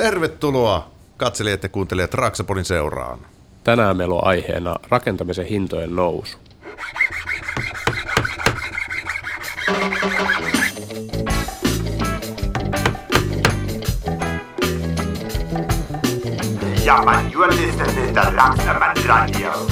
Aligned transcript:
Tervetuloa 0.00 0.90
katselijat 1.16 1.62
ja 1.62 1.68
kuuntelijat 1.68 2.14
Raksapodin 2.14 2.64
seuraan. 2.64 3.18
Tänään 3.64 3.96
meillä 3.96 4.14
on 4.14 4.26
aiheena 4.26 4.76
rakentamisen 4.88 5.46
hintojen 5.46 5.96
nousu. 5.96 6.38
Ja, 16.84 17.02
man, 17.02 17.32
you're 17.32 17.66
listening 17.66 18.14
to 18.14 18.20
Raksaman 18.20 18.96
Radio. 19.06 19.66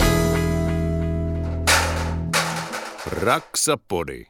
Raksapodi. 3.22 4.24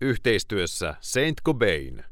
Yhteistyössä 0.00 0.94
Saint 1.00 1.36
Cobain. 1.46 2.09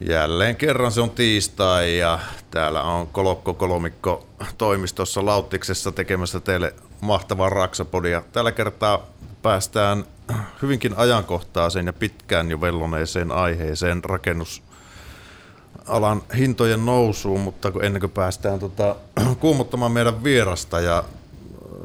Jälleen 0.00 0.56
kerran 0.56 0.92
se 0.92 1.00
on 1.00 1.10
tiistai 1.10 1.98
ja 1.98 2.18
täällä 2.50 2.82
on 2.82 3.06
Kolokko 3.06 3.54
Kolomikko 3.54 4.26
toimistossa 4.58 5.26
Lauttiksessa 5.26 5.92
tekemässä 5.92 6.40
teille 6.40 6.74
mahtavaa 7.00 7.48
Raksapodia. 7.48 8.22
Tällä 8.32 8.52
kertaa 8.52 9.06
päästään 9.42 10.04
hyvinkin 10.62 10.94
ajankohtaiseen 10.96 11.86
ja 11.86 11.92
pitkään 11.92 12.50
jo 12.50 12.60
velloneeseen 12.60 13.32
aiheeseen 13.32 14.04
rakennusalan 14.04 16.22
hintojen 16.36 16.86
nousuun, 16.86 17.40
mutta 17.40 17.72
ennen 17.82 18.00
kuin 18.00 18.12
päästään 18.12 18.58
tota, 18.58 18.96
kuumuttamaan 19.40 19.92
meidän 19.92 20.24
vierasta 20.24 20.80
ja 20.80 21.04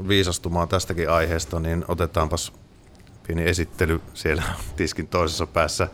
viisastumaan 0.07 0.67
tästäkin 0.67 1.09
aiheesta, 1.09 1.59
niin 1.59 1.85
otetaanpas 1.87 2.53
pieni 3.27 3.49
esittely 3.49 4.01
siellä 4.13 4.43
tiskin 4.75 5.07
toisessa 5.07 5.47
päässä. 5.47 5.87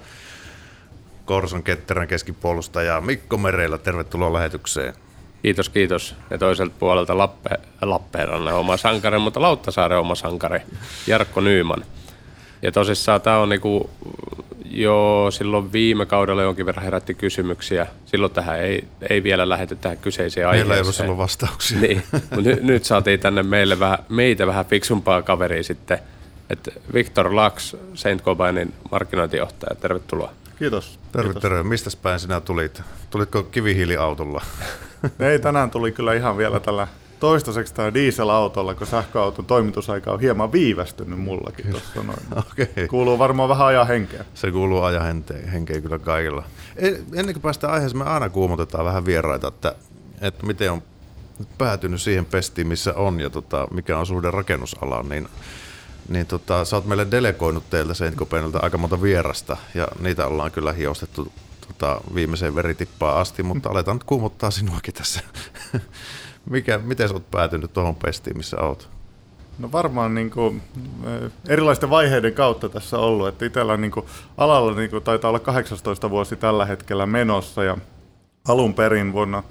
Korson 1.26 1.64
ketterän 1.64 2.08
keskipuolustaja 2.08 3.02
Mikko 3.02 3.38
Mereillä, 3.38 3.78
tervetuloa 3.78 4.34
lähetykseen. 4.34 4.94
Kiitos, 5.42 5.70
kiitos. 5.70 6.16
Ja 6.30 6.38
toiselta 6.38 6.76
puolelta 6.80 7.18
Lappe, 7.18 7.50
Lappeenrannan 7.82 8.54
oma 8.54 8.78
sankari, 8.78 9.20
mutta 9.20 9.42
Lauttasaaren 9.42 10.00
oma 10.00 10.16
sankari, 10.16 10.60
Jarkko 11.08 11.42
Nyyman. 11.42 11.86
Ja 12.62 12.72
tosissaan 12.72 13.22
tämä 13.22 13.38
on 13.40 13.50
niinku, 13.50 13.90
jo 14.66 15.28
silloin 15.30 15.72
viime 15.72 16.06
kaudella 16.06 16.42
jonkin 16.42 16.66
verran 16.66 16.86
herätti 16.86 17.14
kysymyksiä. 17.14 17.88
Silloin 18.06 18.34
tähän 18.34 18.60
ei, 18.60 18.88
ei 19.10 19.24
vielä 19.24 19.50
lähdetty 19.50 19.76
tähän 19.76 19.98
kyseiseen 19.98 20.48
aiheeseen. 20.48 20.68
Meillä 20.68 20.76
ei 20.76 20.82
ollut 20.82 20.96
silloin 20.96 21.18
vastauksia. 21.18 21.80
Niin, 21.80 22.04
mutta 22.12 22.42
nyt, 22.42 22.64
nyt 22.64 22.86
saatiin 22.86 23.20
tänne 23.20 23.44
meille 23.44 23.80
vähän, 23.80 24.00
meitä 24.10 24.48
vähän 24.48 24.66
fiksumpaa 24.66 25.22
kaveria 25.22 25.64
sitten. 25.64 26.00
että 26.50 26.72
Victor 26.94 27.36
Laks, 27.36 27.76
Saint 27.94 28.24
Cobainin 28.24 28.74
markkinointijohtaja, 28.92 29.76
tervetuloa. 29.76 30.34
Kiitos. 30.60 31.00
Terve, 31.12 31.28
Kiitos. 31.28 31.42
terve. 31.42 31.64
Mistä 31.64 31.90
päin 32.02 32.20
sinä 32.20 32.42
tulit? 32.42 32.82
Tulitko 33.10 33.44
kivihiiliautolla? 33.44 34.42
Ei, 35.20 35.40
tänään 35.40 35.72
tuli 35.72 35.92
kyllä 35.92 36.14
ihan 36.14 36.38
vielä 36.38 36.60
tällä 36.60 36.88
toistaiseksi 37.20 37.74
tämä 37.74 37.94
dieselautolla, 37.94 38.76
kun 38.76 38.88
sähköauton 38.88 39.46
toimitusaika 39.46 40.12
on 40.12 40.20
hieman 40.20 40.52
viivästynyt 40.52 41.20
mullakin 41.20 41.72
tuossa 41.72 42.04
noin. 42.04 42.20
Okei. 42.52 42.88
Kuuluu 42.88 43.20
varmaan 43.20 43.50
vähän 43.50 43.68
ajan 43.68 43.88
henkeä. 43.88 44.26
Se 44.34 44.52
kuuluu 44.52 44.82
ajan 44.82 45.24
henkeä 45.52 45.82
kyllä 45.82 46.00
kaikilla. 46.00 46.44
Ennen 47.16 47.36
kuin 47.36 47.42
päästään 47.42 47.74
aiheeseen, 47.74 47.98
me 47.98 48.10
aina 48.10 48.30
kuumotetaan 48.30 48.86
vähän 48.86 49.06
vieraita, 49.06 49.48
että, 49.48 49.76
että 50.22 50.46
miten 50.46 50.72
on 50.72 50.84
nyt 51.40 51.48
päätynyt 51.58 52.02
siihen 52.02 52.26
pestiin, 52.26 52.68
missä 52.68 52.94
on 52.94 53.20
ja 53.20 53.30
tota, 53.30 53.68
mikä 53.72 53.98
on 53.98 54.06
suhde 54.06 54.32
rakennusalaan, 54.32 55.10
niin, 55.10 55.28
niin 56.10 56.26
tota, 56.26 56.66
sä 56.66 56.76
oot 56.76 56.86
meille 56.86 57.08
delegoinut 57.12 57.70
teiltä 57.70 57.94
Saint 57.94 58.16
Cobainilta 58.16 58.60
aika 58.62 58.78
monta 58.78 59.02
vierasta 59.02 59.58
ja 59.74 59.88
niitä 60.00 60.28
ollaan 60.28 60.52
kyllä 60.52 60.74
hiostettu 60.74 61.32
tota, 61.68 62.02
viimeiseen 62.16 62.56
veritippaan 62.56 63.18
asti, 63.18 63.44
mutta 63.44 63.70
aletaan 63.70 63.96
nyt 63.96 64.04
kuumottaa 64.04 64.52
sinuakin 64.52 64.94
tässä. 64.94 65.22
Mikä, 66.50 66.78
miten 66.78 67.08
sä 67.08 67.14
oot 67.14 67.32
päätynyt 67.32 67.74
tuohon 67.74 67.96
pestiin, 67.96 68.38
missä 68.38 68.58
oot? 68.58 68.90
No 69.60 69.72
varmaan 69.72 70.16
niin 70.16 70.32
kuin, 70.32 70.62
eh, 71.06 71.32
erilaisten 71.48 71.90
vaiheiden 71.90 72.34
kautta 72.34 72.70
tässä 72.70 72.98
ollut. 72.98 73.28
Että 73.28 73.46
itsellä 73.46 73.78
niin 73.78 73.92
kuin, 73.92 74.06
alalla 74.38 74.76
niin 74.76 74.90
kuin, 74.90 75.04
taitaa 75.04 75.30
olla 75.30 75.40
18 75.40 76.10
vuosi 76.10 76.36
tällä 76.36 76.66
hetkellä 76.66 77.06
menossa 77.06 77.64
ja 77.64 77.78
alun 78.48 78.74
perin 78.74 79.14
vuonna, 79.14 79.44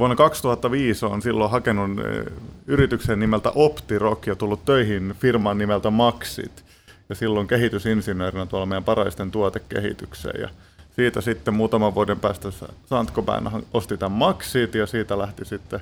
vuonna 0.00 0.16
2005 0.16 1.06
on 1.06 1.22
silloin 1.22 1.50
hakenut 1.50 1.90
eh, 1.98 2.32
yrityksen 2.66 3.20
nimeltä 3.20 3.52
Optirock 3.54 4.26
ja 4.26 4.36
tullut 4.36 4.64
töihin 4.64 5.14
firman 5.20 5.58
nimeltä 5.58 5.90
Maxit. 5.90 6.64
Ja 7.08 7.14
silloin 7.14 7.46
kehitysinsinöörinä 7.46 8.46
tuolla 8.46 8.66
meidän 8.66 8.84
paraisten 8.84 9.30
tuotekehitykseen. 9.30 10.40
Ja 10.40 10.48
siitä 10.96 11.20
sitten 11.20 11.54
muutaman 11.54 11.94
vuoden 11.94 12.20
päästä 12.20 12.48
Santkobain 12.86 13.48
osti 13.74 13.96
tämän 13.96 14.18
Maxit 14.18 14.74
ja 14.74 14.86
siitä 14.86 15.18
lähti 15.18 15.44
sitten 15.44 15.80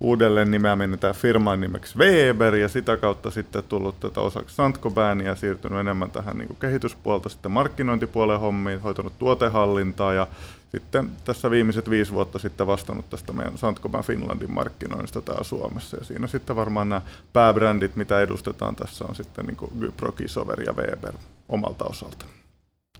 uudelleen 0.00 0.50
nimeäminen 0.50 0.98
tämä 0.98 1.12
firman 1.12 1.60
nimeksi 1.60 1.98
Weber 1.98 2.54
ja 2.54 2.68
sitä 2.68 2.96
kautta 2.96 3.30
sitten 3.30 3.62
tullut 3.68 4.00
tätä 4.00 4.20
osaksi 4.20 4.56
Santcoban 4.56 5.20
ja 5.20 5.34
siirtynyt 5.34 5.80
enemmän 5.80 6.10
tähän 6.10 6.38
niin 6.38 6.56
kehityspuolta 6.60 7.28
sitten 7.28 7.52
markkinointipuolen 7.52 8.40
hommiin, 8.40 8.80
hoitanut 8.80 9.18
tuotehallintaa 9.18 10.14
ja 10.14 10.26
sitten 10.70 11.10
tässä 11.24 11.50
viimeiset 11.50 11.90
viisi 11.90 12.12
vuotta 12.12 12.38
sitten 12.38 12.66
vastannut 12.66 13.10
tästä 13.10 13.32
meidän 13.32 13.58
Santcoban 13.58 14.04
Finlandin 14.04 14.52
markkinoinnista 14.52 15.22
täällä 15.22 15.44
Suomessa 15.44 15.96
ja 15.96 16.04
siinä 16.04 16.26
sitten 16.26 16.56
varmaan 16.56 16.88
nämä 16.88 17.02
pääbrändit, 17.32 17.96
mitä 17.96 18.20
edustetaan 18.20 18.76
tässä 18.76 19.04
on 19.04 19.14
sitten 19.14 19.46
niin 19.46 19.56
kuin 19.56 19.70
Gypro, 19.80 20.12
Kisover 20.12 20.62
ja 20.62 20.72
Weber 20.72 21.14
omalta 21.48 21.84
osalta. 21.84 22.26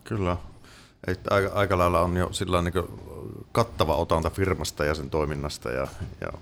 Kyllä. 0.05 0.37
Että 1.07 1.35
aika, 1.35 1.51
aika 1.55 1.79
lailla 1.79 2.01
on 2.01 2.17
jo 2.17 2.33
sillä 2.33 2.63
niin 2.63 2.75
kattava 3.53 3.97
otanta 3.97 4.31
firmasta 4.31 4.85
ja 4.85 4.95
sen 4.95 5.11
toiminnasta 5.11 5.71
ja, 5.71 5.89
ja, 6.21 6.33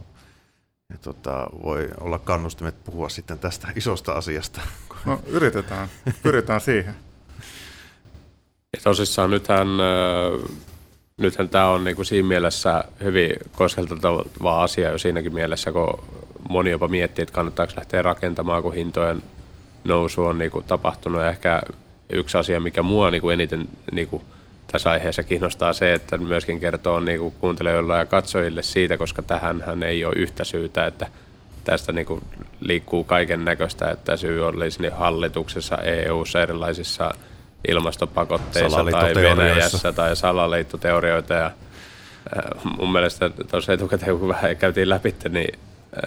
ja 0.90 0.98
tota, 1.02 1.46
voi 1.62 1.88
olla 2.00 2.18
kannustimet 2.18 2.84
puhua 2.84 3.08
sitten 3.08 3.38
tästä 3.38 3.68
isosta 3.76 4.12
asiasta. 4.12 4.60
No 5.04 5.20
yritetään, 5.26 5.88
pyritään 6.22 6.60
siihen. 6.60 6.94
Ja 8.72 8.80
tosissaan 8.82 9.30
nythän, 9.30 9.68
äh, 9.68 10.56
nythän 11.20 11.48
tämä 11.48 11.68
on 11.68 11.84
niinku 11.84 12.04
siinä 12.04 12.28
mielessä 12.28 12.84
hyvin 13.02 13.32
koskeltava 13.52 14.62
asia 14.62 14.90
jo 14.90 14.98
siinäkin 14.98 15.34
mielessä, 15.34 15.72
kun 15.72 16.04
moni 16.48 16.70
jopa 16.70 16.88
miettii, 16.88 17.22
että 17.22 17.34
kannattaako 17.34 17.72
lähteä 17.76 18.02
rakentamaan, 18.02 18.62
kun 18.62 18.74
hintojen 18.74 19.22
nousu 19.84 20.24
on 20.24 20.38
niinku 20.38 20.62
tapahtunut. 20.62 21.20
Ja 21.20 21.28
ehkä 21.28 21.62
yksi 22.12 22.38
asia, 22.38 22.60
mikä 22.60 22.82
mua 22.82 23.10
niinku 23.10 23.30
eniten 23.30 23.68
niinku 23.92 24.22
tässä 24.72 24.90
aiheessa 24.90 25.22
kiinnostaa 25.22 25.72
se, 25.72 25.94
että 25.94 26.18
myöskin 26.18 26.60
kertoo 26.60 27.00
niinku 27.00 27.30
kuuntelijoille 27.30 27.98
ja 27.98 28.06
katsojille 28.06 28.62
siitä, 28.62 28.96
koska 28.96 29.22
tähän 29.22 29.82
ei 29.82 30.04
ole 30.04 30.14
yhtä 30.16 30.44
syytä, 30.44 30.86
että 30.86 31.06
tästä 31.64 31.92
niinku 31.92 32.20
liikkuu 32.60 33.04
kaiken 33.04 33.44
näköistä, 33.44 33.90
että 33.90 34.16
syy 34.16 34.46
olisi 34.46 34.82
niin 34.82 34.92
hallituksessa, 34.92 35.78
EU-ssa, 35.78 36.42
erilaisissa 36.42 37.14
ilmastopakotteissa 37.68 38.84
tai. 38.90 39.14
Venäjässä 39.14 39.92
tai 39.92 40.16
salaliittoteorioita. 40.16 41.34
Ja, 41.34 41.46
äh, 41.46 42.64
mun 42.78 42.92
mielestä 42.92 43.30
tuossa 43.50 43.72
etukäteen, 43.72 44.18
kun 44.18 44.28
vähän 44.28 44.56
käytiin 44.56 44.88
läpi, 44.88 45.14
niin 45.28 45.58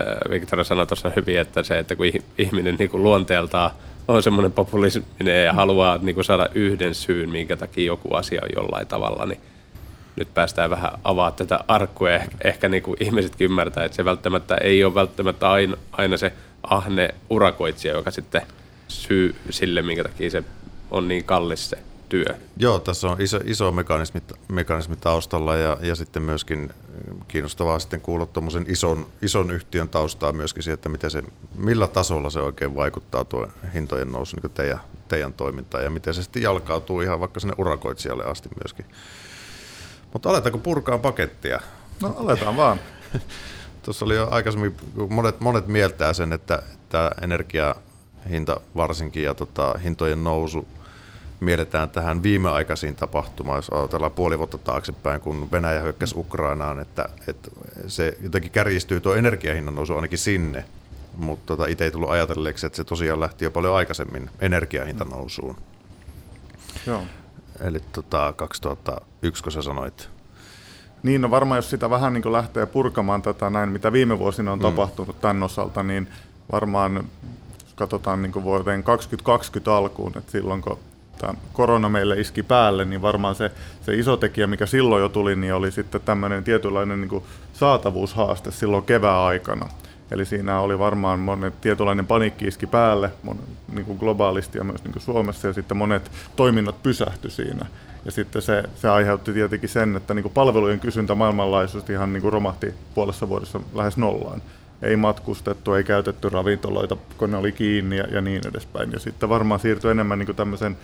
äh, 0.01 0.31
Viktor 0.31 0.66
sanoi 0.66 0.88
tuossa 0.88 1.12
hyvin, 1.16 1.40
että 1.40 1.63
se, 1.63 1.79
että 1.79 1.95
kun 1.95 2.06
ih- 2.06 2.23
ihminen 2.38 2.75
niin 2.79 2.90
kuin 2.90 3.03
luonteeltaan 3.03 3.72
on 4.07 4.23
semmoinen 4.23 4.51
populisminen 4.51 5.45
ja 5.45 5.53
haluaa 5.53 6.00
niin 6.01 6.16
kuin 6.16 6.25
saada 6.25 6.50
yhden 6.56 6.95
syyn, 6.95 7.29
minkä 7.29 7.57
takia 7.57 7.85
joku 7.85 8.13
asia 8.13 8.41
on 8.44 8.50
jollain 8.56 8.88
tavalla, 8.88 9.25
niin 9.25 9.41
nyt 10.16 10.34
päästään 10.34 10.69
vähän 10.69 10.91
avaa 11.03 11.31
tätä 11.31 11.59
arkkua 11.68 12.12
ehkä, 12.12 12.38
ehkä 12.44 12.69
niin 12.69 12.84
kuin 12.84 12.97
ihmisetkin 13.00 13.45
ymmärtää, 13.45 13.85
että 13.85 13.95
se 13.95 14.06
välttämättä 14.06 14.56
ei 14.56 14.84
ole 14.84 14.95
välttämättä 14.95 15.51
aina, 15.51 15.78
aina 15.91 16.18
se 16.18 16.34
ahne 16.63 17.16
urakoitsija, 17.29 17.94
joka 17.94 18.12
sitten 18.12 18.41
syy 18.88 19.35
sille, 19.50 19.81
minkä 19.81 20.03
takia 20.03 20.29
se 20.29 20.44
on 20.92 21.08
niin 21.08 21.24
kallis 21.24 21.70
se 21.70 21.78
työ. 22.09 22.25
Joo, 22.58 22.80
tässä 22.80 23.08
on 23.08 23.22
iso, 23.22 23.40
iso 23.44 23.72
mekanismi, 23.72 24.22
mekanismi 24.48 24.96
taustalla 24.96 25.56
ja, 25.56 25.78
ja 25.81 25.96
sitten 25.96 26.24
myöskin 26.24 26.74
kiinnostavaa 27.28 27.80
sitten 27.80 28.02
kuulla 28.02 28.25
tuommoisen 28.25 28.66
ison, 28.68 29.07
ison 29.22 29.51
yhtiön 29.51 29.89
taustaa 29.89 30.31
myöskin 30.31 30.63
siihen, 30.63 30.74
että 30.74 30.89
miten 30.89 31.12
se, 31.12 31.24
millä 31.56 31.88
tasolla 31.88 32.30
se 32.30 32.39
oikein 32.39 32.75
vaikuttaa 32.75 33.25
tuo 33.25 33.48
hintojen 33.74 34.12
nousu 34.12 34.38
niin 34.42 34.51
teidän, 34.51 34.80
teidän 35.07 35.34
toimintaan 35.34 35.84
ja 35.84 35.89
miten 35.89 36.13
se 36.13 36.24
sitten 36.24 36.42
jalkautuu 36.42 37.01
ihan 37.01 37.19
vaikka 37.19 37.40
sinne 37.40 37.56
urakoitsijalle 37.57 38.24
asti 38.24 38.50
myöskin. 38.63 38.86
Mutta 40.13 40.30
aletaanko 40.30 40.57
purkaa 40.57 40.98
pakettia? 40.98 41.60
No 42.01 42.16
aletaan 42.18 42.57
vaan. 42.57 42.80
Tuossa 43.83 44.06
oli 44.06 44.16
jo 44.16 44.28
aikaisemmin, 44.31 44.75
kun 44.95 45.13
monet, 45.13 45.40
monet 45.40 45.68
mieltää 45.68 46.13
sen, 46.13 46.33
että, 46.33 46.63
että 46.74 47.12
energiahinta 47.22 48.62
varsinkin 48.75 49.24
ja 49.24 49.33
tota, 49.33 49.75
hintojen 49.83 50.24
nousu 50.24 50.68
mielletään 51.39 51.89
tähän 51.89 52.24
viimeaikaisiin 52.24 52.95
tapahtumaan, 52.95 53.57
jos 53.57 53.69
ajatellaan 53.69 54.12
puoli 54.12 54.38
vuotta 54.38 54.57
taaksepäin, 54.57 55.22
kun 55.22 55.51
Venäjä 55.51 55.81
hyökkäsi 55.81 56.16
Ukrainaan, 56.18 56.80
että, 56.80 57.10
että 57.28 57.51
se 57.88 58.18
jotenkin 58.22 58.51
kärjistyy 58.51 59.00
tuo 59.00 59.16
energiahinnan 59.16 59.75
nousu 59.75 59.95
ainakin 59.95 60.19
sinne, 60.19 60.66
mutta 61.18 61.45
tota, 61.45 61.66
itse 61.66 61.84
ei 61.84 61.92
tullut 61.92 62.10
ajatelleeksi, 62.10 62.66
että 62.66 62.78
se 62.78 62.84
tosiaan 62.84 63.19
lähti 63.19 63.45
jo 63.45 63.51
paljon 63.51 63.75
aikaisemmin 63.75 64.30
energiahinta 64.39 65.06
nousuun. 65.06 65.56
Joo. 66.88 67.04
Eli 67.62 67.80
tota, 67.92 68.33
2001, 68.36 69.44
kun 69.44 69.51
sä 69.51 69.62
sanoit. 69.62 70.10
Niin, 71.04 71.22
no 71.22 71.31
varmaan 71.31 71.57
jos 71.57 71.69
sitä 71.69 71.90
vähän 71.90 72.13
niin 72.13 72.33
lähtee 72.33 72.66
purkamaan 72.66 73.22
tätä 73.22 73.50
näin, 73.50 73.69
mitä 73.69 73.92
viime 73.92 74.19
vuosina 74.19 74.51
on 74.51 74.60
mm. 74.60 74.63
tapahtunut 74.63 75.22
tämän 75.22 75.44
osalta, 75.44 75.83
niin 75.83 76.07
varmaan 76.51 76.95
jos 77.63 77.74
katsotaan 77.75 78.22
niin 78.22 78.44
vuoteen 78.44 78.83
2020 78.83 79.75
alkuun, 79.75 80.18
että 80.18 80.31
silloin 80.31 80.62
kun 80.62 80.80
tämä 81.18 81.34
korona 81.54 81.90
meille 81.90 82.19
iski 82.19 82.44
päälle, 82.44 82.86
niin 82.86 83.02
varmaan 83.02 83.36
se, 83.36 83.52
se 83.81 83.96
iso 83.96 84.18
tekijä, 84.18 84.48
mikä 84.48 84.66
silloin 84.66 85.02
jo 85.02 85.10
tuli, 85.10 85.36
niin 85.36 85.54
oli 85.54 85.72
sitten 85.72 86.02
tämmöinen 86.02 86.44
tietynlainen 86.44 87.02
niin 87.02 87.24
saatavuushaaste 87.54 88.52
silloin 88.52 88.84
kevään 88.84 89.19
aikana. 89.19 89.69
Eli 90.12 90.25
siinä 90.25 90.60
oli 90.60 90.80
varmaan 90.80 91.19
monet 91.19 91.62
tietynlainen 91.62 92.08
paniikki 92.08 92.46
iski 92.48 92.68
päälle 92.68 93.12
monet, 93.24 93.46
niin 93.74 93.86
kuin 93.86 93.98
globaalisti 93.98 94.58
ja 94.58 94.64
myös 94.64 94.84
niin 94.84 94.94
kuin 94.94 95.04
Suomessa, 95.04 95.48
ja 95.48 95.54
sitten 95.54 95.78
monet 95.78 96.12
toiminnot 96.36 96.84
pysähtyi 96.84 97.31
siinä. 97.31 97.66
Ja 98.06 98.12
sitten 98.12 98.42
se, 98.42 98.64
se 98.75 98.90
aiheutti 98.90 99.34
tietenkin 99.34 99.69
sen, 99.69 99.96
että 99.96 100.14
niin 100.14 100.24
kuin 100.24 100.34
palvelujen 100.34 100.80
kysyntä 100.80 101.16
maailmanlaajuisesti 101.16 101.94
ihan 101.94 102.14
niin 102.14 102.22
kuin 102.22 102.34
romahti 102.34 102.74
puolessa 102.96 103.30
vuodessa 103.30 103.60
lähes 103.74 103.98
nollaan. 103.98 104.42
Ei 104.81 104.95
matkustettu, 104.95 105.74
ei 105.74 105.83
käytetty 105.83 106.29
ravintoloita, 106.29 106.97
kun 107.18 107.31
ne 107.31 107.38
oli 107.38 107.51
kiinni 107.51 107.97
ja, 107.97 108.03
ja 108.03 108.21
niin 108.21 108.47
edespäin. 108.47 108.91
Ja 108.91 109.00
sitten 109.00 109.29
varmaan 109.29 109.59
siirtyi 109.59 109.91
enemmän 109.91 110.19
niin 110.19 110.35
tämmöisen 110.35 110.77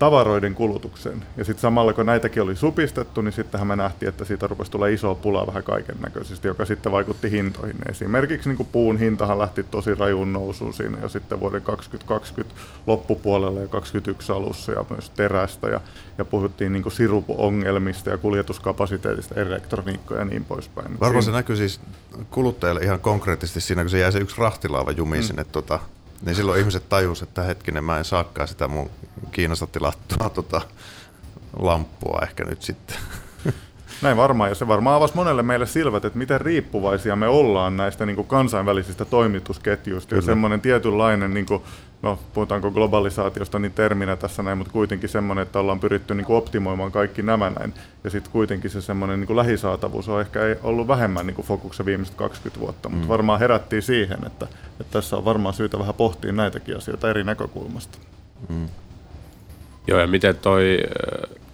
tavaroiden 0.00 0.54
kulutukseen. 0.54 1.24
Ja 1.36 1.44
sitten 1.44 1.60
samalla 1.60 1.92
kun 1.92 2.06
näitäkin 2.06 2.42
oli 2.42 2.56
supistettu, 2.56 3.20
niin 3.20 3.32
sittenhän 3.32 3.66
me 3.66 3.76
nähtiin, 3.76 4.08
että 4.08 4.24
siitä 4.24 4.46
rupesi 4.46 4.70
tulla 4.70 4.86
iso 4.86 5.14
pula 5.14 5.46
vähän 5.46 5.62
kaiken 5.62 5.96
näköisesti, 6.00 6.48
joka 6.48 6.64
sitten 6.64 6.92
vaikutti 6.92 7.30
hintoihin. 7.30 7.76
Esimerkiksi 7.90 8.48
niin 8.48 8.56
kuin 8.56 8.68
puun 8.72 8.98
hintahan 8.98 9.38
lähti 9.38 9.62
tosi 9.62 9.94
rajuun 9.94 10.32
nousuun 10.32 10.74
siinä 10.74 10.98
jo 11.02 11.08
sitten 11.08 11.40
vuoden 11.40 11.62
2020 11.62 12.60
loppupuolella 12.86 13.60
ja 13.60 13.68
2021 13.68 14.32
alussa 14.32 14.72
ja 14.72 14.84
myös 14.90 15.10
terästä. 15.10 15.68
Ja, 15.68 15.80
ja 16.18 16.24
puhuttiin 16.24 16.72
niin 16.72 16.92
sirupongelmista 16.92 18.10
ja 18.10 18.18
kuljetuskapasiteetista, 18.18 19.34
elektroniikkoja 19.34 20.20
ja 20.20 20.24
niin 20.24 20.44
poispäin. 20.44 21.00
Varmaan 21.00 21.22
se 21.22 21.30
näkyy 21.30 21.56
siis 21.56 21.80
kuluttajalle 22.30 22.80
ihan 22.80 23.00
konkreettisesti 23.00 23.60
siinä, 23.60 23.82
kun 23.82 23.90
se 23.90 23.98
jäi 23.98 24.12
se 24.12 24.18
yksi 24.18 24.40
rahtilaava 24.40 24.90
jumiin 24.90 25.22
mm. 25.22 25.26
sinne 25.26 25.44
tota, 25.44 25.78
niin 26.26 26.34
silloin 26.36 26.60
ihmiset 26.60 26.88
tajusivat, 26.88 27.28
että 27.28 27.42
hetkinen, 27.42 27.84
mä 27.84 27.98
en 27.98 28.04
saakaan 28.04 28.48
sitä 28.48 28.68
mun 28.68 28.90
Kiinasta 29.32 29.66
tilattua 29.66 30.30
tota, 30.30 30.60
lamppua 31.58 32.20
ehkä 32.22 32.44
nyt 32.44 32.62
sitten. 32.62 32.96
Näin 34.02 34.16
varmaan, 34.16 34.50
ja 34.50 34.54
se 34.54 34.68
varmaan 34.68 34.96
avasi 34.96 35.14
monelle 35.14 35.42
meille 35.42 35.66
silmät, 35.66 36.04
että 36.04 36.18
miten 36.18 36.40
riippuvaisia 36.40 37.16
me 37.16 37.28
ollaan 37.28 37.76
näistä 37.76 38.06
niin 38.06 38.16
kuin 38.16 38.28
kansainvälisistä 38.28 39.04
toimitusketjuista. 39.04 40.08
Kyllä. 40.08 40.20
Ja 40.20 40.26
semmoinen 40.26 40.60
tietynlainen, 40.60 41.34
niin 41.34 41.46
kuin, 41.46 41.62
no 42.02 42.18
puhutaanko 42.34 42.70
globalisaatiosta 42.70 43.58
niin 43.58 43.72
terminä 43.72 44.16
tässä 44.16 44.42
näin, 44.42 44.58
mutta 44.58 44.72
kuitenkin 44.72 45.08
semmoinen, 45.08 45.42
että 45.42 45.58
ollaan 45.58 45.80
pyritty 45.80 46.14
niin 46.14 46.24
kuin 46.24 46.36
optimoimaan 46.36 46.92
kaikki 46.92 47.22
nämä 47.22 47.50
näin. 47.50 47.74
Ja 48.04 48.10
sitten 48.10 48.32
kuitenkin 48.32 48.70
se 48.70 48.80
semmoinen 48.80 49.20
niin 49.20 49.26
kuin 49.26 49.36
lähisaatavuus 49.36 50.08
on 50.08 50.20
ehkä 50.20 50.46
ei 50.46 50.56
ollut 50.62 50.88
vähemmän 50.88 51.26
niin 51.26 51.34
kuin 51.34 51.46
fokuksessa 51.46 51.84
viimeiset 51.84 52.14
20 52.14 52.60
vuotta, 52.60 52.88
mutta 52.88 53.04
mm. 53.04 53.08
varmaan 53.08 53.40
herättiin 53.40 53.82
siihen, 53.82 54.18
että, 54.26 54.46
että 54.80 54.92
tässä 54.92 55.16
on 55.16 55.24
varmaan 55.24 55.54
syytä 55.54 55.78
vähän 55.78 55.94
pohtia 55.94 56.32
näitäkin 56.32 56.76
asioita 56.76 57.10
eri 57.10 57.24
näkökulmasta. 57.24 57.98
Mm. 58.48 58.68
Joo, 59.86 60.00
ja 60.00 60.06
miten 60.06 60.36
toi 60.36 60.78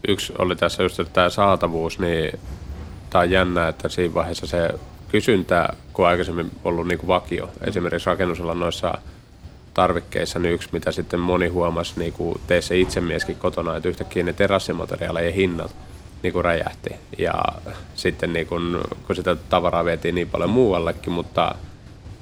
yksi 0.08 0.32
oli 0.38 0.56
tässä 0.56 0.82
just 0.82 1.00
että 1.00 1.12
tämä 1.12 1.30
saatavuus, 1.30 1.98
niin 1.98 2.38
tämä 3.10 3.22
on 3.22 3.30
jännä, 3.30 3.68
että 3.68 3.88
siinä 3.88 4.14
vaiheessa 4.14 4.46
se 4.46 4.70
kysyntä, 5.08 5.68
kun 5.92 6.06
aikaisemmin 6.06 6.50
ollut 6.64 6.88
niin 6.88 6.98
kuin 6.98 7.08
vakio, 7.08 7.50
esimerkiksi 7.60 8.10
rakennusalan 8.10 8.60
noissa 8.60 8.98
tarvikkeissa, 9.76 10.38
niin 10.38 10.54
yksi, 10.54 10.68
mitä 10.72 10.92
sitten 10.92 11.20
moni 11.20 11.48
huomasi, 11.48 11.92
niin 11.96 12.12
kuin 12.12 12.40
tee 12.46 12.62
se 12.62 12.78
itse 12.78 13.00
mieskin 13.00 13.36
kotona, 13.36 13.76
että 13.76 13.88
yhtäkkiä 13.88 14.22
ne 14.22 14.32
terassimateriaalien 14.32 15.34
hinnat 15.34 15.76
niin 16.22 16.32
kuin 16.32 16.44
räjähti. 16.44 16.90
Ja 17.18 17.34
sitten 17.94 18.32
niin 18.32 18.46
kuin, 18.46 18.78
kun 19.06 19.16
sitä 19.16 19.36
tavaraa 19.48 19.84
vietiin 19.84 20.14
niin 20.14 20.30
paljon 20.30 20.50
muuallekin, 20.50 21.12
mutta 21.12 21.54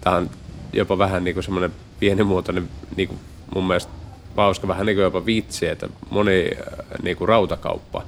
tämä 0.00 0.16
on 0.16 0.30
jopa 0.72 0.98
vähän 0.98 1.24
niin 1.24 1.34
kuin 1.34 1.44
semmoinen 1.44 1.72
pienimuotoinen 2.00 2.68
niin 2.96 3.08
kuin 3.08 3.20
mun 3.54 3.66
mielestä 3.66 3.92
hauska 4.36 4.68
vähän 4.68 4.86
niin 4.86 4.96
kuin 4.96 5.04
jopa 5.04 5.26
vitsi, 5.26 5.66
että 5.66 5.88
moni 6.10 6.50
äh, 6.60 6.98
niin 7.02 7.16
kuin 7.16 7.28
rautakauppa 7.28 8.02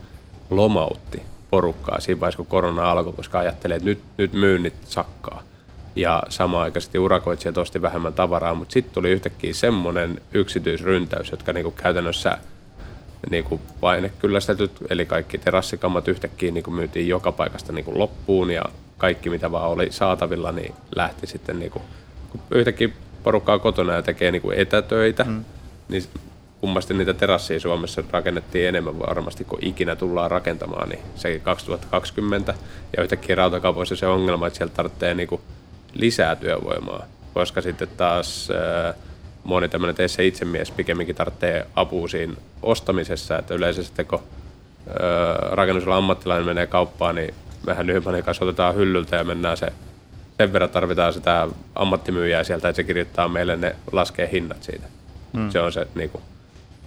lomautti 0.51 1.23
porukkaa 1.51 2.01
siinä 2.01 2.21
vaiheessa, 2.21 2.37
kun 2.37 2.47
korona 2.47 2.91
alkoi, 2.91 3.13
koska 3.13 3.39
ajattelee, 3.39 3.77
että 3.77 3.89
nyt, 3.89 4.03
nyt 4.17 4.33
myynnit 4.33 4.75
sakkaa. 4.85 5.43
Ja 5.97 6.23
samaan 6.29 6.65
aikaisesti 6.65 6.99
urakoitsijat 6.99 7.59
osti 7.59 7.83
vähemmän 7.83 8.13
tavaraa, 8.13 8.55
mutta 8.55 8.73
sitten 8.73 8.95
tuli 8.95 9.11
yhtäkkiä 9.11 9.55
semmoinen 9.55 10.21
yksityisryntäys, 10.33 11.31
jotka 11.31 11.53
niin 11.53 11.65
kuin 11.65 11.75
käytännössä 11.75 12.39
niin 13.31 13.45
kuin 13.45 13.61
paine 13.81 14.13
kyllästetyt, 14.19 14.73
eli 14.91 15.07
kaikki 15.07 15.39
terassikammat 15.39 16.09
yhtäkkiä 16.09 16.53
niin 16.53 16.65
kuin 16.65 16.75
myytiin 16.75 17.09
joka 17.09 17.33
paikasta 17.33 17.73
niin 17.73 17.85
kuin 17.85 17.99
loppuun 17.99 18.51
ja 18.51 18.63
kaikki 18.99 19.31
mitä 19.31 19.53
vaan 19.53 19.71
oli 19.71 19.93
saatavilla, 19.93 20.53
niin 20.53 20.75
lähti 20.97 21.27
sitten 21.27 21.59
niin 21.59 21.71
kuin, 21.71 21.83
kun 22.31 22.41
yhtäkkiä 22.51 22.89
porukkaa 23.23 23.59
kotona 23.59 23.93
ja 23.93 24.03
tekee 24.03 24.31
niin 24.31 24.43
kuin 24.43 24.59
etätöitä, 24.59 25.25
mm 25.25 25.45
niin 25.89 26.05
kummasti 26.61 26.95
niitä 26.95 27.15
terasseja 27.15 27.61
Suomessa 27.61 28.03
rakennettiin 28.11 28.69
enemmän 28.69 28.99
varmasti 28.99 29.45
kuin 29.45 29.67
ikinä 29.67 29.97
tullaan 29.97 30.31
rakentamaan, 30.31 30.89
niin 30.89 31.01
sekin 31.15 31.41
2020. 31.41 32.55
Ja 32.97 33.03
yhtäkkiä 33.03 33.37
rautakaupoissa 33.37 33.97
se 33.97 34.07
ongelma, 34.07 34.47
että 34.47 34.57
sieltä 34.57 34.75
tarvitsee 34.75 35.15
niinku 35.15 35.41
lisää 36.01 36.37
työvoimaa, 36.37 37.05
koska 37.35 37.61
sitten 37.61 37.89
taas 37.97 38.51
ää, 38.51 38.95
moni 39.45 39.69
tämmöinen 39.69 39.97
teissä 39.97 40.23
itsemies 40.23 40.71
pikemminkin 40.71 41.17
tarvitsee 41.17 41.67
apua 41.75 42.09
siinä 42.09 42.35
ostamisessa, 42.63 43.39
että 43.39 43.55
yleensä 43.55 43.83
sitten 43.83 44.07
kun 44.07 44.23
rakennusella 45.51 45.97
ammattilainen 45.97 46.47
menee 46.47 46.67
kauppaan, 46.67 47.15
niin 47.15 47.35
mehän 47.67 47.87
Nyhmanin 47.87 48.25
kanssa 48.25 48.45
otetaan 48.45 48.75
hyllyltä 48.75 49.17
ja 49.17 49.25
mennään 49.25 49.57
se 49.57 49.73
sen 50.39 50.53
verran 50.53 50.71
tarvitaan 50.71 51.13
sitä 51.13 51.49
ammattimyyjää 51.75 52.45
sieltä, 52.45 52.69
että 52.69 52.77
se 52.77 52.85
kirjoittaa 52.85 53.29
meille 53.29 53.57
ne 53.57 53.77
laskee 53.93 54.29
hinnat 54.33 54.63
siitä. 54.63 54.87
Mm. 55.33 55.51
Se 55.51 55.61
on 55.61 55.73
se, 55.73 55.87
niin 55.95 56.11
kuin, 56.11 56.23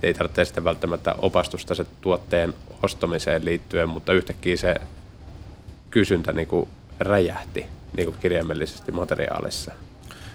ei 0.03 0.13
tarvitse 0.13 0.45
sitten 0.45 0.63
välttämättä 0.63 1.15
opastusta 1.17 1.75
se 1.75 1.85
tuotteen 2.01 2.53
ostamiseen 2.83 3.45
liittyen, 3.45 3.89
mutta 3.89 4.13
yhtäkkiä 4.13 4.57
se 4.57 4.75
kysyntä 5.89 6.31
niin 6.31 6.47
kuin 6.47 6.69
räjähti 6.99 7.65
niin 7.97 8.05
kuin 8.05 8.17
kirjaimellisesti 8.21 8.91
materiaalissa. 8.91 9.71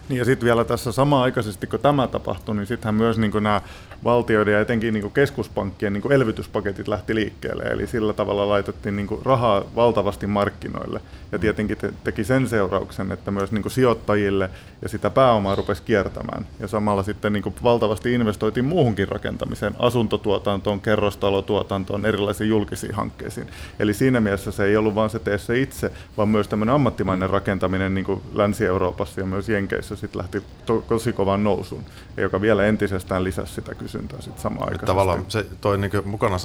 Niin 0.08 0.18
ja 0.18 0.24
sitten 0.24 0.46
vielä 0.46 0.64
tässä 0.64 0.92
sama-aikaisesti, 0.92 1.66
kun 1.66 1.80
tämä 1.80 2.06
tapahtui, 2.06 2.56
niin 2.56 2.66
sittenhän 2.66 2.94
myös 2.94 3.18
niin 3.18 3.32
nämä 3.40 3.60
valtioiden 4.04 4.54
ja 4.54 4.60
etenkin 4.60 4.94
niin 4.94 5.10
keskuspankkien 5.10 5.92
niin 5.92 6.12
elvytyspaketit 6.12 6.88
lähti 6.88 7.14
liikkeelle. 7.14 7.62
Eli 7.62 7.86
sillä 7.86 8.12
tavalla 8.12 8.48
laitettiin 8.48 8.96
niin 8.96 9.08
rahaa 9.24 9.64
valtavasti 9.76 10.26
markkinoille. 10.26 11.00
Ja 11.32 11.38
tietenkin 11.38 11.76
te, 11.76 11.92
teki 12.04 12.24
sen 12.24 12.48
seurauksen, 12.48 13.12
että 13.12 13.30
myös 13.30 13.52
niin 13.52 13.70
sijoittajille 13.70 14.50
ja 14.82 14.88
sitä 14.88 15.10
pääomaa 15.10 15.54
rupesi 15.54 15.82
kiertämään. 15.82 16.46
Ja 16.60 16.68
samalla 16.68 17.02
sitten 17.02 17.32
niin 17.32 17.54
valtavasti 17.62 18.12
investoitiin 18.12 18.64
muuhunkin 18.64 19.08
rakentamiseen, 19.08 19.74
asuntotuotantoon, 19.78 20.80
kerrostalotuotantoon, 20.80 22.06
erilaisiin 22.06 22.50
julkisiin 22.50 22.94
hankkeisiin. 22.94 23.46
Eli 23.78 23.94
siinä 23.94 24.20
mielessä 24.20 24.50
se 24.50 24.64
ei 24.64 24.76
ollut 24.76 24.94
vain 24.94 25.10
se 25.10 25.18
tee 25.18 25.38
se 25.38 25.60
itse, 25.60 25.90
vaan 26.16 26.28
myös 26.28 26.48
tämmöinen 26.48 26.74
ammattimainen 26.74 27.30
rakentaminen 27.30 27.94
niin 27.94 28.22
Länsi-Euroopassa 28.34 29.20
ja 29.20 29.26
myös 29.26 29.48
Jenkeissä 29.48 29.96
sitten 29.96 30.18
lähti 30.18 30.42
to- 30.66 30.84
tosi 30.88 31.12
kovan 31.12 31.44
nousuun, 31.44 31.84
joka 32.16 32.40
vielä 32.40 32.66
entisestään 32.66 33.24
lisäsi 33.24 33.52
sitä 33.54 33.74
kysyntää 33.74 33.93
sitten 34.00 34.42
samaan 34.42 34.68
aikaan. 34.68 34.86
Tavallaan 34.86 35.24
se 35.28 35.46
toi 35.60 35.78
niin 35.78 35.90
mukana 36.04 36.38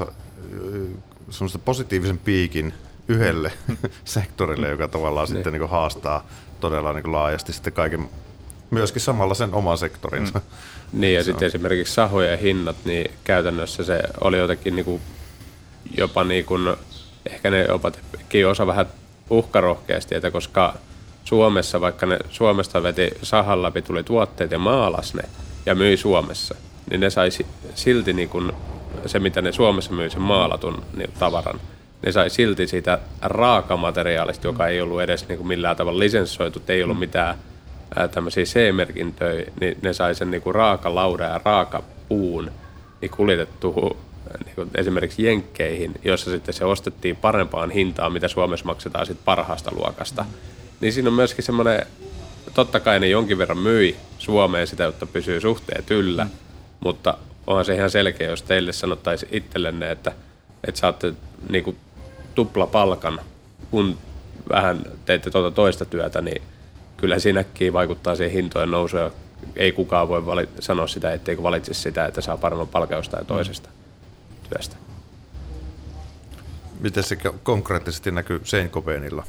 semmoista 1.30 1.60
positiivisen 1.60 2.18
piikin 2.18 2.74
yhdelle 3.08 3.52
sektorille, 4.06 4.70
joka 4.70 4.88
tavallaan 4.88 5.28
niin. 5.28 5.36
sitten 5.36 5.54
niin 5.54 5.70
haastaa 5.70 6.28
todella 6.60 6.94
niin 6.94 7.12
laajasti 7.12 7.54
sitten 7.54 7.74
kaiken, 7.74 8.10
myöskin 8.72 9.02
samalla 9.02 9.34
sen 9.34 9.54
oman 9.54 9.78
sektorinsa. 9.78 10.40
Mm. 10.40 10.46
Niin 10.94 11.16
ja 11.16 11.24
sitten 11.24 11.48
esimerkiksi 11.48 11.94
sahojen 11.94 12.40
hinnat, 12.40 12.76
niin 12.86 13.12
käytännössä 13.24 13.84
se 13.84 14.04
oli 14.22 14.38
jotenkin 14.38 14.76
niin 14.76 14.86
kuin, 14.86 15.02
jopa 15.98 16.24
niin 16.24 16.46
kuin, 16.46 16.76
ehkä 17.26 17.52
ne 17.52 17.66
jopa 17.66 17.92
teki 17.92 18.46
osa 18.46 18.68
vähän 18.68 18.86
uhkarohkeasti, 19.30 20.16
että 20.16 20.32
koska 20.32 20.74
Suomessa, 21.24 21.82
vaikka 21.82 22.06
ne 22.06 22.20
Suomesta 22.30 22.84
veti 22.84 23.10
sahan 23.24 23.62
läpi, 23.62 23.82
tuli 23.82 24.04
tuotteet 24.04 24.52
ja 24.52 24.60
maalas 24.60 25.14
ne 25.14 25.24
ja 25.66 25.76
myi 25.76 25.98
Suomessa, 25.98 26.56
niin 26.90 27.00
ne 27.00 27.10
saisi 27.10 27.46
silti 27.76 28.14
niin 28.14 28.30
kuin 28.30 28.52
se, 29.06 29.20
mitä 29.20 29.42
ne 29.42 29.52
Suomessa 29.52 29.94
myy, 29.94 30.10
sen 30.10 30.22
maalatun 30.22 30.84
niin 30.98 31.10
tavaran, 31.20 31.60
ne 32.06 32.12
sai 32.12 32.30
silti 32.30 32.68
siitä 32.68 33.00
raakamateriaalista, 33.22 34.48
joka 34.48 34.68
ei 34.68 34.82
ollut 34.82 35.02
edes 35.02 35.28
niin 35.28 35.38
kuin 35.38 35.48
millään 35.48 35.76
tavalla 35.76 36.00
lisenssoitu, 36.00 36.62
ei 36.68 36.84
ollut 36.84 37.00
mitään 37.00 37.36
ää, 37.96 38.08
tämmöisiä 38.08 38.44
C-merkintöjä, 38.44 39.52
niin 39.60 39.78
ne 39.82 39.94
sai 39.94 40.16
sen 40.16 40.32
niin 40.32 40.42
kuin 40.42 40.56
raakalaura 40.56 41.26
ja 41.26 41.42
raakapuun 41.46 42.52
niin 43.02 43.12
kuljetettu 43.12 43.98
niin 44.46 44.56
kuin 44.56 44.70
esimerkiksi 44.76 45.24
jenkkeihin, 45.24 45.94
jossa 46.04 46.32
sitten 46.32 46.54
se 46.54 46.66
ostettiin 46.66 47.16
parempaan 47.16 47.72
hintaan, 47.72 48.14
mitä 48.14 48.28
Suomessa 48.28 48.66
maksetaan 48.66 49.06
sitten 49.06 49.26
parhaasta 49.26 49.72
luokasta. 49.76 50.24
Mm. 50.24 50.30
Niin 50.82 50.94
siinä 50.94 51.10
on 51.10 51.16
myöskin 51.16 51.44
semmoinen, 51.44 51.86
totta 52.54 52.80
kai 52.80 53.00
ne 53.00 53.08
jonkin 53.08 53.38
verran 53.38 53.58
myi 53.58 53.96
Suomeen 54.18 54.68
sitä, 54.68 54.84
jotta 54.84 55.06
pysyy 55.06 55.42
suhteet 55.42 55.92
yllä, 55.92 56.24
mm. 56.24 56.30
Mutta 56.80 57.18
onhan 57.48 57.66
se 57.66 57.76
ihan 57.76 57.90
selkeä, 57.90 58.30
jos 58.30 58.44
teille 58.44 58.74
sanottaisiin 58.74 59.36
itsellenne, 59.36 59.92
että, 59.92 60.12
että 60.68 60.80
saatte 60.80 61.14
niin 61.50 61.64
kuin 61.64 61.78
tupla 62.36 62.68
palkan 62.68 63.20
kun 63.72 63.98
vähän 64.50 64.82
teette 65.06 65.32
tuota 65.32 65.56
toista 65.56 65.86
työtä, 65.86 66.22
niin 66.22 66.42
kyllä 66.98 67.20
siinäkin 67.20 67.74
vaikuttaa 67.74 68.16
siihen 68.16 68.34
hintojen 68.34 68.72
nousuun. 68.72 69.12
Ei 69.56 69.72
kukaan 69.72 70.08
voi 70.08 70.26
vali- 70.26 70.50
sanoa 70.60 70.88
sitä, 70.88 71.14
etteikö 71.14 71.44
valitsisi 71.44 71.82
sitä, 71.82 72.06
että 72.06 72.22
saa 72.22 72.38
paremman 72.38 72.68
palkan 72.68 72.98
jostain 72.98 73.26
toisesta 73.26 73.70
työstä. 74.50 74.76
Miten 76.80 77.04
se 77.04 77.16
ko- 77.16 77.36
konkreettisesti 77.44 78.12
näkyy 78.12 78.42
Seinkopeenilla? 78.44 79.24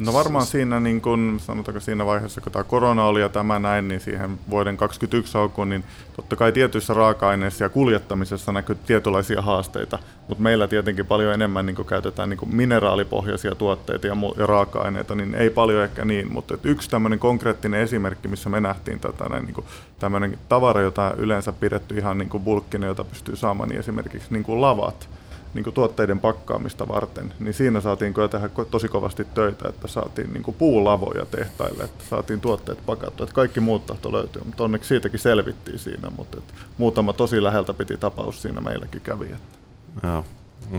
No 0.00 0.12
varmaan 0.12 0.46
siinä, 0.46 0.80
niin 0.80 1.00
kun, 1.00 1.40
sanotaanko 1.40 1.80
siinä 1.80 2.06
vaiheessa, 2.06 2.40
kun 2.40 2.52
tämä 2.52 2.64
korona 2.64 3.04
oli 3.04 3.20
ja 3.20 3.28
tämä 3.28 3.58
näin, 3.58 3.88
niin 3.88 4.00
siihen 4.00 4.38
vuoden 4.50 4.76
2021 4.76 5.38
alkuun, 5.38 5.68
niin 5.68 5.84
totta 6.16 6.36
kai 6.36 6.52
tietyissä 6.52 6.94
raaka-aineissa 6.94 7.64
ja 7.64 7.68
kuljettamisessa 7.68 8.52
näkyy 8.52 8.76
tietynlaisia 8.86 9.42
haasteita, 9.42 9.98
mutta 10.28 10.42
meillä 10.42 10.68
tietenkin 10.68 11.06
paljon 11.06 11.34
enemmän 11.34 11.66
niin 11.66 11.86
käytetään 11.86 12.30
niin 12.30 12.38
mineraalipohjaisia 12.54 13.54
tuotteita 13.54 14.06
ja, 14.06 14.14
mu- 14.14 14.40
ja 14.40 14.46
raaka-aineita, 14.46 15.14
niin 15.14 15.34
ei 15.34 15.50
paljon 15.50 15.84
ehkä 15.84 16.04
niin, 16.04 16.32
mutta 16.32 16.54
yksi 16.64 16.90
tämmöinen 16.90 17.18
konkreettinen 17.18 17.80
esimerkki, 17.80 18.28
missä 18.28 18.50
me 18.50 18.60
nähtiin 18.60 19.00
tätä, 19.00 19.24
näin, 19.28 19.44
niin 19.44 19.64
tämmöinen 19.98 20.38
tavara, 20.48 20.80
jota 20.80 21.14
yleensä 21.16 21.52
pidetty 21.52 21.98
ihan 21.98 22.18
niin 22.18 22.30
bulkkina, 22.44 22.86
jota 22.86 23.04
pystyy 23.04 23.36
saamaan, 23.36 23.68
niin 23.68 23.80
esimerkiksi 23.80 24.28
niin 24.30 24.44
lavat, 24.60 25.08
niin 25.54 25.64
kuin 25.64 25.74
tuotteiden 25.74 26.20
pakkaamista 26.20 26.88
varten, 26.88 27.34
niin 27.40 27.54
siinä 27.54 27.80
saatiin 27.80 28.14
kyllä 28.14 28.28
tehdä 28.28 28.48
tosi 28.70 28.88
kovasti 28.88 29.24
töitä, 29.24 29.68
että 29.68 29.88
saatiin 29.88 30.32
niin 30.32 30.42
kuin 30.42 30.54
puulavoja 30.54 31.26
tehtaille, 31.26 31.84
että 31.84 32.04
saatiin 32.10 32.40
tuotteet 32.40 32.78
pakattua. 32.86 33.24
Että 33.24 33.34
kaikki 33.34 33.60
muut 33.60 33.86
tahto 33.86 34.12
löytyä, 34.12 34.42
mutta 34.44 34.64
onneksi 34.64 34.88
siitäkin 34.88 35.20
selvittiin 35.20 35.78
siinä, 35.78 36.10
mutta 36.16 36.38
et 36.38 36.54
muutama 36.78 37.12
tosi 37.12 37.42
läheltä 37.42 37.74
piti 37.74 37.96
tapaus 37.96 38.42
siinä 38.42 38.60
meilläkin 38.60 39.00
kävi. 39.00 39.24
Että. 39.24 39.58
Joo. 40.06 40.24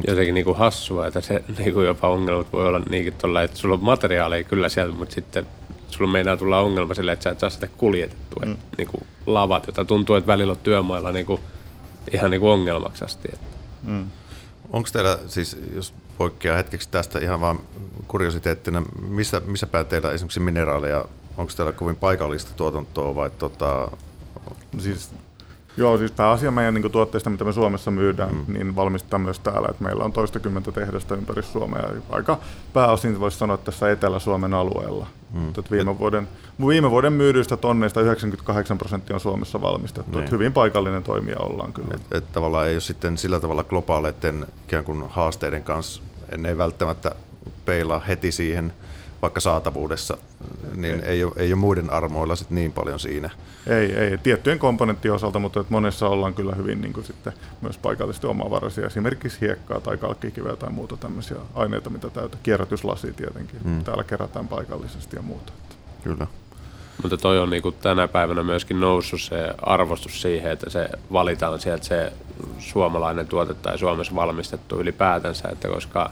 Jotenkin 0.07 0.33
niinku 0.33 0.53
hassua, 0.53 1.07
että 1.07 1.21
se 1.21 1.43
niinku 1.57 1.81
jopa 1.81 2.09
ongelmat 2.09 2.53
voi 2.53 2.67
olla 2.67 2.81
niinkin 2.89 3.13
tuolla, 3.13 3.41
että 3.41 3.57
sulla 3.57 3.75
on 3.75 3.83
materiaaleja 3.83 4.43
kyllä 4.43 4.69
sieltä, 4.69 4.95
mutta 4.95 5.15
sitten 5.15 5.47
sulla 5.87 6.11
meinaa 6.11 6.37
tulla 6.37 6.59
ongelma 6.59 6.93
sille, 6.93 7.11
että 7.11 7.23
sä 7.23 7.29
et 7.29 7.39
saa 7.39 7.49
sitä 7.49 7.67
kuljetettua. 7.77 8.45
Mm. 8.45 8.57
Niinku 8.77 8.97
lavat, 9.25 9.67
jota 9.67 9.85
tuntuu, 9.85 10.15
että 10.15 10.27
välillä 10.27 10.51
on 10.51 10.57
työmailla 10.63 11.11
niinku, 11.11 11.39
ihan 12.13 12.31
niinku 12.31 12.49
ongelmaksi 12.49 13.05
asti. 13.05 13.29
Että. 13.33 13.45
Mm. 13.83 14.05
Onko 14.73 14.89
teillä, 14.93 15.19
siis 15.27 15.57
jos 15.75 15.93
poikkeaa 16.17 16.57
hetkeksi 16.57 16.89
tästä 16.89 17.19
ihan 17.19 17.41
vaan 17.41 17.59
kuriositeettina, 18.07 18.83
missä, 19.07 19.41
missä 19.45 19.67
päin 19.67 19.85
teillä 19.85 20.11
esimerkiksi 20.11 20.39
mineraaleja, 20.39 21.05
onko 21.37 21.53
teillä 21.55 21.71
kovin 21.71 21.95
paikallista 21.95 22.51
tuotantoa 22.55 23.15
vai 23.15 23.29
tota, 23.29 23.89
Siis, 24.79 25.09
joo, 25.77 25.97
siis 25.97 26.11
pääasia 26.11 26.51
meidän 26.51 26.73
niin 26.73 26.91
tuotteista, 26.91 27.29
mitä 27.29 27.43
me 27.43 27.53
Suomessa 27.53 27.91
myydään, 27.91 28.35
mm. 28.35 28.53
niin 28.53 28.75
valmistetaan 28.75 29.21
myös 29.21 29.39
täällä. 29.39 29.67
Et 29.71 29.79
meillä 29.79 30.03
on 30.03 30.13
toistakymmentä 30.13 30.71
tehdasta 30.71 31.15
ympäri 31.15 31.43
Suomea. 31.43 31.89
Aika 32.09 32.37
pääosin 32.73 33.19
voisi 33.19 33.37
sanoa 33.37 33.57
tässä 33.57 33.91
Etelä-Suomen 33.91 34.53
alueella. 34.53 35.07
Mm. 35.33 35.39
Mutta 35.39 35.63
viime, 35.71 35.99
vuoden, 35.99 36.27
viime 36.67 36.91
vuoden 36.91 37.13
myydyistä 37.13 37.57
tonneista 37.57 38.01
98 38.01 38.77
prosenttia 38.77 39.15
on 39.15 39.19
Suomessa 39.19 39.61
valmistettu. 39.61 40.11
Niin. 40.11 40.23
Et 40.23 40.31
hyvin 40.31 40.53
paikallinen 40.53 41.03
toimija 41.03 41.39
ollaan 41.39 41.73
kyllä. 41.73 41.95
että 41.95 42.17
et 42.17 42.31
tavallaan 42.31 42.67
ei 42.67 42.75
ole 42.75 42.81
sitten 42.81 43.17
sillä 43.17 43.39
tavalla 43.39 43.63
globaaleiden 43.63 44.45
ikään 44.67 44.83
kuin 44.83 45.03
haasteiden 45.09 45.63
kanssa, 45.63 46.01
en 46.31 46.45
ei 46.45 46.57
välttämättä 46.57 47.15
peilaa 47.65 47.99
heti 47.99 48.31
siihen, 48.31 48.73
vaikka 49.23 49.39
saatavuudessa, 49.39 50.17
niin 50.75 50.99
ei, 50.99 51.09
ei, 51.09 51.23
ole, 51.23 51.33
ei 51.37 51.53
ole 51.53 51.59
muiden 51.59 51.89
armoilla 51.89 52.35
sit 52.35 52.49
niin 52.49 52.71
paljon 52.71 52.99
siinä. 52.99 53.29
Ei, 53.67 53.95
ei, 53.95 54.17
tiettyjen 54.17 54.59
komponenttien 54.59 55.13
osalta, 55.13 55.39
mutta 55.39 55.59
että 55.59 55.73
monessa 55.73 56.07
ollaan 56.07 56.33
kyllä 56.33 56.55
hyvin 56.55 56.81
niin 56.81 56.93
kuin 56.93 57.05
sitten 57.05 57.33
myös 57.61 57.77
paikallisesti 57.77 58.27
omavaraisia. 58.27 58.85
Esimerkiksi 58.85 59.41
hiekkaa 59.41 59.81
tai 59.81 59.97
kalkkikiveä 59.97 60.55
tai 60.55 60.69
muuta 60.69 60.97
tämmöisiä 60.97 61.37
aineita, 61.55 61.89
mitä 61.89 62.09
täytä. 62.09 62.37
Kierrätyslasi 62.43 63.13
tietenkin. 63.13 63.59
Mm. 63.63 63.83
Täällä 63.83 64.03
kerätään 64.03 64.47
paikallisesti 64.47 65.15
ja 65.15 65.21
muuta. 65.21 65.53
Kyllä. 66.03 66.27
Mutta 67.01 67.17
toi 67.17 67.39
on 67.39 67.49
niinku 67.49 67.71
tänä 67.71 68.07
päivänä 68.07 68.43
myöskin 68.43 68.79
noussut 68.79 69.21
se 69.21 69.53
arvostus 69.61 70.21
siihen, 70.21 70.51
että 70.51 70.69
se 70.69 70.89
valitaan 71.13 71.59
sieltä 71.59 71.85
se 71.85 72.13
suomalainen 72.59 73.27
tuote 73.27 73.53
tai 73.53 73.77
Suomessa 73.77 74.15
valmistettu 74.15 74.79
ylipäätänsä, 74.79 75.49
että 75.49 75.67
koska 75.67 76.11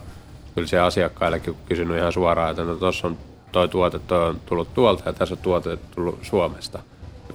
kyllä 0.54 0.68
se 0.68 0.78
asiakkaillekin 0.78 1.56
kysynyt 1.66 1.98
ihan 1.98 2.12
suoraan, 2.12 2.50
että 2.50 2.64
no 2.64 2.74
tuossa 2.74 3.06
on 3.06 3.18
toi 3.52 3.68
tuote, 3.68 3.98
toi 3.98 4.28
on 4.28 4.40
tullut 4.46 4.74
tuolta 4.74 5.02
ja 5.06 5.12
tässä 5.12 5.34
on 5.34 5.38
tuote 5.38 5.78
tullut 5.94 6.18
Suomesta. 6.22 6.78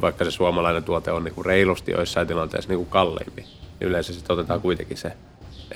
Vaikka 0.01 0.25
se 0.25 0.31
suomalainen 0.31 0.83
tuote 0.83 1.11
on 1.11 1.23
niinku 1.23 1.43
reilusti 1.43 1.91
joissain 1.91 2.27
tilanteissa 2.27 2.69
niinku 2.69 2.85
kalliimpi, 2.85 3.41
niin 3.41 3.89
yleensä 3.89 4.13
sitten 4.13 4.33
otetaan 4.33 4.61
kuitenkin 4.61 4.97
se. 4.97 5.13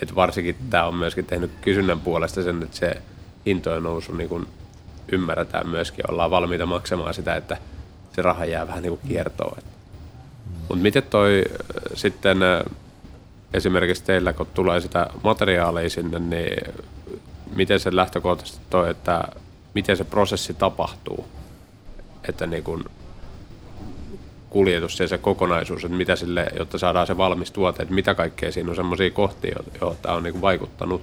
Et 0.02 0.16
varsinkin 0.16 0.56
tämä 0.70 0.86
on 0.86 0.96
myöskin 0.96 1.26
tehnyt 1.26 1.52
kysynnän 1.62 2.00
puolesta 2.00 2.44
sen, 2.44 2.64
että 2.64 2.78
se 2.78 3.02
hintojen 3.46 3.84
nousu 3.84 4.14
niinku 4.14 4.42
ymmärretään 5.12 5.70
myöskin, 5.70 6.12
ollaan 6.12 6.32
valmiita 6.32 6.66
maksamaan 6.66 7.14
sitä, 7.14 7.36
että 7.36 7.58
se 8.16 8.22
raha 8.22 8.46
jää 8.46 8.68
vähän 8.68 8.84
niin 8.84 8.98
kuin 8.98 9.08
kiertoon. 9.08 9.58
Mutta 10.60 10.84
miten 10.84 11.04
toi 11.04 11.44
äh, 11.52 11.92
sitten 11.94 12.44
äh, 12.44 12.64
esimerkiksi 13.54 14.04
teillä, 14.04 14.34
kun 14.34 14.48
tulee 14.54 14.82
sitä 14.82 15.08
materiaalia 15.24 15.90
sinne, 15.90 16.20
niin 16.20 16.74
miten 17.56 17.80
se 17.80 17.96
lähtökohtaisesti 17.96 18.62
toi, 18.70 18.90
että 18.90 19.24
miten 19.74 19.98
se 19.98 20.04
prosessi 20.04 20.54
tapahtuu, 20.54 21.26
että 22.30 22.48
niin 22.48 22.64
kuin 22.64 22.84
kuljetus 24.50 25.00
ja 25.00 25.08
se 25.08 25.18
kokonaisuus, 25.18 25.84
että 25.84 25.98
mitä 25.98 26.16
sille, 26.16 26.48
jotta 26.58 26.78
saadaan 26.78 27.08
se 27.08 27.18
valmis 27.18 27.52
tuote, 27.52 27.84
että 27.84 27.96
mitä 27.96 28.14
kaikkea 28.16 28.52
siinä 28.52 28.70
on 28.70 28.76
semmoisia 28.76 29.12
kohtia, 29.12 29.60
tämä 30.02 30.16
on 30.16 30.24
niin 30.24 30.34
kuin 30.34 30.42
vaikuttanut. 30.42 31.02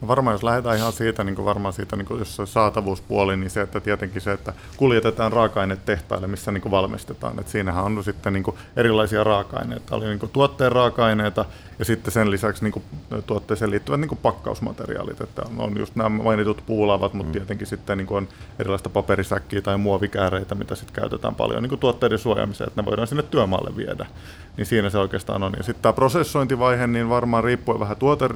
No 0.00 0.08
varmaan 0.08 0.34
jos 0.34 0.42
lähdetään 0.42 0.76
ihan 0.76 0.92
siitä, 0.92 1.24
niin 1.24 1.44
varmaan 1.44 1.72
siitä, 1.72 1.96
niin 1.96 2.06
kuin 2.06 2.18
jos 2.18 2.36
se 2.36 2.46
saatavuuspuoli, 2.46 3.36
niin 3.36 3.50
se, 3.50 3.60
että 3.60 3.80
tietenkin 3.80 4.22
se, 4.22 4.32
että 4.32 4.52
kuljetetaan 4.76 5.32
raaka-aineet 5.32 5.84
tehtaille, 5.84 6.26
missä 6.26 6.52
niin 6.52 6.62
kuin 6.62 6.70
valmistetaan. 6.70 7.40
Et 7.40 7.48
siinähän 7.48 7.84
on 7.84 8.04
sitten 8.04 8.32
niin 8.32 8.42
kuin 8.42 8.56
erilaisia 8.76 9.24
raaka-aineita. 9.24 9.96
Oli 9.96 10.06
niin 10.06 10.18
kuin 10.18 10.32
tuotteen 10.32 10.72
raaka-aineita 10.72 11.44
ja 11.78 11.84
sitten 11.84 12.12
sen 12.12 12.30
lisäksi 12.30 12.64
niin 12.64 12.72
kuin 12.72 12.84
tuotteeseen 13.26 13.70
liittyvät 13.70 14.00
niin 14.00 14.08
kuin 14.08 14.18
pakkausmateriaalit. 14.22 15.20
Että 15.20 15.42
on 15.58 15.78
just 15.78 15.96
nämä 15.96 16.08
mainitut 16.08 16.62
puulavat, 16.66 17.14
mutta 17.14 17.32
tietenkin 17.32 17.66
sitten 17.66 17.98
niin 17.98 18.06
kuin 18.06 18.16
on 18.16 18.28
erilaista 18.58 18.90
paperisäkkiä 18.90 19.62
tai 19.62 19.78
muovikääreitä, 19.78 20.54
mitä 20.54 20.74
sitten 20.74 20.94
käytetään 20.94 21.34
paljon 21.34 21.62
niin 21.62 21.68
kuin 21.68 21.80
tuotteiden 21.80 22.18
suojaamiseen, 22.18 22.68
että 22.68 22.82
ne 22.82 22.86
voidaan 22.86 23.08
sinne 23.08 23.22
työmaalle 23.22 23.76
viedä. 23.76 24.06
Niin 24.58 24.66
siinä 24.66 24.90
se 24.90 24.98
oikeastaan 24.98 25.42
on. 25.42 25.52
Ja 25.56 25.62
sitten 25.62 25.82
tämä 25.82 25.92
prosessointivaihe, 25.92 26.86
niin 26.86 27.08
varmaan 27.08 27.44
riippuen 27.44 27.80
vähän 27.80 27.96
tuote, 27.96 28.28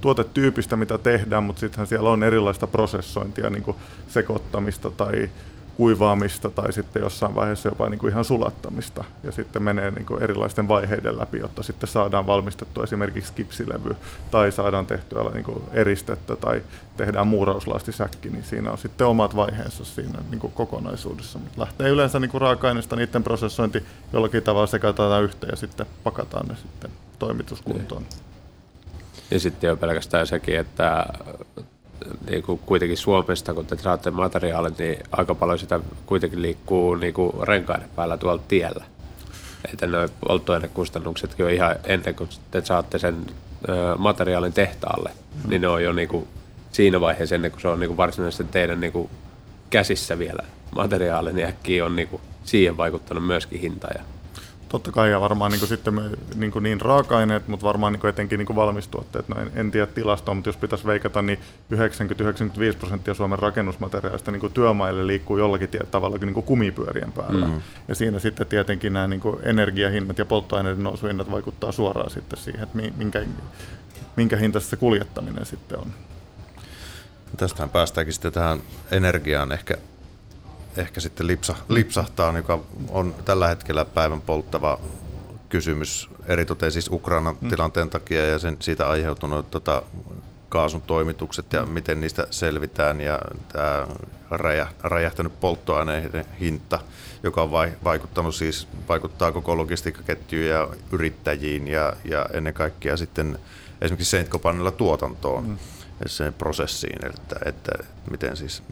tuotetyypistä, 0.00 0.76
mitä 0.76 0.98
tehdään, 0.98 1.42
mutta 1.42 1.60
sittenhän 1.60 1.86
siellä 1.86 2.10
on 2.10 2.22
erilaista 2.22 2.66
prosessointia, 2.66 3.50
niin 3.50 3.62
kuin 3.62 3.76
sekoittamista 4.08 4.90
tai 4.90 5.30
kuivaamista 5.76 6.50
tai 6.50 6.72
sitten 6.72 7.02
jossain 7.02 7.34
vaiheessa 7.34 7.68
jopa 7.68 7.88
niin 7.88 7.98
kuin 7.98 8.10
ihan 8.10 8.24
sulattamista. 8.24 9.04
Ja 9.22 9.32
sitten 9.32 9.62
menee 9.62 9.90
niin 9.90 10.06
kuin 10.06 10.22
erilaisten 10.22 10.68
vaiheiden 10.68 11.18
läpi, 11.18 11.38
jotta 11.38 11.62
sitten 11.62 11.88
saadaan 11.88 12.26
valmistettua 12.26 12.84
esimerkiksi 12.84 13.32
kipsilevy 13.32 13.96
tai 14.30 14.52
saadaan 14.52 14.86
tehtyä 14.86 15.30
niin 15.34 15.44
kuin 15.44 15.62
eristettä 15.72 16.36
tai 16.36 16.62
tehdään 16.96 17.26
muurauslastisäkki, 17.26 18.30
niin 18.30 18.44
siinä 18.44 18.70
on 18.70 18.78
sitten 18.78 19.06
omat 19.06 19.36
vaiheensa 19.36 19.84
siinä 19.84 20.18
niin 20.30 20.40
kuin 20.40 20.52
kokonaisuudessa. 20.52 21.38
Mutta 21.38 21.60
lähtee 21.60 21.88
yleensä 21.88 22.20
niin 22.20 22.30
kuin 22.30 22.40
raaka-aineista 22.40 22.96
niiden 22.96 23.22
prosessointi 23.22 23.84
jollakin 24.12 24.42
tavalla 24.42 24.66
sekataan 24.66 25.24
yhteen 25.24 25.50
ja 25.50 25.56
sitten 25.56 25.86
pakataan 26.04 26.46
ne 26.46 26.56
sitten 26.56 26.90
toimituskuntoon. 27.18 28.06
Ja 29.30 29.40
sitten 29.40 29.68
jo 29.68 29.76
pelkästään 29.76 30.26
sekin, 30.26 30.58
että 30.58 31.06
niin 32.30 32.42
kuin 32.42 32.60
kuitenkin 32.66 32.96
Suomesta, 32.96 33.54
kun 33.54 33.66
te 33.66 33.78
saatte 33.78 34.10
materiaalit, 34.10 34.78
niin 34.78 34.98
aika 35.12 35.34
paljon 35.34 35.58
sitä 35.58 35.80
kuitenkin 36.06 36.42
liikkuu 36.42 36.94
niin 36.94 37.14
kuin 37.14 37.32
renkaiden 37.42 37.88
päällä 37.96 38.16
tuolla 38.16 38.42
tiellä. 38.48 38.84
Että 39.72 39.86
ne 39.86 40.08
polttoainekustannuksetkin 40.28 41.46
on 41.46 41.52
ihan 41.52 41.76
ennen 41.84 42.14
kuin 42.14 42.30
te 42.50 42.64
saatte 42.64 42.98
sen 42.98 43.16
ö, 43.68 43.96
materiaalin 43.98 44.52
tehtaalle, 44.52 45.10
mm. 45.10 45.50
niin 45.50 45.62
ne 45.62 45.68
on 45.68 45.84
jo 45.84 45.92
niin 45.92 46.08
kuin 46.08 46.28
siinä 46.72 47.00
vaiheessa 47.00 47.34
ennen 47.34 47.50
kuin 47.50 47.60
se 47.60 47.68
on 47.68 47.80
niin 47.80 47.88
kuin 47.88 47.96
varsinaisesti 47.96 48.44
teidän 48.44 48.80
niin 48.80 48.92
kuin 48.92 49.10
käsissä 49.70 50.18
vielä 50.18 50.42
materiaali, 50.74 51.32
niin 51.32 51.48
äkkiä 51.48 51.84
on 51.84 51.96
niin 51.96 52.08
kuin 52.08 52.22
siihen 52.44 52.76
vaikuttanut 52.76 53.26
myöskin 53.26 53.60
hinta. 53.60 53.88
Ja 53.94 54.00
Totta 54.68 54.92
kai 54.92 55.10
ja 55.10 55.20
varmaan 55.20 55.52
niin 55.52 55.66
sitten 55.66 55.94
me, 55.94 56.02
niin, 56.34 56.52
kuin 56.52 56.62
niin 56.62 56.80
raaka-aineet, 56.80 57.48
mutta 57.48 57.66
varmaan 57.66 57.92
niin 57.92 58.06
etenkin 58.06 58.38
niin 58.38 58.56
valmistuotteet. 58.56 59.28
No 59.28 59.40
en, 59.40 59.50
en 59.54 59.70
tiedä 59.70 59.86
tilastoa, 59.86 60.34
mutta 60.34 60.48
jos 60.48 60.56
pitäisi 60.56 60.86
veikata, 60.86 61.22
niin 61.22 61.38
90-95 61.74 61.78
prosenttia 62.78 63.14
Suomen 63.14 63.38
rakennusmateriaalista 63.38 64.30
niin 64.30 64.52
työmaille 64.54 65.06
liikkuu 65.06 65.38
jollakin 65.38 65.68
tavalla 65.90 66.18
niin 66.18 66.34
kumipyörien 66.34 67.12
päällä. 67.12 67.46
Mm-hmm. 67.46 67.62
Ja 67.88 67.94
siinä 67.94 68.18
sitten 68.18 68.46
tietenkin 68.46 68.92
nämä 68.92 69.06
niin 69.08 69.22
energiahinnat 69.42 70.18
ja 70.18 70.24
polttoaineiden 70.24 70.84
nousuhinnat 70.84 71.30
vaikuttaa 71.30 71.72
suoraan 71.72 72.10
sitten 72.10 72.38
siihen, 72.38 72.62
että 72.62 72.78
minkä, 72.96 73.22
minkä 74.16 74.36
hinta 74.36 74.60
se 74.60 74.76
kuljettaminen 74.76 75.46
sitten 75.46 75.78
on. 75.78 75.86
Tästähän 77.36 77.70
päästäänkin 77.70 78.12
sitten 78.12 78.32
tähän 78.32 78.60
energiaan 78.90 79.52
ehkä 79.52 79.76
ehkä 80.76 81.00
sitten 81.00 81.26
lipsa, 81.26 81.54
lipsahtaa, 81.68 82.36
joka 82.36 82.58
on 82.88 83.14
tällä 83.24 83.48
hetkellä 83.48 83.84
päivän 83.84 84.20
polttava 84.20 84.78
kysymys, 85.48 86.10
eritoten 86.26 86.72
siis 86.72 86.88
Ukrainan 86.92 87.36
mm. 87.40 87.48
tilanteen 87.48 87.90
takia 87.90 88.26
ja 88.26 88.38
sen, 88.38 88.56
siitä 88.60 88.88
aiheutunut 88.88 89.50
tota, 89.50 89.82
kaasun 90.48 90.82
toimitukset 90.82 91.52
ja 91.52 91.66
miten 91.66 92.00
niistä 92.00 92.26
selvitään 92.30 93.00
ja 93.00 93.18
tämä 93.52 93.86
räjähtänyt 94.82 95.40
polttoaineiden 95.40 96.24
hinta, 96.40 96.78
joka 97.22 97.42
on 97.42 97.50
vaikuttanut 97.84 98.34
siis, 98.34 98.68
vaikuttaa 98.88 99.32
koko 99.32 99.56
logistiikkaketjuun 99.56 100.46
ja 100.46 100.68
yrittäjiin 100.92 101.68
ja, 101.68 101.92
ja 102.04 102.26
ennen 102.32 102.54
kaikkea 102.54 102.96
sitten 102.96 103.38
esimerkiksi 103.80 104.10
Saint 104.10 104.76
tuotantoon. 104.76 105.48
Mm 105.48 105.58
sen 106.06 106.34
prosessiin, 106.34 107.06
että, 107.06 107.36
että 107.44 107.72
miten, 108.10 108.36
siis, 108.36 108.62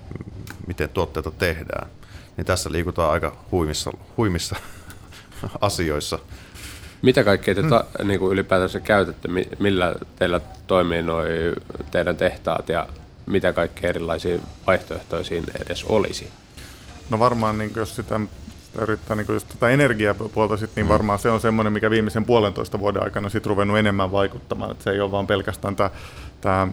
miten 0.66 0.88
tuotteita 0.88 1.30
tehdään. 1.30 1.88
Niin 2.36 2.46
tässä 2.46 2.72
liikutaan 2.72 3.12
aika 3.12 3.36
huimissa, 3.52 3.90
huimissa 4.16 4.56
asioissa. 5.60 6.18
Mitä 7.02 7.24
kaikkea 7.24 7.54
te 7.54 7.62
ta, 7.62 7.84
hmm. 7.98 8.08
niin 8.08 8.20
kuin 8.20 8.32
ylipäätänsä 8.32 8.80
käytätte, 8.80 9.28
millä 9.58 9.94
teillä 10.16 10.40
toimii 10.66 11.02
nuo 11.02 11.22
teidän 11.90 12.16
tehtaat 12.16 12.68
ja 12.68 12.88
mitä 13.26 13.52
kaikkea 13.52 13.90
erilaisia 13.90 14.38
vaihtoehtoja 14.66 15.24
siinä 15.24 15.52
edes 15.66 15.84
olisi? 15.84 16.28
No 17.10 17.18
varmaan, 17.18 17.58
niin 17.58 17.72
jos 17.76 17.96
sitä 17.96 18.20
yrittää 18.78 19.16
niin 19.16 19.26
just 19.28 19.48
tätä 19.48 19.68
energiapuolta, 19.68 20.56
sit, 20.56 20.70
niin 20.76 20.86
hmm. 20.86 20.92
varmaan 20.92 21.18
se 21.18 21.30
on 21.30 21.40
semmoinen, 21.40 21.72
mikä 21.72 21.90
viimeisen 21.90 22.24
puolentoista 22.24 22.78
vuoden 22.80 23.02
aikana 23.02 23.28
sit 23.28 23.46
ruvennut 23.46 23.78
enemmän 23.78 24.12
vaikuttamaan. 24.12 24.70
Et 24.70 24.82
se 24.82 24.90
ei 24.90 25.00
ole 25.00 25.10
vaan 25.10 25.26
pelkästään 25.26 25.76
tämä 26.40 26.68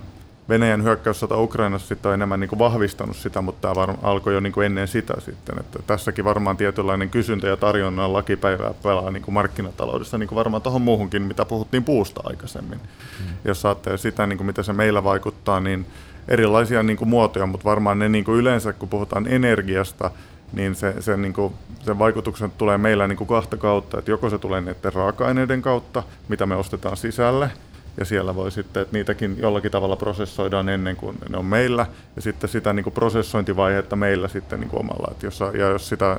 Venäjän 0.51 0.84
hyökkäyssota 0.84 1.38
Ukrainassa 1.38 1.88
sitten 1.88 2.10
on 2.10 2.13
enemmän 2.13 2.39
niin 2.39 2.50
kuin 2.50 2.60
vahvistanut 2.60 3.15
sitä, 3.15 3.41
mutta 3.41 3.62
tämä 3.62 3.75
varma, 3.75 3.98
alkoi 4.01 4.34
jo 4.34 4.39
niin 4.39 4.53
kuin 4.53 4.65
ennen 4.65 4.88
sitä 4.88 5.13
sitten. 5.20 5.60
Että 5.60 5.79
tässäkin 5.88 6.25
varmaan 6.25 6.58
tietynlainen 6.58 7.10
kysyntä 7.10 7.48
ja 7.48 7.58
tarjonnan 7.58 8.13
lakipäivää 8.13 8.74
pelaa 8.84 9.12
niin 9.12 9.24
kuin 9.24 9.34
markkinataloudessa 9.34 10.17
niin 10.17 10.27
kuin 10.27 10.36
varmaan 10.36 10.62
tuohon 10.62 10.81
muuhunkin, 10.81 11.22
mitä 11.22 11.46
puhuttiin 11.46 11.84
puusta 11.84 12.22
aikaisemmin. 12.24 12.79
Mm. 12.79 13.25
Jos 13.46 13.62
saatte 13.62 13.98
sitä, 13.98 14.27
niin 14.27 14.38
kuin 14.38 14.46
mitä 14.46 14.63
se 14.63 14.74
meillä 14.74 15.03
vaikuttaa, 15.03 15.60
niin 15.60 15.86
erilaisia 16.27 16.84
niin 16.84 16.98
kuin 16.98 17.10
muotoja, 17.10 17.46
mutta 17.46 17.65
varmaan 17.65 18.00
ne 18.00 18.10
niin 18.10 18.24
kuin 18.24 18.39
yleensä, 18.39 18.74
kun 18.74 18.89
puhutaan 18.89 19.27
energiasta, 19.27 20.12
niin 20.53 20.75
se, 20.75 20.96
se, 21.00 21.17
niin 21.17 21.34
kuin, 21.34 21.53
se 21.79 22.00
vaikutukset 22.00 22.58
tulee 22.58 22.77
meillä 22.77 23.08
niin 23.08 23.17
kuin 23.17 23.27
kahta 23.27 23.58
kautta, 23.58 24.00
että 24.00 24.12
joko 24.12 24.29
se 24.29 24.38
tulee 24.38 24.62
näiden 24.62 24.93
raaka-aineiden 24.93 25.62
kautta, 25.62 26.03
mitä 26.27 26.46
me 26.46 26.55
ostetaan 26.55 26.98
sisälle, 26.98 27.50
ja 27.98 28.05
siellä 28.05 28.36
voi 28.36 28.51
sitten, 28.51 28.81
että 28.81 28.98
niitäkin 28.98 29.36
jollakin 29.39 29.71
tavalla 29.71 29.95
prosessoidaan 29.95 30.69
ennen 30.69 30.95
kuin 30.95 31.17
ne 31.29 31.38
on 31.38 31.45
meillä, 31.45 31.86
ja 32.15 32.21
sitten 32.21 32.50
sitä 32.50 32.74
niin 32.74 32.83
kuin 32.83 32.93
prosessointivaihetta 32.93 33.95
meillä 33.95 34.27
sitten 34.27 34.60
niin 34.60 34.69
kuin 34.69 34.79
omalla. 34.79 35.07
Että 35.12 35.25
jos, 35.25 35.39
ja 35.39 35.67
jos 35.69 35.89
sitä, 35.89 36.17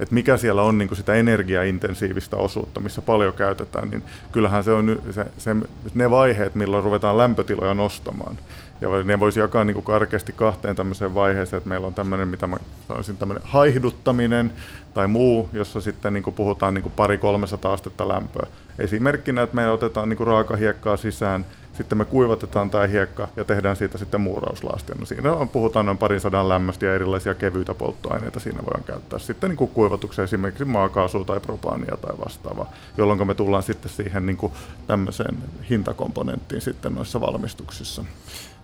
että 0.00 0.14
mikä 0.14 0.36
siellä 0.36 0.62
on 0.62 0.78
niin 0.78 0.88
kuin 0.88 0.96
sitä 0.96 1.14
energiaintensiivistä 1.14 2.36
osuutta, 2.36 2.80
missä 2.80 3.02
paljon 3.02 3.34
käytetään, 3.34 3.90
niin 3.90 4.02
kyllähän 4.32 4.64
se 4.64 4.72
on 4.72 5.02
se, 5.10 5.26
se, 5.38 5.56
ne 5.94 6.10
vaiheet, 6.10 6.54
milloin 6.54 6.84
ruvetaan 6.84 7.18
lämpötiloja 7.18 7.74
nostamaan. 7.74 8.38
Ja 8.80 8.88
ne 9.04 9.20
voisi 9.20 9.40
jakaa 9.40 9.64
niin 9.64 9.74
kuin 9.74 9.84
karkeasti 9.84 10.32
kahteen 10.32 10.76
tämmöiseen 10.76 11.14
vaiheeseen, 11.14 11.58
että 11.58 11.68
meillä 11.68 11.86
on 11.86 11.94
tämmöinen, 11.94 12.28
mitä 12.28 12.46
mä 12.46 12.56
sanoisin, 12.88 13.16
tämmöinen 13.16 13.42
haihduttaminen 13.46 14.52
tai 14.94 15.08
muu, 15.08 15.48
jossa 15.52 15.80
sitten 15.80 16.12
niin 16.12 16.22
kuin 16.22 16.34
puhutaan 16.34 16.74
niin 16.74 16.82
kuin 16.82 16.92
pari 16.96 17.18
300 17.18 17.72
astetta 17.72 18.08
lämpöä. 18.08 18.46
Esimerkkinä, 18.78 19.42
että 19.42 19.56
me 19.56 19.70
otetaan 19.70 20.08
niin 20.08 20.16
kuin 20.16 20.26
raakahiekkaa 20.26 20.96
sisään, 20.96 21.46
sitten 21.72 21.98
me 21.98 22.04
kuivatetaan 22.04 22.70
tämä 22.70 22.86
hiekka 22.86 23.28
ja 23.36 23.44
tehdään 23.44 23.76
siitä 23.76 23.98
sitten 23.98 24.20
muurauslastia. 24.20 24.94
No 24.98 25.06
siinä 25.06 25.32
on, 25.32 25.48
puhutaan 25.48 25.86
noin 25.86 25.98
parin 25.98 26.20
sadan 26.20 26.48
lämmöstä 26.48 26.86
ja 26.86 26.94
erilaisia 26.94 27.34
kevyitä 27.34 27.74
polttoaineita 27.74 28.40
siinä 28.40 28.58
voidaan 28.58 28.84
käyttää. 28.84 29.18
Sitten 29.18 29.50
niin 29.50 29.56
kuin 29.56 29.70
kuivatukseen 29.70 30.24
esimerkiksi 30.24 30.64
maakaasua 30.64 31.24
tai 31.24 31.40
propaania 31.40 31.96
tai 31.96 32.14
vastaavaa, 32.24 32.72
jolloin 32.96 33.26
me 33.26 33.34
tullaan 33.34 33.62
sitten 33.62 33.90
siihen 33.90 34.26
niin 34.26 34.36
kuin 34.36 34.52
tämmöiseen 34.86 35.38
hintakomponenttiin 35.70 36.60
sitten 36.60 36.94
noissa 36.94 37.20
valmistuksissa. 37.20 38.04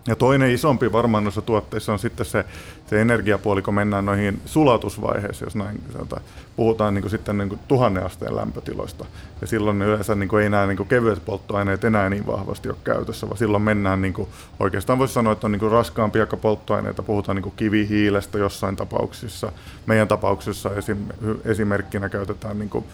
Ja 0.07 0.17
toinen 0.17 0.51
isompi 0.51 0.93
varmaan 0.93 1.25
noissa 1.25 1.43
tuotteissa 1.43 1.93
on 1.93 1.99
sitten 1.99 2.27
se, 2.27 2.45
se 2.87 3.01
energiapuoli, 3.01 3.63
kun 3.63 3.75
mennään 3.75 4.07
noihin 4.07 4.41
sulatusvaiheisiin, 4.45 5.47
jos 5.47 5.57
näin 5.57 5.83
sanotaan. 5.93 6.23
Puhutaan 6.57 6.95
niin 6.95 7.03
kuin 7.03 7.11
sitten 7.11 7.39
niin 7.39 7.49
kuin 7.49 7.61
tuhannen 7.69 8.07
asteen 8.07 8.37
lämpötiloista. 8.37 9.05
Ja 9.41 9.47
silloin 9.47 9.83
yleensä 9.83 10.15
niin 10.15 10.29
kuin 10.29 10.43
ei 10.43 10.51
nämä 10.51 10.67
niin 10.67 10.77
kuin 10.77 10.89
kevyet 10.89 11.25
polttoaineet 11.25 11.85
enää 11.85 12.11
niin 12.11 12.27
vahvasti 12.27 12.69
ole 12.69 12.77
käytössä, 12.85 13.27
vaan 13.27 13.39
silloin 13.39 13.63
mennään 13.63 14.03
niin 14.03 14.15
kuin, 14.15 14.29
oikeastaan 14.61 14.99
voisi 14.99 15.15
sanoa, 15.15 15.33
että 15.33 15.47
on 15.47 15.53
niin 15.53 15.61
kuin 15.61 15.73
raskaampia 15.73 16.27
polttoaineita. 16.27 17.03
Puhutaan 17.03 17.37
niin 17.37 17.43
kuin 17.43 17.55
kivihiilestä 17.57 18.39
jossain 18.39 18.77
tapauksissa. 18.77 19.53
Meidän 19.87 20.09
tapauksessa 20.09 20.71
esim, 20.75 20.99
esimerkkinä 21.45 22.09
käytetään 22.09 22.59
niin 22.59 22.71
kuin 22.71 22.85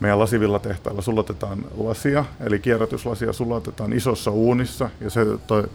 meidän 0.00 0.18
lasivilla 0.18 0.58
tehtailla 0.58 1.02
sulatetaan 1.02 1.64
lasia, 1.76 2.24
eli 2.40 2.58
kierrätyslasia 2.58 3.32
sulatetaan 3.32 3.92
isossa 3.92 4.30
uunissa 4.30 4.90
ja 5.00 5.10
se 5.10 5.20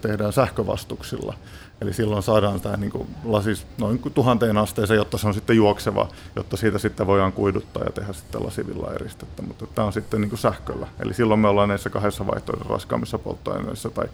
tehdään 0.00 0.32
sähkövastuksilla. 0.32 1.34
Eli 1.80 1.92
silloin 1.92 2.22
saadaan 2.22 2.60
tämä 2.60 2.76
niin 2.76 2.90
kuin 2.90 3.08
lasis 3.24 3.66
noin 3.78 4.02
tuhanteen 4.14 4.56
asteeseen, 4.56 4.98
jotta 4.98 5.18
se 5.18 5.26
on 5.26 5.34
sitten 5.34 5.56
juokseva, 5.56 6.08
jotta 6.36 6.56
siitä 6.56 6.78
sitten 6.78 7.06
voidaan 7.06 7.32
kuiduttaa 7.32 7.84
ja 7.84 7.92
tehdä 7.92 8.12
sitten 8.12 8.46
lasivilla 8.46 8.94
eristettä. 8.94 9.42
Mutta 9.42 9.66
tämä 9.66 9.86
on 9.86 9.92
sitten 9.92 10.20
niin 10.20 10.28
kuin 10.28 10.38
sähköllä. 10.38 10.86
Eli 11.00 11.14
silloin 11.14 11.40
me 11.40 11.48
ollaan 11.48 11.68
näissä 11.68 11.90
kahdessa 11.90 12.26
vaihtoehdossa 12.26 12.72
raskaammissa 12.72 13.18
polttoaineissa 13.18 13.90
tai 13.90 14.06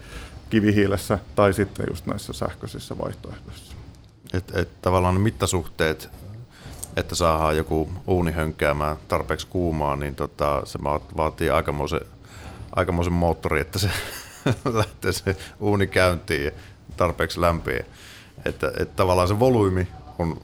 kivihiilessä 0.49 1.19
tai 1.35 1.53
sitten 1.53 1.85
just 1.89 2.05
näissä 2.05 2.33
sähköisissä 2.33 2.97
vaihtoehdoissa. 2.97 3.75
Et, 4.33 4.55
et 4.55 4.81
tavallaan 4.81 5.21
mittasuhteet 5.21 6.09
että 6.95 7.15
saadaan 7.15 7.57
joku 7.57 7.89
uuni 8.07 8.31
hönkäämään 8.31 8.97
tarpeeksi 9.07 9.47
kuumaa, 9.47 9.95
niin 9.95 10.15
tota, 10.15 10.61
se 10.65 10.79
vaatii 11.17 11.49
aikamoisen, 11.49 12.01
aikamoisen 12.75 13.13
moottori, 13.13 13.61
että 13.61 13.79
se 13.79 13.89
lähtee 14.73 15.11
se 15.11 15.35
uuni 15.59 15.87
käyntiin 15.87 16.51
tarpeeksi 16.97 17.41
lämpiä. 17.41 17.85
Että, 18.45 18.67
että 18.67 18.95
tavallaan 18.95 19.27
se 19.27 19.39
volyymi 19.39 19.87
on 20.19 20.41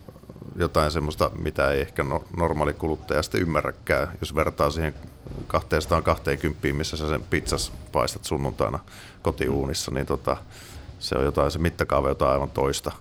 jotain 0.55 0.91
semmoista, 0.91 1.31
mitä 1.39 1.71
ei 1.71 1.81
ehkä 1.81 2.03
no, 2.03 2.23
normaali 2.37 2.73
kuluttaja 2.73 3.23
sitten 3.23 3.41
ymmärräkään, 3.41 4.07
jos 4.21 4.35
vertaa 4.35 4.69
siihen 4.69 4.95
220, 5.47 6.67
missä 6.73 6.97
sä 6.97 7.09
sen 7.09 7.23
pizzas 7.29 7.71
paistat 7.91 8.25
sunnuntaina 8.25 8.79
kotiuunissa, 9.21 9.91
niin 9.91 10.05
tota, 10.05 10.37
se 10.99 11.15
on 11.15 11.23
jotain, 11.23 11.51
se 11.51 11.59
mittakaava 11.59 12.09
jotain 12.09 12.31
aivan 12.31 12.51
toista. 12.51 12.91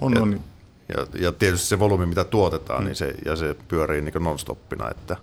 On, 0.00 0.22
on. 0.22 0.40
Ja, 0.96 1.06
ja 1.20 1.32
tietysti 1.32 1.66
se 1.66 1.78
volyymi, 1.78 2.06
mitä 2.06 2.24
tuotetaan, 2.24 2.80
mm. 2.80 2.84
niin 2.84 2.96
se, 2.96 3.14
ja 3.24 3.36
se 3.36 3.56
pyörii 3.68 4.02
niin 4.02 4.14
non-stoppina. 4.20 4.90
Että. 4.90 5.16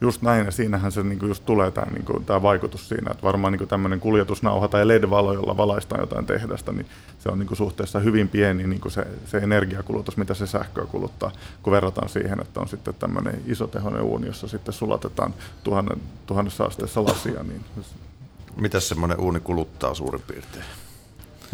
Just 0.00 0.22
näin, 0.22 0.44
ja 0.44 0.50
siinähän 0.50 0.92
se 0.92 1.02
niin 1.02 1.18
just 1.22 1.44
tulee 1.44 1.70
tämä, 1.70 1.86
niin 1.90 2.24
tämä 2.24 2.42
vaikutus 2.42 2.88
siinä, 2.88 3.10
että 3.10 3.22
varmaan 3.22 3.52
niin 3.52 3.68
tämmöinen 3.68 4.00
kuljetusnauha 4.00 4.68
tai 4.68 4.88
LED-valo, 4.88 5.32
jolla 5.32 5.56
valaistaan 5.56 6.00
jotain 6.00 6.26
tehdasta, 6.26 6.72
niin 6.72 6.86
se 7.18 7.28
on 7.28 7.38
niin 7.38 7.56
suhteessa 7.56 7.98
hyvin 7.98 8.28
pieni 8.28 8.66
niin 8.66 8.80
se, 8.88 9.06
se 9.26 9.38
energiakulutus, 9.38 10.16
mitä 10.16 10.34
se 10.34 10.46
sähköä 10.46 10.86
kuluttaa, 10.86 11.32
kun 11.62 11.72
verrataan 11.72 12.08
siihen, 12.08 12.40
että 12.40 12.60
on 12.60 12.68
sitten 12.68 12.94
tämmöinen 12.94 13.42
isotehoinen 13.46 14.02
uuni, 14.02 14.26
jossa 14.26 14.48
sitten 14.48 14.74
sulatetaan 14.74 15.34
tuhannen, 15.64 16.00
tuhannessa 16.26 16.64
asteessa 16.64 17.04
lasia. 17.04 17.42
Niin... 17.42 17.64
Mitä 18.56 18.80
semmoinen 18.80 19.20
uuni 19.20 19.40
kuluttaa 19.40 19.94
suurin 19.94 20.22
piirtein? 20.26 20.64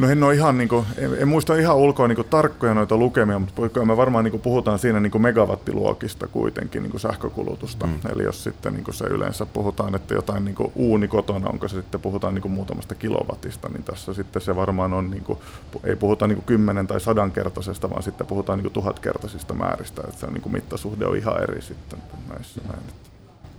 No 0.01 0.11
en 0.11 0.23
ole 0.23 0.35
ihan, 0.35 0.59
niin 0.59 0.69
kuin, 0.69 0.87
en, 0.97 1.17
en 1.19 1.29
muista 1.29 1.57
ihan 1.57 1.77
ulkoa 1.77 2.09
niin 2.09 2.17
kuin, 2.17 2.29
tarkkoja 2.29 2.75
noita 2.75 2.97
lukemia, 2.97 3.39
mutta 3.39 3.85
me 3.85 3.97
varmaan 3.97 4.25
niin 4.25 4.31
kuin, 4.31 4.41
puhutaan 4.41 4.79
siinä 4.79 5.01
niin 5.01 5.11
kuin 5.11 5.23
megawattiluokista 5.23 6.27
kuitenkin 6.27 6.83
niin 6.83 6.91
kuin 6.91 7.01
sähkökulutusta. 7.01 7.87
Mm. 7.87 7.99
Eli 8.13 8.23
jos 8.23 8.45
sitten 8.45 8.73
niin 8.73 8.85
kuin 8.85 8.95
se 8.95 9.05
yleensä 9.05 9.47
puhutaan, 9.47 9.95
että 9.95 10.15
jotain 10.15 10.45
niin 10.45 10.55
kuin, 10.55 10.73
uuni 10.75 11.09
kotona, 11.09 11.49
onko 11.49 11.69
se 11.69 11.77
sitten 11.77 12.01
puhutaan 12.01 12.35
niin 12.35 12.43
kuin, 12.43 12.53
muutamasta 12.53 12.95
kilowattista, 12.95 13.69
niin 13.69 13.83
tässä 13.83 14.15
sitten 14.15 14.43
se 14.43 14.57
varmaan 14.57 14.93
on, 14.93 15.11
niin 15.11 15.25
kuin, 15.25 15.39
ei 15.85 15.97
puhuta 15.97 16.27
niin 16.27 16.37
kuin, 16.37 16.47
kymmenen 16.47 16.87
tai 16.87 17.01
sadankertaisesta, 17.01 17.91
vaan 17.91 18.03
sitten 18.03 18.27
puhutaan 18.27 18.59
niin 18.59 18.65
kuin, 18.65 18.73
tuhatkertaisista 18.73 19.55
määristä. 19.55 20.03
Että 20.09 20.21
se 20.21 20.27
on, 20.27 20.33
niin 20.33 20.43
kuin, 20.43 20.53
mittasuhde 20.53 21.07
on 21.07 21.17
ihan 21.17 21.43
eri 21.43 21.63
sitten 21.63 21.99
näissä 22.29 22.61
näin. 22.69 22.83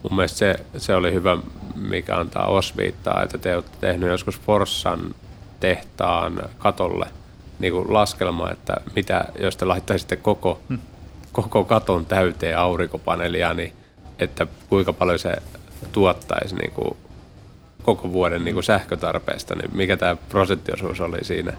Mun 0.03 0.15
mielestä 0.15 0.37
se, 0.37 0.55
se 0.77 0.95
oli 0.95 1.13
hyvä, 1.13 1.37
mikä 1.75 2.17
antaa 2.17 2.47
osviittaa, 2.47 3.23
että 3.23 3.37
te 3.37 3.55
olette 3.55 3.77
tehnyt 3.81 4.09
joskus 4.09 4.39
Forssan 4.39 5.15
tehtaan 5.61 6.49
katolle 6.57 7.05
niin 7.59 7.73
kuin 7.73 7.93
laskelma, 7.93 8.51
että 8.51 8.73
mitä, 8.95 9.25
jos 9.39 9.57
te 9.57 9.65
laittaisitte 9.65 10.15
koko, 10.15 10.59
hmm. 10.69 10.79
koko 11.31 11.63
katon 11.63 12.05
täyteen 12.05 12.57
aurinkopaneelia, 12.57 13.53
niin 13.53 13.73
että 14.19 14.47
kuinka 14.69 14.93
paljon 14.93 15.19
se 15.19 15.35
tuottaisi 15.91 16.55
niin 16.55 16.71
kuin 16.71 16.97
koko 17.83 18.11
vuoden 18.11 18.45
niin 18.45 18.53
kuin 18.53 18.63
sähkötarpeesta, 18.63 19.55
niin 19.55 19.77
mikä 19.77 19.97
tämä 19.97 20.15
prosenttiosuus 20.29 21.01
oli 21.01 21.23
siinä? 21.23 21.53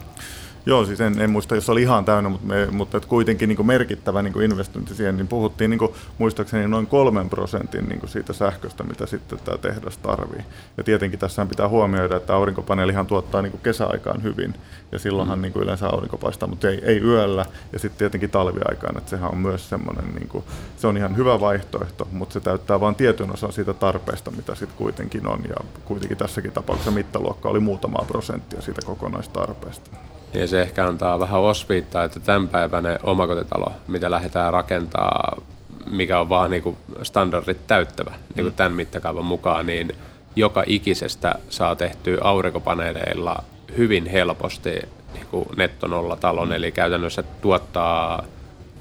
Joo, 0.66 0.84
siis 0.84 1.00
en, 1.00 1.20
en 1.20 1.30
muista, 1.30 1.54
jos 1.54 1.70
oli 1.70 1.82
ihan 1.82 2.04
täynnä, 2.04 2.30
mutta, 2.30 2.46
me, 2.46 2.66
mutta 2.70 2.96
et 2.96 3.06
kuitenkin 3.06 3.48
niin 3.48 3.56
kuin 3.56 3.66
merkittävä 3.66 4.22
niin 4.22 4.32
kuin 4.32 4.44
investointi 4.44 4.94
siihen, 4.94 5.16
niin 5.16 5.28
puhuttiin 5.28 5.70
niin 5.70 5.78
kuin, 5.78 5.92
muistaakseni 6.18 6.68
noin 6.68 6.86
kolmen 6.86 7.30
prosentin 7.30 7.88
niin 7.88 8.00
kuin 8.00 8.10
siitä 8.10 8.32
sähköstä, 8.32 8.84
mitä 8.84 9.06
sitten 9.06 9.38
tämä 9.38 9.58
tehdas 9.58 9.96
tarvii. 9.96 10.44
Ja 10.76 10.84
tietenkin 10.84 11.18
tässä 11.18 11.46
pitää 11.46 11.68
huomioida, 11.68 12.16
että 12.16 12.34
aurinkopaneelihan 12.34 13.06
tuottaa 13.06 13.42
niin 13.42 13.50
kuin 13.50 13.60
kesäaikaan 13.60 14.22
hyvin, 14.22 14.54
ja 14.92 14.98
silloinhan 14.98 15.38
mm. 15.38 15.42
niin 15.42 15.52
kuin 15.52 15.62
yleensä 15.62 15.88
aurinko 15.88 16.18
paistaa, 16.18 16.48
mutta 16.48 16.68
ei, 16.68 16.80
ei 16.84 17.00
yöllä, 17.00 17.46
ja 17.72 17.78
sitten 17.78 17.98
tietenkin 17.98 18.30
talviaikaan, 18.30 18.98
että 18.98 19.10
sehän 19.10 19.30
on 19.30 19.38
myös 19.38 19.68
semmoinen, 19.68 20.14
niin 20.14 20.28
kuin, 20.28 20.44
se 20.76 20.86
on 20.86 20.96
ihan 20.96 21.16
hyvä 21.16 21.40
vaihtoehto, 21.40 22.08
mutta 22.12 22.32
se 22.32 22.40
täyttää 22.40 22.80
vain 22.80 22.94
tietyn 22.94 23.32
osan 23.32 23.52
siitä 23.52 23.74
tarpeesta, 23.74 24.30
mitä 24.30 24.54
sitten 24.54 24.78
kuitenkin 24.78 25.26
on, 25.26 25.40
ja 25.48 25.56
kuitenkin 25.84 26.18
tässäkin 26.18 26.52
tapauksessa 26.52 26.90
mittaluokka 26.90 27.48
oli 27.48 27.60
muutama 27.60 28.04
prosenttia 28.08 28.60
siitä 28.60 28.82
kokonaistarpeesta. 28.86 29.90
Ja 30.34 30.46
se 30.46 30.62
ehkä 30.62 30.86
antaa 30.86 31.20
vähän 31.20 31.40
osviittaa, 31.40 32.04
että 32.04 32.20
tämänpäiväinen 32.20 32.98
omakotitalo, 33.02 33.72
mitä 33.88 34.10
lähdetään 34.10 34.52
rakentaa, 34.52 35.42
mikä 35.90 36.20
on 36.20 36.28
vaan 36.28 36.50
niin 36.50 36.62
kuin 36.62 36.76
standardit 37.02 37.66
täyttävä 37.66 38.14
niin 38.34 38.44
kuin 38.44 38.54
tämän 38.54 38.72
mittakaavan 38.72 39.24
mukaan, 39.24 39.66
niin 39.66 39.92
joka 40.36 40.64
ikisestä 40.66 41.34
saa 41.50 41.76
tehtyä 41.76 42.18
aurinkopaneeleilla 42.20 43.44
hyvin 43.76 44.06
helposti 44.06 44.70
niin 45.14 45.26
kuin 45.30 45.48
nettonolla 45.56 46.16
talon, 46.16 46.52
eli 46.52 46.72
käytännössä 46.72 47.22
tuottaa 47.22 48.24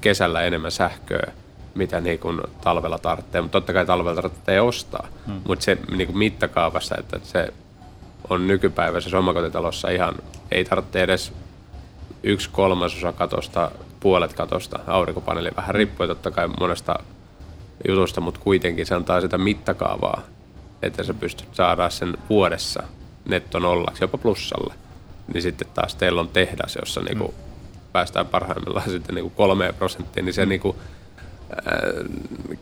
kesällä 0.00 0.42
enemmän 0.42 0.70
sähköä, 0.70 1.32
mitä 1.74 2.00
niin 2.00 2.18
kuin 2.18 2.40
talvella 2.60 2.98
tarvitsee. 2.98 3.40
Mutta 3.40 3.60
totta 3.60 3.72
kai 3.72 3.86
talvella 3.86 4.22
tarvitsee 4.22 4.60
ostaa, 4.60 5.08
hmm. 5.26 5.40
mutta 5.48 5.64
se 5.64 5.78
niin 5.96 6.06
kuin 6.06 6.18
mittakaavassa, 6.18 6.94
että 6.98 7.20
se 7.22 7.52
on 8.30 8.46
nykypäiväisessä 8.46 9.18
omakotitalossa 9.18 9.90
ihan, 9.90 10.14
ei 10.50 10.64
tarvitse 10.64 11.02
edes 11.02 11.32
yksi 12.22 12.50
kolmasosa 12.52 13.12
katosta, 13.12 13.70
puolet 14.00 14.32
katosta 14.32 14.80
aurinkopaneeli. 14.86 15.50
Vähän 15.56 15.74
riippuu 15.74 16.06
totta 16.06 16.30
kai 16.30 16.48
monesta 16.60 16.98
jutusta, 17.88 18.20
mutta 18.20 18.40
kuitenkin 18.40 18.86
se 18.86 18.94
antaa 18.94 19.20
sitä 19.20 19.38
mittakaavaa, 19.38 20.22
että 20.82 21.02
sä 21.02 21.14
pystyt 21.14 21.48
saada 21.52 21.90
sen 21.90 22.16
vuodessa 22.30 22.82
netto 23.28 23.58
nollaksi, 23.58 24.04
jopa 24.04 24.18
plussalle. 24.18 24.74
Niin 25.34 25.42
sitten 25.42 25.68
taas 25.74 25.94
teillä 25.94 26.20
on 26.20 26.28
tehdas, 26.28 26.76
jossa 26.76 27.00
mm. 27.00 27.06
niinku 27.06 27.34
päästään 27.92 28.26
parhaimmillaan 28.26 28.90
sitten 28.96 29.14
niinku 29.14 29.30
kolmeen 29.30 29.74
prosenttiin, 29.74 30.24
niin 30.24 30.34
se 30.34 30.44
mm. 30.44 30.48
niinku, 30.48 30.76
äh, 31.50 32.04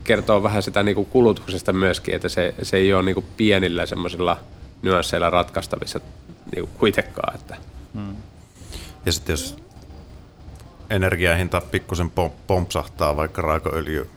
kertoo 0.03 0.43
vähän 0.43 0.63
sitä 0.63 0.83
niinku 0.83 1.05
kulutuksesta 1.05 1.73
myöskin, 1.73 2.15
että 2.15 2.29
se, 2.29 2.55
se 2.61 2.77
ei 2.77 2.93
ole 2.93 3.03
niinku 3.03 3.25
pienillä 3.37 3.85
semmoisilla 3.85 4.37
nyansseilla 4.81 5.29
ratkaistavissa 5.29 5.99
niinku 6.51 6.71
kuitenkaan. 6.77 7.35
Että. 7.35 7.57
Mm. 7.93 8.15
Ja 9.05 9.11
sitten 9.11 9.33
jos 9.33 9.57
energiahinta 10.89 11.61
pikkusen 11.61 12.11
pompsahtaa, 12.47 13.15
vaikka 13.15 13.41
raakaöljy 13.41 14.09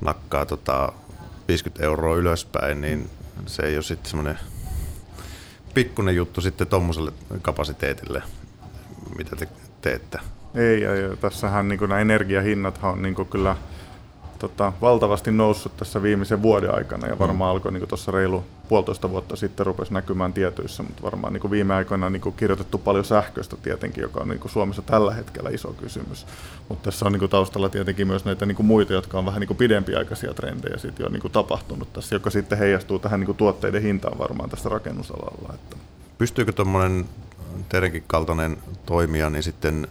nakkaa 0.00 0.46
tota 0.46 0.92
50 1.48 1.84
euroa 1.84 2.16
ylöspäin, 2.16 2.80
niin 2.80 3.10
se 3.46 3.62
ei 3.62 3.74
ole 3.76 3.82
sitten 3.82 4.10
semmoinen 4.10 4.38
pikkuinen 5.74 6.16
juttu 6.16 6.40
sitten 6.40 6.66
tuommoiselle 6.66 7.12
kapasiteetille, 7.42 8.22
mitä 9.16 9.36
te 9.36 9.48
teette. 9.80 10.18
Ei, 10.54 10.80
ja, 10.80 10.96
ja 10.96 11.16
tässähän 11.16 11.68
niin 11.68 11.80
nämä 11.80 12.00
energiahinnathan 12.00 12.92
on 12.92 13.02
niin 13.02 13.26
kyllä– 13.30 13.56
tota, 14.42 14.72
valtavasti 14.80 15.30
noussut 15.30 15.76
tässä 15.76 16.02
viimeisen 16.02 16.42
vuoden 16.42 16.74
aikana 16.74 17.06
ja 17.06 17.18
varmaan 17.18 17.50
mm. 17.50 17.50
alkoi 17.50 17.72
niin 17.72 17.88
tuossa 17.88 18.12
reilu 18.12 18.44
puolitoista 18.68 19.10
vuotta 19.10 19.36
sitten 19.36 19.66
rupesi 19.66 19.94
näkymään 19.94 20.32
tietyissä, 20.32 20.82
mutta 20.82 21.02
varmaan 21.02 21.32
niin 21.32 21.50
viime 21.50 21.74
aikoina 21.74 22.10
niin 22.10 22.32
kirjoitettu 22.36 22.78
paljon 22.78 23.04
sähköstä 23.04 23.56
tietenkin, 23.56 24.02
joka 24.02 24.20
on 24.20 24.28
niin 24.28 24.40
Suomessa 24.46 24.82
tällä 24.82 25.14
hetkellä 25.14 25.50
iso 25.50 25.72
kysymys. 25.72 26.26
Mutta 26.68 26.90
tässä 26.90 27.06
on 27.06 27.12
niin 27.12 27.30
taustalla 27.30 27.68
tietenkin 27.68 28.06
myös 28.06 28.24
näitä 28.24 28.46
niin 28.46 28.66
muita, 28.66 28.92
jotka 28.92 29.18
on 29.18 29.26
vähän 29.26 29.40
niin 29.40 29.56
pidempiaikaisia 29.56 30.34
trendejä 30.34 30.78
sit 30.78 30.98
jo 30.98 31.08
niin 31.08 31.32
tapahtunut 31.32 31.92
tässä, 31.92 32.14
joka 32.14 32.30
sitten 32.30 32.58
heijastuu 32.58 32.98
tähän 32.98 33.20
niin 33.20 33.36
tuotteiden 33.36 33.82
hintaan 33.82 34.18
varmaan 34.18 34.50
tässä 34.50 34.68
rakennusalalla. 34.68 35.54
Että. 35.54 35.76
Pystyykö 36.18 36.52
tuommoinen 36.52 37.08
teidänkin 37.68 38.04
kaltainen 38.06 38.56
toimija 38.86 39.30
niin 39.30 39.42
sitten 39.42 39.88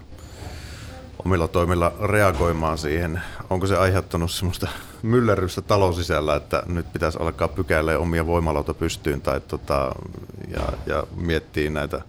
omilla 1.25 1.47
toimilla 1.47 1.93
reagoimaan 2.03 2.77
siihen. 2.77 3.21
Onko 3.49 3.67
se 3.67 3.77
aiheuttanut 3.77 4.31
semmoista 4.31 4.67
myllerrystä 5.01 5.61
talon 5.61 5.93
sisällä, 5.93 6.35
että 6.35 6.63
nyt 6.67 6.93
pitäisi 6.93 7.17
alkaa 7.21 7.47
pykäillä 7.47 7.97
omia 7.97 8.25
voimaloita 8.25 8.73
pystyyn 8.73 9.21
tai 9.21 9.41
tota, 9.41 9.91
ja, 10.47 10.63
ja 10.85 11.03
miettiä 11.15 11.69
näitä 11.69 12.01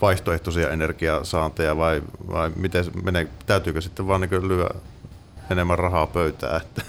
vaihtoehtoisia 0.00 0.70
energiasaanteja 0.70 1.76
vai, 1.76 2.02
vai 2.32 2.50
miten 2.56 2.84
menee, 3.02 3.28
täytyykö 3.46 3.80
sitten 3.80 4.06
vaan 4.06 4.20
niin 4.20 4.48
lyö 4.48 4.68
enemmän 5.50 5.78
rahaa 5.78 6.06
pöytään? 6.06 6.60
Että? 6.62 6.82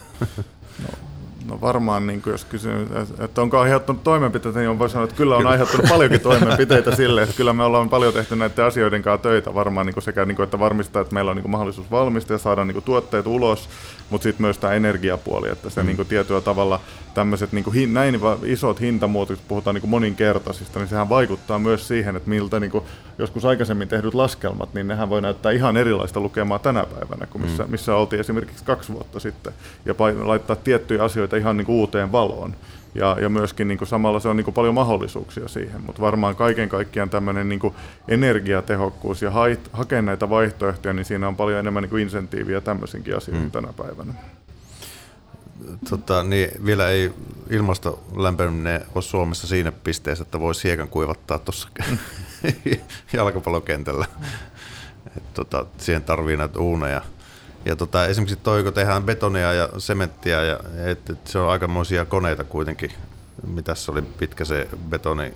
No, 0.83 0.89
No 1.49 1.61
varmaan, 1.61 2.07
niin 2.07 2.21
kuin 2.21 2.31
jos 2.31 2.45
kysyy, 2.45 2.87
että 3.19 3.41
onko 3.41 3.59
aiheuttanut 3.59 4.03
toimenpiteitä, 4.03 4.59
niin 4.59 4.69
on 4.69 4.79
voi 4.79 4.89
sanoa, 4.89 5.03
että 5.03 5.15
kyllä 5.15 5.37
on 5.37 5.47
aiheuttanut 5.47 5.89
paljonkin 5.89 6.21
toimenpiteitä 6.21 6.95
sille, 6.95 7.23
että 7.23 7.35
kyllä 7.35 7.53
me 7.53 7.63
ollaan 7.63 7.89
paljon 7.89 8.13
tehty 8.13 8.35
näiden 8.35 8.65
asioiden 8.65 9.01
kanssa 9.01 9.23
töitä 9.23 9.53
varmaan 9.53 9.85
niin 9.85 9.93
kuin 9.93 10.03
sekä, 10.03 10.25
niin 10.25 10.35
kuin, 10.35 10.43
että 10.43 10.59
varmistaa, 10.59 11.01
että 11.01 11.13
meillä 11.13 11.31
on 11.31 11.37
niin 11.37 11.41
kuin 11.41 11.51
mahdollisuus 11.51 11.91
valmistaa 11.91 12.35
ja 12.35 12.39
saada 12.39 12.65
niin 12.65 12.73
kuin 12.73 12.83
tuotteet 12.83 13.27
ulos, 13.27 13.69
mutta 14.09 14.23
sitten 14.23 14.43
myös 14.43 14.57
tämä 14.57 14.73
energiapuoli, 14.73 15.49
että 15.49 15.69
se 15.69 15.81
mm. 15.81 15.87
niin 15.87 15.95
kuin 15.95 16.07
tietyllä 16.07 16.41
tavalla 16.41 16.79
tämmöiset 17.15 17.51
niin 17.51 17.63
kuin, 17.63 17.93
näin 17.93 18.19
isot 18.43 18.81
hintamuutokset, 18.81 19.47
puhutaan 19.47 19.73
niin 19.73 19.81
kuin 19.81 19.91
moninkertaisista, 19.91 20.79
niin 20.79 20.87
sehän 20.87 21.09
vaikuttaa 21.09 21.59
myös 21.59 21.87
siihen, 21.87 22.15
että 22.15 22.29
miltä 22.29 22.59
niin 22.59 22.71
kuin, 22.71 22.83
joskus 23.17 23.45
aikaisemmin 23.45 23.87
tehdyt 23.87 24.13
laskelmat, 24.13 24.73
niin 24.73 24.87
nehän 24.87 25.09
voi 25.09 25.21
näyttää 25.21 25.51
ihan 25.51 25.77
erilaista 25.77 26.19
lukemaa 26.19 26.59
tänä 26.59 26.85
päivänä 26.85 27.25
kuin 27.25 27.41
missä, 27.41 27.63
mm. 27.63 27.71
missä 27.71 27.95
oltiin 27.95 28.19
esimerkiksi 28.19 28.65
kaksi 28.65 28.93
vuotta 28.93 29.19
sitten, 29.19 29.53
ja 29.85 29.95
laittaa 30.23 30.55
tiettyjä 30.55 31.03
asioita 31.03 31.37
ihan 31.37 31.57
niin 31.57 31.65
kuin 31.65 31.75
uuteen 31.75 32.11
valoon. 32.11 32.55
Ja, 32.95 33.17
ja 33.21 33.29
myöskin 33.29 33.67
niin 33.67 33.77
kuin 33.77 33.87
samalla 33.87 34.19
se 34.19 34.29
on 34.29 34.37
niin 34.37 34.45
kuin 34.45 34.55
paljon 34.55 34.73
mahdollisuuksia 34.73 35.47
siihen, 35.47 35.81
mutta 35.85 36.01
varmaan 36.01 36.35
kaiken 36.35 36.69
kaikkiaan 36.69 37.09
tämmöinen 37.09 37.49
niin 37.49 37.73
energiatehokkuus 38.07 39.21
ja 39.21 39.31
hait, 39.31 39.69
hakea 39.73 40.01
näitä 40.01 40.29
vaihtoehtoja, 40.29 40.93
niin 40.93 41.05
siinä 41.05 41.27
on 41.27 41.35
paljon 41.35 41.59
enemmän 41.59 41.83
niin 41.83 41.89
kuin 41.89 42.03
insentiiviä 42.03 42.61
tämmöisenkin 42.61 43.17
asioihin 43.17 43.45
mm. 43.45 43.51
tänä 43.51 43.73
päivänä. 43.77 44.13
Tota, 45.89 46.23
niin 46.23 46.65
vielä 46.65 46.89
ei 46.89 47.11
ilmasto 47.49 48.03
lämpeneminen 48.15 48.81
ole 48.95 49.03
Suomessa 49.03 49.47
siinä 49.47 49.71
pisteessä, 49.71 50.21
että 50.21 50.39
voisi 50.39 50.63
hiekan 50.63 50.87
kuivattaa 50.87 51.39
tuossa 51.39 51.69
jalkapallokentällä. 53.13 54.05
Et, 55.17 55.33
tota, 55.33 55.65
siihen 55.77 56.03
tarvii 56.03 56.37
näitä 56.37 56.59
uuneja. 56.59 57.01
Ja 57.65 57.75
tota, 57.75 58.05
esimerkiksi 58.05 58.35
toi, 58.35 58.63
kun 58.63 58.73
tehdään 58.73 59.03
betonia 59.03 59.53
ja 59.53 59.69
sementtiä, 59.77 60.43
ja, 60.43 60.59
et, 60.85 61.09
et 61.09 61.27
se 61.27 61.39
on 61.39 61.49
aikamoisia 61.49 62.05
koneita 62.05 62.43
kuitenkin. 62.43 62.91
Mitäs 63.47 63.85
se 63.85 63.91
oli 63.91 64.01
pitkä 64.01 64.45
se 64.45 64.67
betoni 64.89 65.33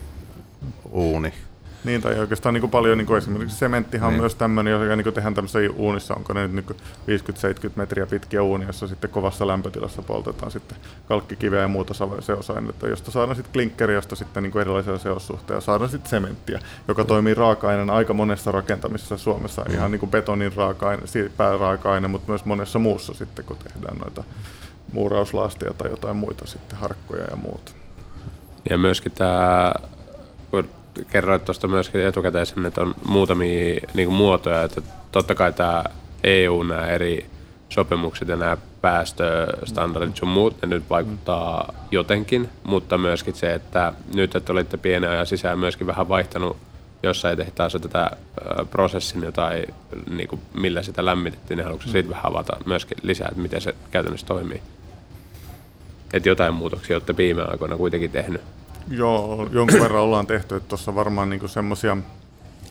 uuni? 0.90 1.34
Niin, 1.84 2.02
tai 2.02 2.20
oikeastaan 2.20 2.54
niin 2.54 2.62
kuin 2.62 2.72
paljon 2.72 2.98
niin 2.98 3.06
kuin 3.06 3.18
esimerkiksi 3.18 3.58
sementtihan 3.58 4.10
niin. 4.10 4.16
on 4.16 4.22
myös 4.22 4.36
tämmöinen, 4.36 4.74
joka 4.74 4.96
niin 4.96 5.04
kuin 5.04 5.14
tehdään 5.14 5.34
tämmöisessä 5.34 5.74
uunissa, 5.76 6.14
onko 6.16 6.34
ne 6.34 6.48
nyt 6.48 6.68
niin 7.08 7.20
50-70 7.68 7.72
metriä 7.76 8.06
pitkiä 8.06 8.44
uunia, 8.44 8.68
jossa 8.68 8.88
sitten 8.88 9.10
kovassa 9.10 9.48
lämpötilassa 9.48 10.02
poltetaan 10.02 10.52
sitten 10.52 10.78
kalkkikiveä 11.08 11.62
ja 11.62 11.68
muuta 11.68 11.94
seosainetta, 12.20 12.88
josta 12.88 13.12
saadaan 13.12 13.36
sitten 13.36 13.54
klinkkeri, 13.54 13.94
josta 13.94 14.16
sitten 14.16 14.44
niin 14.44 14.52
kuin 14.52 14.62
erilaisia 14.62 14.98
seossuhteja, 14.98 15.62
saadaan 15.62 15.90
sitten 15.90 16.10
sementtiä, 16.10 16.60
joka 16.88 17.06
toimii 17.06 17.34
raaka-aineena 17.34 17.94
aika 17.94 18.14
monessa 18.14 18.52
rakentamisessa 18.52 19.18
Suomessa, 19.18 19.66
mm. 19.68 19.74
ihan 19.74 19.92
niin 19.92 20.00
kuin 20.00 20.12
betonin 20.12 20.54
raaka-aine, 20.56 21.04
pääraaka-aine, 21.38 22.08
mutta 22.08 22.32
myös 22.32 22.46
monessa 22.46 22.80
muussa 22.80 23.14
sitten, 23.14 23.46
kun 23.46 23.58
tehdään 23.58 23.98
noita 23.98 24.24
muurauslasteja 24.94 25.74
tai 25.74 25.90
jotain 25.90 26.16
muita 26.16 26.48
sitten, 26.48 26.80
harkkoja 26.80 27.24
ja 27.24 27.36
muuta. 27.36 27.72
Ja 28.70 28.78
myöskin 28.78 29.12
tämä, 29.12 29.74
kun 30.52 30.70
kerroit 31.10 31.46
tuosta 31.46 31.68
myöskin 31.68 32.02
etukäteen 32.02 32.66
että 32.68 32.82
on 32.82 32.96
muutamia 33.06 33.80
niin 33.94 34.08
kuin 34.08 34.18
muotoja, 34.18 34.64
että 34.64 34.82
totta 35.12 35.36
kai 35.36 35.54
tämä 35.54 35.84
EU, 36.24 36.64
nämä 36.64 36.88
eri 36.88 37.30
sopimukset 37.70 38.28
ja 38.28 38.36
nämä 38.36 38.58
päästöstandardit 38.82 40.18
sun 40.18 40.28
muut, 40.28 40.62
ne 40.62 40.68
nyt 40.68 40.90
vaikuttaa 40.90 41.74
jotenkin, 41.92 42.50
mutta 42.64 42.98
myöskin 42.98 43.34
se, 43.34 43.54
että 43.54 43.94
nyt, 44.16 44.36
että 44.36 44.52
olitte 44.54 44.78
pienen 44.78 45.10
ajan 45.10 45.26
sisään 45.26 45.60
myöskin 45.60 45.88
vähän 45.88 46.10
vaihtanut 46.10 46.58
jossain 47.04 47.38
tehtaassa 47.38 47.80
tätä 47.80 48.12
prosessin 48.72 49.24
jotain, 49.24 49.66
niin 50.10 50.28
kuin 50.28 50.42
millä 50.54 50.84
sitä 50.84 51.06
lämmitettiin, 51.06 51.58
niin 51.58 51.66
haluatko 51.66 51.90
siitä 51.90 52.10
vähän 52.10 52.26
avata 52.26 52.58
myöskin 52.66 52.98
lisää, 53.04 53.28
että 53.28 53.42
miten 53.42 53.62
se 53.62 53.76
käytännössä 53.92 54.28
toimii? 54.28 54.62
Että 56.14 56.30
jotain 56.30 56.54
muutoksia 56.54 56.96
olette 56.96 57.18
viime 57.18 57.42
aikoina 57.42 57.78
kuitenkin 57.78 58.12
tehnyt. 58.12 58.42
Joo, 58.90 59.50
jonkun 59.52 59.80
verran 59.80 60.02
ollaan 60.02 60.28
tehty, 60.28 60.56
että 60.56 60.70
tuossa 60.70 60.96
varmaan 60.96 61.30
niinku 61.30 61.48
semmoisia 61.48 61.98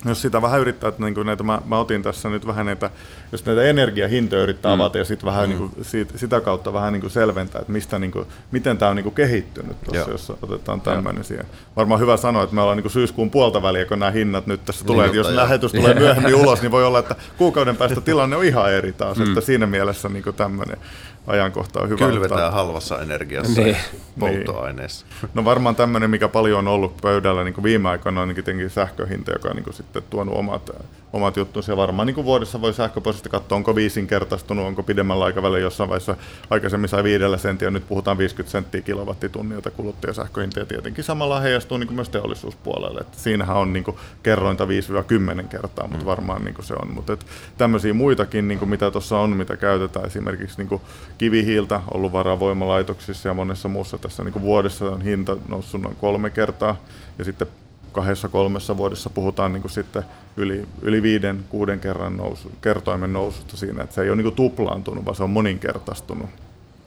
jos 0.04 0.22
sitä 0.22 0.42
vähän 0.42 0.60
yrittää, 0.60 0.88
että 0.88 1.02
niin 1.02 1.26
näitä, 1.26 1.42
mä, 1.42 1.62
mä, 1.66 1.78
otin 1.78 2.02
tässä 2.02 2.28
nyt 2.28 2.46
vähän 2.46 2.66
näitä, 2.66 2.90
jos 3.32 3.46
näitä 3.46 3.62
energiahintoja 3.62 4.42
yrittää 4.42 4.76
mm. 4.76 4.80
avata 4.80 4.98
ja 4.98 5.04
sitten 5.04 5.26
vähän 5.26 5.50
mm. 5.50 5.56
niin 5.56 5.70
kuin, 5.70 5.84
siitä, 5.84 6.18
sitä 6.18 6.40
kautta 6.40 6.72
vähän 6.72 6.92
niin 6.92 7.00
kuin 7.00 7.10
selventää, 7.10 7.60
että 7.60 7.72
mistä, 7.72 7.98
niin 7.98 8.10
kuin, 8.10 8.26
miten 8.50 8.78
tämä 8.78 8.90
on 8.90 8.96
niin 8.96 9.04
kuin 9.04 9.14
kehittynyt 9.14 9.76
tuossa, 9.84 10.10
jos 10.10 10.32
otetaan 10.42 10.80
tämmöinen 10.80 11.24
siihen. 11.24 11.46
Varmaan 11.76 12.00
hyvä 12.00 12.16
sanoa, 12.16 12.42
että 12.42 12.54
me 12.54 12.60
ollaan 12.60 12.76
niin 12.76 12.82
kuin 12.82 12.92
syyskuun 12.92 13.30
puolta 13.30 13.62
väliä, 13.62 13.84
kun 13.84 13.98
nämä 13.98 14.10
hinnat 14.10 14.46
nyt 14.46 14.64
tässä 14.64 14.84
tulee, 14.84 15.06
niin, 15.06 15.16
jos 15.16 15.28
lähetys 15.28 15.72
tulee 15.72 15.94
myöhemmin 15.94 16.34
ulos, 16.34 16.62
niin 16.62 16.70
voi 16.70 16.84
olla, 16.84 16.98
että 16.98 17.16
kuukauden 17.38 17.76
päästä 17.76 18.00
tilanne 18.00 18.36
on 18.36 18.44
ihan 18.44 18.72
eri 18.72 18.92
taas, 18.92 19.18
mm. 19.18 19.24
että 19.24 19.40
siinä 19.40 19.66
mielessä 19.66 20.08
niin 20.08 20.22
kuin 20.22 20.36
tämmöinen 20.36 20.78
ajankohta 21.26 21.80
on 21.80 21.88
hyvä. 21.88 21.98
Kylvetään 21.98 22.44
ottaa. 22.44 22.50
halvassa 22.50 23.00
energiassa 23.02 23.60
niin. 23.60 23.76
ja 23.76 23.98
polttoaineessa. 24.18 25.06
Niin. 25.22 25.30
No 25.34 25.44
varmaan 25.44 25.76
tämmöinen, 25.76 26.10
mikä 26.10 26.28
paljon 26.28 26.58
on 26.58 26.68
ollut 26.68 26.96
pöydällä 26.96 27.44
niin 27.44 27.54
kuin 27.54 27.62
viime 27.62 27.88
aikoina, 27.88 28.22
on 28.22 28.34
tietenkin 28.34 28.70
sähköhinta, 28.70 29.32
joka 29.32 29.48
on 29.48 29.56
niin 29.56 29.64
kuin 29.64 29.74
sitten 29.74 30.02
tuonut 30.10 30.34
omat, 30.34 30.70
omat 31.12 31.36
juttunsa. 31.36 31.72
Ja 31.72 31.76
varmaan 31.76 32.06
niin 32.06 32.14
kuin 32.14 32.24
vuodessa 32.24 32.60
voi 32.60 32.74
sähköposista 32.74 33.28
katsoa, 33.28 33.56
onko 33.56 33.74
viisinkertaistunut, 33.74 34.66
onko 34.66 34.82
pidemmällä 34.82 35.24
aikavälillä 35.24 35.58
jossain 35.58 35.90
vaiheessa 35.90 36.16
aikaisemmin 36.50 36.88
sai 36.88 37.04
viidellä 37.04 37.38
senttiä, 37.38 37.70
nyt 37.70 37.88
puhutaan 37.88 38.18
50 38.18 38.50
senttiä 38.50 38.80
kilowattitunnilta 38.80 39.70
kuluttajasähköhinta. 39.70 40.58
Ja 40.58 40.66
tietenkin 40.66 41.04
samalla 41.04 41.40
heijastuu 41.40 41.78
niin 41.78 41.86
kuin 41.86 41.96
myös 41.96 42.08
teollisuuspuolelle. 42.08 43.00
Että 43.00 43.18
siinähän 43.18 43.56
on 43.56 43.72
niin 43.72 43.84
kuin 43.84 43.96
kerrointa 44.22 44.64
5-10 44.64 45.48
kertaa, 45.48 45.86
mutta 45.86 46.04
mm. 46.04 46.08
varmaan 46.08 46.44
niin 46.44 46.54
kuin 46.54 46.64
se 46.64 46.74
on. 46.74 46.92
Mutta 46.92 47.16
tämmöisiä 47.58 47.94
muitakin, 47.94 48.48
niin 48.48 48.58
kuin 48.58 48.68
mitä 48.68 48.90
tuossa 48.90 49.18
on, 49.18 49.30
mitä 49.30 49.56
käytetään 49.56 50.06
esimerkiksi 50.06 50.58
niin 50.58 50.68
kuin 50.68 50.82
kivihiiltä 51.18 51.80
ollut 51.94 52.12
varavoimalaitoksissa 52.12 53.28
ja 53.28 53.34
monessa 53.34 53.68
muussa 53.68 53.98
tässä 53.98 54.24
niin 54.24 54.32
kuin 54.32 54.42
vuodessa 54.42 54.84
on 54.84 55.02
hinta 55.02 55.36
noussut 55.48 55.82
noin 55.82 55.96
kolme 55.96 56.30
kertaa 56.30 56.76
ja 57.18 57.24
sitten 57.24 57.48
kahdessa 57.98 58.28
kolmessa 58.28 58.76
vuodessa 58.76 59.10
puhutaan 59.10 59.52
niin 59.52 59.62
kuin 59.62 59.72
sitten 59.72 60.02
yli, 60.36 60.66
yli 60.82 61.02
viiden, 61.02 61.44
kuuden 61.48 61.80
kerran 61.80 62.16
nousu, 62.16 62.52
kertoimen 62.60 63.12
noususta 63.12 63.56
siinä, 63.56 63.82
että 63.82 63.94
se 63.94 64.02
ei 64.02 64.08
ole 64.08 64.16
niin 64.16 64.24
kuin 64.24 64.34
tuplaantunut, 64.34 65.04
vaan 65.04 65.16
se 65.16 65.22
on 65.22 65.30
moninkertaistunut. 65.30 66.30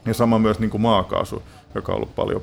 Ja 0.06 0.14
sama 0.14 0.38
myös 0.38 0.58
niin 0.58 0.70
kuin 0.70 0.80
maakaasu, 0.80 1.42
joka 1.74 1.92
on 1.92 1.96
ollut 1.96 2.14
paljon 2.14 2.42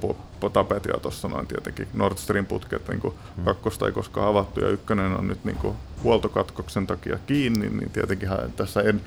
tapetia 0.53 0.99
tuossa 1.01 1.27
noin 1.27 1.47
tietenkin. 1.47 1.87
Nord 1.93 2.17
Stream 2.17 2.45
putket, 2.45 2.87
niin 2.87 2.99
kuin 2.99 3.13
mm. 3.37 3.43
kakkosta 3.43 3.85
ei 3.85 3.91
koskaan 3.91 4.27
avattu 4.27 4.59
ja 4.59 4.69
ykkönen 4.69 5.11
on 5.11 5.27
nyt 5.27 5.45
niin 5.45 5.57
kuin 5.57 5.75
huoltokatkoksen 6.03 6.87
takia 6.87 7.19
kiinni, 7.27 7.69
niin 7.69 7.89
tietenkin 7.89 8.29
tässä 8.55 8.81
en, 8.81 9.01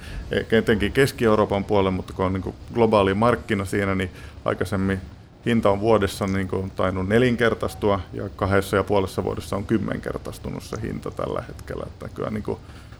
etenkin 0.53 0.93
Keski-Euroopan 0.93 1.65
puolelle, 1.65 1.91
mutta 1.91 2.13
kun 2.13 2.25
on 2.25 2.33
niin 2.33 2.43
kuin 2.43 2.57
globaali 2.75 3.15
markkina 3.15 3.65
siinä, 3.65 3.95
niin 3.95 4.11
aikaisemmin 4.45 5.01
hinta 5.47 5.71
on 5.71 5.81
vuodessa 5.81 6.27
niin 6.27 6.49
kuin 6.49 6.71
tainnut 6.71 7.09
nelinkertaistua 7.09 8.01
ja 8.13 8.29
kahdessa 8.37 8.77
ja 8.77 8.85
puolessa 8.85 9.25
vuodessa 9.25 9.57
on 9.57 9.65
kymmenkertaistunut 9.65 10.63
se 10.63 10.77
hinta 10.83 11.11
tällä 11.11 11.43
hetkellä. 11.49 11.85
Että 11.87 12.09
kyllä 12.09 12.31
niin 12.31 12.43
kuin 12.43 12.59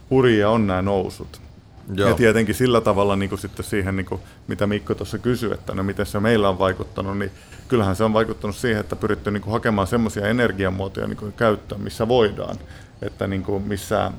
hurjia 0.09 0.49
on 0.49 0.67
nämä 0.67 0.81
nousut. 0.81 1.41
Joo. 1.95 2.09
Ja 2.09 2.15
tietenkin 2.15 2.55
sillä 2.55 2.81
tavalla 2.81 3.15
niin 3.15 3.29
kuin 3.29 3.39
sitten 3.39 3.65
siihen, 3.65 3.95
niin 3.95 4.05
kuin, 4.05 4.21
mitä 4.47 4.67
Mikko 4.67 4.95
tuossa 4.95 5.17
kysyi, 5.17 5.53
että 5.53 5.75
no 5.75 5.83
miten 5.83 6.05
se 6.05 6.19
meillä 6.19 6.49
on 6.49 6.59
vaikuttanut, 6.59 7.17
niin 7.17 7.31
kyllähän 7.67 7.95
se 7.95 8.03
on 8.03 8.13
vaikuttanut 8.13 8.55
siihen, 8.55 8.79
että 8.79 8.95
pyritty 8.95 9.31
niin 9.31 9.41
kuin 9.41 9.51
hakemaan 9.51 9.87
semmoisia 9.87 10.27
energiamuotoja 10.27 11.07
niin 11.07 11.17
kuin 11.17 11.33
käyttöön, 11.33 11.81
missä 11.81 12.07
voidaan. 12.07 12.55
Että 13.01 13.27
niin 13.27 13.43
kuin 13.43 13.63
missä, 13.63 14.11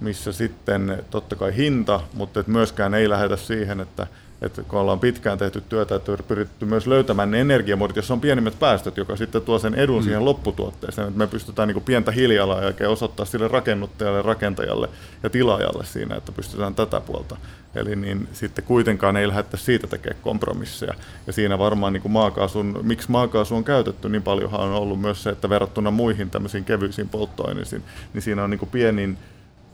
missä 0.00 0.32
sitten 0.32 1.04
totta 1.10 1.36
kai 1.36 1.56
hinta, 1.56 2.00
mutta 2.14 2.40
et 2.40 2.46
myöskään 2.46 2.94
ei 2.94 3.08
lähdetä 3.08 3.36
siihen, 3.36 3.80
että 3.80 4.06
että 4.42 4.62
kun 4.62 4.80
ollaan 4.80 5.00
pitkään 5.00 5.38
tehty 5.38 5.62
työtä, 5.68 5.94
että 5.94 6.12
on 6.12 6.18
pyritty 6.28 6.64
myös 6.66 6.86
löytämään 6.86 7.30
ne 7.30 7.40
energiamuodot, 7.40 7.96
jossa 7.96 8.14
on 8.14 8.20
pienimmät 8.20 8.58
päästöt, 8.58 8.96
joka 8.96 9.16
sitten 9.16 9.42
tuo 9.42 9.58
sen 9.58 9.74
edun 9.74 9.98
mm. 9.98 10.04
siihen 10.04 10.24
lopputuotteeseen, 10.24 11.08
että 11.08 11.18
me 11.18 11.26
pystytään 11.26 11.68
niin 11.68 11.74
kuin 11.74 11.84
pientä 11.84 12.12
hiilijalanjälkeä 12.12 12.88
osoittaa 12.88 13.26
sille 13.26 13.48
rakennuttajalle, 13.48 14.22
rakentajalle 14.22 14.88
ja 15.22 15.30
tilaajalle 15.30 15.84
siinä, 15.84 16.16
että 16.16 16.32
pystytään 16.32 16.74
tätä 16.74 17.00
puolta. 17.00 17.36
Eli 17.74 17.96
niin 17.96 18.28
sitten 18.32 18.64
kuitenkaan 18.64 19.16
ei 19.16 19.28
lähdetä 19.28 19.56
siitä 19.56 19.86
tekemään 19.86 20.22
kompromisseja. 20.22 20.94
Ja 21.26 21.32
siinä 21.32 21.58
varmaan 21.58 21.92
niin 21.92 22.02
kuin 22.02 22.12
maakaasun, 22.12 22.80
miksi 22.82 23.10
maakaasu 23.10 23.56
on 23.56 23.64
käytetty 23.64 24.08
niin 24.08 24.22
paljonhan 24.22 24.60
on 24.60 24.72
ollut 24.72 25.00
myös 25.00 25.22
se, 25.22 25.30
että 25.30 25.48
verrattuna 25.48 25.90
muihin 25.90 26.30
tämmöisiin 26.30 26.64
kevyisiin 26.64 27.08
polttoaineisiin, 27.08 27.82
niin 28.14 28.22
siinä 28.22 28.44
on 28.44 28.50
niin 28.50 28.58
kuin 28.58 28.70
pienin 28.70 29.18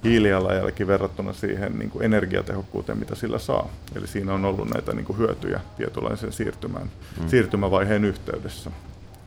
hiilijalanjälki 0.05 0.87
verrattuna 0.87 1.33
siihen 1.33 1.79
niin 1.79 1.91
kuin 1.91 2.05
energiatehokkuuteen, 2.05 2.99
mitä 2.99 3.15
sillä 3.15 3.39
saa. 3.39 3.69
Eli 3.95 4.07
siinä 4.07 4.35
on 4.35 4.45
ollut 4.45 4.71
näitä 4.71 4.93
niin 4.93 5.05
kuin 5.05 5.19
hyötyjä 5.19 5.61
tietynlaisen 5.77 6.33
siirtymän, 6.33 6.91
mm. 7.21 7.29
siirtymävaiheen 7.29 8.05
yhteydessä. 8.05 8.71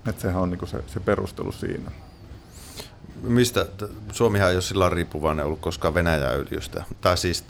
Että 0.10 0.22
sehän 0.22 0.42
on 0.42 0.50
niin 0.50 0.60
kuin 0.60 0.70
se, 0.70 0.84
se 0.88 1.00
perustelu 1.00 1.52
siinä. 1.52 1.92
Mistä, 3.22 3.66
Suomihan 4.12 4.50
ei 4.50 4.56
ole 4.56 4.62
sillä 4.62 4.90
riippuvainen 4.90 5.46
ollut 5.46 5.60
koskaan 5.60 5.94
Venäjän 5.94 6.34
öljystä, 6.34 6.84
tai 7.02 7.18
siis 7.18 7.44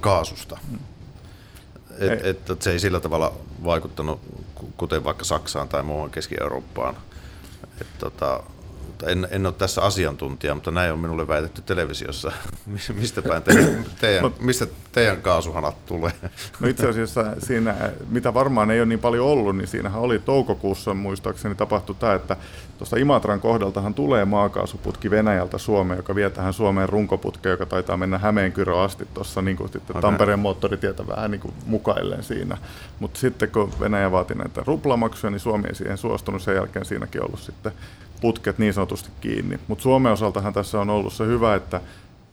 kaasusta. 0.00 0.58
Mm. 0.70 0.78
Et, 1.98 2.26
et, 2.26 2.50
et 2.50 2.62
se 2.62 2.70
ei 2.72 2.78
sillä 2.78 3.00
tavalla 3.00 3.32
vaikuttanut, 3.64 4.20
kuten 4.76 5.04
vaikka 5.04 5.24
Saksaan 5.24 5.68
tai 5.68 5.82
muuhun 5.82 6.10
Keski-Eurooppaan. 6.10 6.96
Et, 7.80 7.86
tota, 7.98 8.42
en, 9.06 9.28
en 9.30 9.46
ole 9.46 9.54
tässä 9.58 9.82
asiantuntija, 9.82 10.54
mutta 10.54 10.70
näin 10.70 10.92
on 10.92 10.98
minulle 10.98 11.28
väitetty 11.28 11.62
televisiossa. 11.62 12.32
Mistä 13.00 13.22
päin 13.22 13.42
te, 13.42 13.52
teidän, 14.00 14.30
mistä 14.40 14.66
teidän 14.92 15.22
kaasuhanat 15.22 15.86
tulee? 15.86 16.12
No 16.60 16.68
itse 16.68 16.88
asiassa 16.88 17.24
siinä, 17.38 17.74
mitä 18.08 18.34
varmaan 18.34 18.70
ei 18.70 18.80
ole 18.80 18.86
niin 18.86 18.98
paljon 18.98 19.26
ollut, 19.26 19.56
niin 19.56 19.68
siinähän 19.68 20.00
oli 20.00 20.18
toukokuussa 20.18 20.94
muistaakseni 20.94 21.54
tapahtui 21.54 21.96
tämä, 21.98 22.14
että 22.14 22.36
tuosta 22.78 22.96
Imatran 22.96 23.40
kohdaltahan 23.40 23.94
tulee 23.94 24.24
maakaasuputki 24.24 25.10
Venäjältä 25.10 25.58
Suomeen, 25.58 25.96
joka 25.96 26.14
vie 26.14 26.30
tähän 26.30 26.52
Suomeen 26.52 26.88
runkoputkeen, 26.88 27.50
joka 27.50 27.66
taitaa 27.66 27.96
mennä 27.96 28.18
Hämeenkyrö 28.18 28.80
asti 28.80 29.08
tuossa 29.14 29.42
niin 29.42 29.56
kuin 29.56 29.72
sitten 29.72 29.96
okay. 29.96 30.02
Tampereen 30.02 30.38
moottoritietä 30.38 31.06
vähän 31.06 31.30
niin 31.30 31.40
kuin 31.40 31.54
mukailleen 31.66 32.22
siinä. 32.22 32.58
Mutta 33.00 33.20
sitten 33.20 33.50
kun 33.50 33.72
Venäjä 33.80 34.10
vaati 34.10 34.34
näitä 34.34 34.62
ruplamaksuja, 34.66 35.30
niin 35.30 35.40
Suomi 35.40 35.68
ei 35.68 35.74
siihen 35.74 35.98
suostunut. 35.98 36.42
Sen 36.42 36.54
jälkeen 36.54 36.84
siinäkin 36.84 37.24
ollut 37.24 37.40
sitten 37.40 37.72
putket 38.22 38.58
niin 38.58 38.74
sanotusti 38.74 39.10
kiinni. 39.20 39.58
Mutta 39.68 39.82
Suomen 39.82 40.12
osaltahan 40.12 40.52
tässä 40.52 40.80
on 40.80 40.90
ollut 40.90 41.12
se 41.12 41.26
hyvä, 41.26 41.54
että 41.54 41.80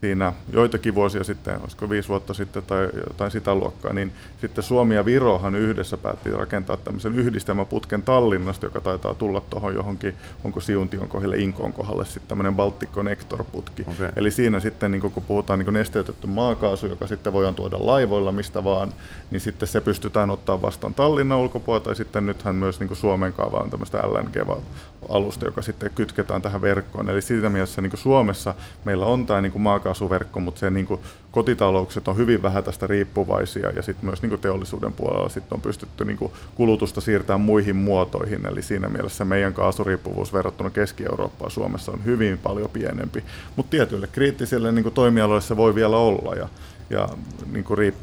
siinä 0.01 0.33
joitakin 0.53 0.95
vuosia 0.95 1.23
sitten, 1.23 1.61
olisiko 1.61 1.89
viisi 1.89 2.09
vuotta 2.09 2.33
sitten 2.33 2.63
tai 2.63 2.89
jotain 3.07 3.31
sitä 3.31 3.55
luokkaa, 3.55 3.93
niin 3.93 4.11
sitten 4.41 4.63
Suomi 4.63 4.95
ja 4.95 5.05
Virohan 5.05 5.55
yhdessä 5.55 5.97
päätti 5.97 6.31
rakentaa 6.31 6.77
tämmöisen 6.77 7.15
yhdistelmäputken 7.19 8.01
Tallinnasta, 8.01 8.65
joka 8.65 8.81
taitaa 8.81 9.13
tulla 9.13 9.41
tuohon 9.41 9.75
johonkin, 9.75 10.15
onko 10.43 10.59
Siuntion 10.59 11.07
kohdalle, 11.07 11.37
Inkoon 11.37 11.73
kohdalle, 11.73 12.05
sitten 12.05 12.27
tämmöinen 12.27 12.55
Baltic 12.55 12.89
Connector-putki. 12.89 13.81
Okay. 13.87 14.09
Eli 14.15 14.31
siinä 14.31 14.59
sitten, 14.59 14.91
niin 14.91 15.01
kun 15.01 15.23
puhutaan 15.27 15.59
niin 15.59 15.73
nesteytetty 15.73 16.27
maakaasu, 16.27 16.87
joka 16.87 17.07
sitten 17.07 17.33
voidaan 17.33 17.55
tuoda 17.55 17.77
laivoilla 17.79 18.31
mistä 18.31 18.63
vaan, 18.63 18.93
niin 19.31 19.41
sitten 19.41 19.67
se 19.67 19.81
pystytään 19.81 20.29
ottaa 20.29 20.61
vastaan 20.61 20.93
Tallinnan 20.93 21.37
ulkopuolella, 21.37 21.85
tai 21.85 21.95
sitten 21.95 22.25
nythän 22.25 22.55
myös 22.55 22.79
niin 22.79 22.95
Suomen 22.95 23.33
kaava 23.33 23.57
on 23.57 23.69
tämmöistä 23.69 23.97
LNG-alusta, 23.97 25.45
joka 25.45 25.61
sitten 25.61 25.91
kytketään 25.95 26.41
tähän 26.41 26.61
verkkoon. 26.61 27.09
Eli 27.09 27.21
siinä 27.21 27.49
mielessä 27.49 27.81
niin 27.81 27.91
Suomessa 27.97 28.55
meillä 28.85 29.05
on 29.05 29.25
tämä 29.25 29.41
niin 29.41 29.61
maakaasu 29.61 29.88
maakaasuverkko, 29.89 30.39
mutta 30.39 30.59
se 30.59 30.69
niin 30.69 30.85
kuin, 30.85 30.99
kotitaloukset 31.31 32.07
on 32.07 32.17
hyvin 32.17 32.41
vähän 32.41 32.63
tästä 32.63 32.87
riippuvaisia 32.87 33.69
ja 33.69 33.81
sitten 33.81 34.05
myös 34.05 34.21
niin 34.21 34.29
kuin 34.29 34.41
teollisuuden 34.41 34.93
puolella 34.93 35.29
sit 35.29 35.51
on 35.51 35.61
pystytty 35.61 36.05
niin 36.05 36.17
kuin, 36.17 36.31
kulutusta 36.55 37.01
siirtämään 37.01 37.41
muihin 37.41 37.75
muotoihin. 37.75 38.45
Eli 38.45 38.61
siinä 38.61 38.89
mielessä 38.89 39.25
meidän 39.25 39.53
kaasuriippuvuus 39.53 40.33
verrattuna 40.33 40.69
Keski-Eurooppaan 40.69 41.51
Suomessa 41.51 41.91
on 41.91 42.05
hyvin 42.05 42.37
paljon 42.37 42.69
pienempi. 42.69 43.23
Mutta 43.55 43.69
tietyille 43.69 44.07
kriittisille 44.07 44.71
niin 44.71 44.83
kuin, 44.83 44.93
toimialoille 44.93 45.41
se 45.41 45.57
voi 45.57 45.75
vielä 45.75 45.97
olla 45.97 46.35
ja, 46.35 46.49
ja 46.89 47.09
niin 47.51 47.63
kuin, 47.63 47.77
riip, 47.77 47.95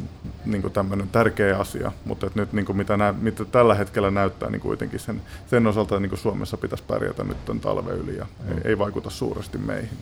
niin 0.44 0.62
kuin 0.62 0.72
tämmöinen 0.72 1.09
tärkeä 1.09 1.59
asia, 1.59 1.92
mutta 2.05 2.31
nyt 2.35 2.53
niin 2.53 2.66
kuin 2.66 2.77
mitä, 2.77 2.96
nä, 2.96 3.14
mitä 3.20 3.44
tällä 3.44 3.75
hetkellä 3.75 4.11
näyttää, 4.11 4.51
niin 4.51 4.61
kuitenkin 4.61 5.01
sen, 5.01 5.22
sen 5.51 5.66
osalta 5.66 6.01
niin 6.01 6.11
kuin 6.11 6.18
Suomessa 6.18 6.57
pitäisi 6.57 6.85
pärjätä 6.85 7.25
nyt 7.25 7.44
tämän 7.44 7.61
talven 7.61 7.96
yli 7.96 8.16
ja 8.16 8.27
ei, 8.49 8.61
ei 8.64 8.79
vaikuta 8.79 9.11
suuresti 9.11 9.59
meihin. 9.59 9.99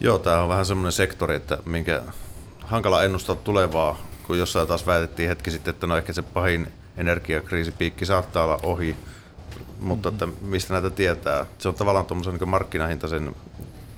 Joo, 0.00 0.18
tämä 0.18 0.42
on 0.42 0.48
vähän 0.48 0.66
semmoinen 0.66 0.92
sektori, 0.92 1.36
että 1.36 1.58
minkä 1.64 2.02
hankala 2.60 3.04
ennustaa 3.04 3.36
tulevaa, 3.36 3.98
kun 4.26 4.38
jossain 4.38 4.68
taas 4.68 4.86
väitettiin 4.86 5.28
hetki 5.28 5.50
sitten, 5.50 5.74
että 5.74 5.86
no 5.86 5.96
ehkä 5.96 6.12
se 6.12 6.22
pahin 6.22 6.72
energiakriisipiikki 6.96 8.06
saattaa 8.06 8.44
olla 8.44 8.60
ohi, 8.62 8.96
mutta 9.80 10.08
että 10.08 10.28
mistä 10.40 10.72
näitä 10.72 10.90
tietää. 10.90 11.46
Se 11.58 11.68
on 11.68 11.74
tavallaan 11.74 12.06
tuommoisen 12.06 12.34
niin 12.34 12.48
markkinahintaisen, 12.48 13.36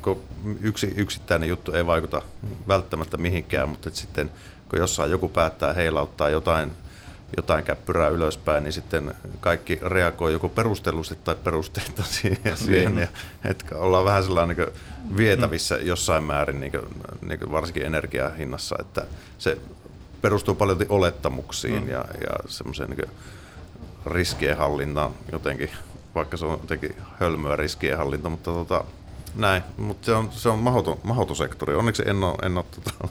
kun 0.02 0.22
yksi 0.60 0.92
yksittäinen 0.96 1.48
juttu 1.48 1.72
ei 1.72 1.86
vaikuta 1.86 2.22
välttämättä 2.68 3.16
mihinkään, 3.16 3.68
mutta 3.68 3.90
sitten 3.92 4.30
kun 4.68 4.78
jossain 4.78 5.10
joku 5.10 5.28
päättää 5.28 5.72
heilauttaa 5.72 6.28
jotain 6.28 6.72
jotain 7.36 7.64
käppyrää 7.64 8.08
ylöspäin, 8.08 8.64
niin 8.64 8.72
sitten 8.72 9.14
kaikki 9.40 9.78
reagoi 9.82 10.32
joko 10.32 10.48
perustellusti 10.48 11.16
tai 11.24 11.34
perusteetta 11.44 12.02
siihen. 12.20 12.56
siihen 12.56 12.98
ja, 12.98 13.08
että 13.44 13.76
ollaan 13.76 14.04
vähän 14.04 14.24
sellainen 14.24 14.56
niin 14.56 14.68
vietävissä 15.16 15.76
jossain 15.76 16.24
määrin, 16.24 16.60
niin 16.60 16.72
kuin, 16.72 16.82
niin 17.28 17.38
kuin 17.38 17.52
varsinkin 17.52 17.86
energiahinnassa, 17.86 18.76
että 18.80 19.06
se 19.38 19.58
perustuu 20.22 20.54
paljon 20.54 20.78
olettamuksiin 20.88 21.82
mm. 21.82 21.88
ja, 21.88 22.04
ja 22.20 22.48
semmoiseen 22.48 22.90
niin 22.90 23.10
riskienhallintaan 24.06 25.14
jotenkin, 25.32 25.70
vaikka 26.14 26.36
se 26.36 26.46
on 26.46 26.58
jotenkin 26.62 26.96
hölmöä 27.20 27.56
riskienhallinta, 27.56 28.28
mutta 28.28 28.50
tota, 28.50 28.84
näin, 29.38 29.62
mutta 29.76 30.06
se 30.06 30.12
on, 30.12 30.28
se 30.32 30.48
on 30.48 30.58
mahoton, 30.58 30.98
mahoton 31.02 31.36
sektori. 31.36 31.74
Onneksi 31.74 32.02
en 32.06 32.24
ole, 32.24 32.34
en 32.42 32.56
ole 32.56 32.64
tota... 32.74 33.08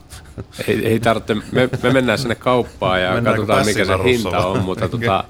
Ei, 0.67 0.85
ei 0.85 0.99
tarvitse, 0.99 1.35
me, 1.51 1.69
me 1.83 1.93
mennään 1.93 2.19
sinne 2.19 2.35
kauppaan 2.35 3.01
ja 3.01 3.13
Mennäänkö 3.13 3.41
katsotaan 3.41 3.65
mikä 3.65 3.85
se 3.85 4.03
hinta 4.03 4.47
on, 4.47 4.63
mutta 4.63 4.89
tota, 4.89 5.23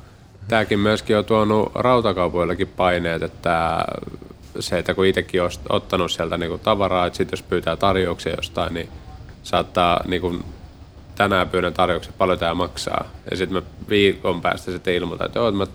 tämäkin 0.47 0.79
myöskin 0.79 1.17
on 1.17 1.25
tuonut 1.25 1.71
rautakaupoillekin 1.75 2.67
paineet, 2.67 3.23
että 3.23 3.85
se, 4.59 4.79
että 4.79 4.93
kun 4.93 5.05
itsekin 5.05 5.41
on 5.41 5.49
ottanut 5.69 6.11
sieltä 6.11 6.37
niinku 6.37 6.57
tavaraa, 6.57 7.05
että 7.05 7.17
sit 7.17 7.31
jos 7.31 7.43
pyytää 7.43 7.75
tarjouksia 7.75 8.35
jostain, 8.35 8.73
niin 8.73 8.89
saattaa 9.43 10.01
niinku, 10.07 10.35
tänään 11.15 11.49
pyydän 11.49 11.73
tarjouksia, 11.73 12.13
paljon 12.17 12.39
tämä 12.39 12.53
maksaa. 12.53 13.05
Ja 13.31 13.37
sitten 13.37 13.63
mä 13.63 13.69
viikon 13.89 14.41
päästä 14.41 14.71
sitten 14.71 14.93
ilmoitan, 14.93 15.25
että 15.25 15.39
joo, 15.39 15.47
että 15.47 15.57
mä 15.57 15.67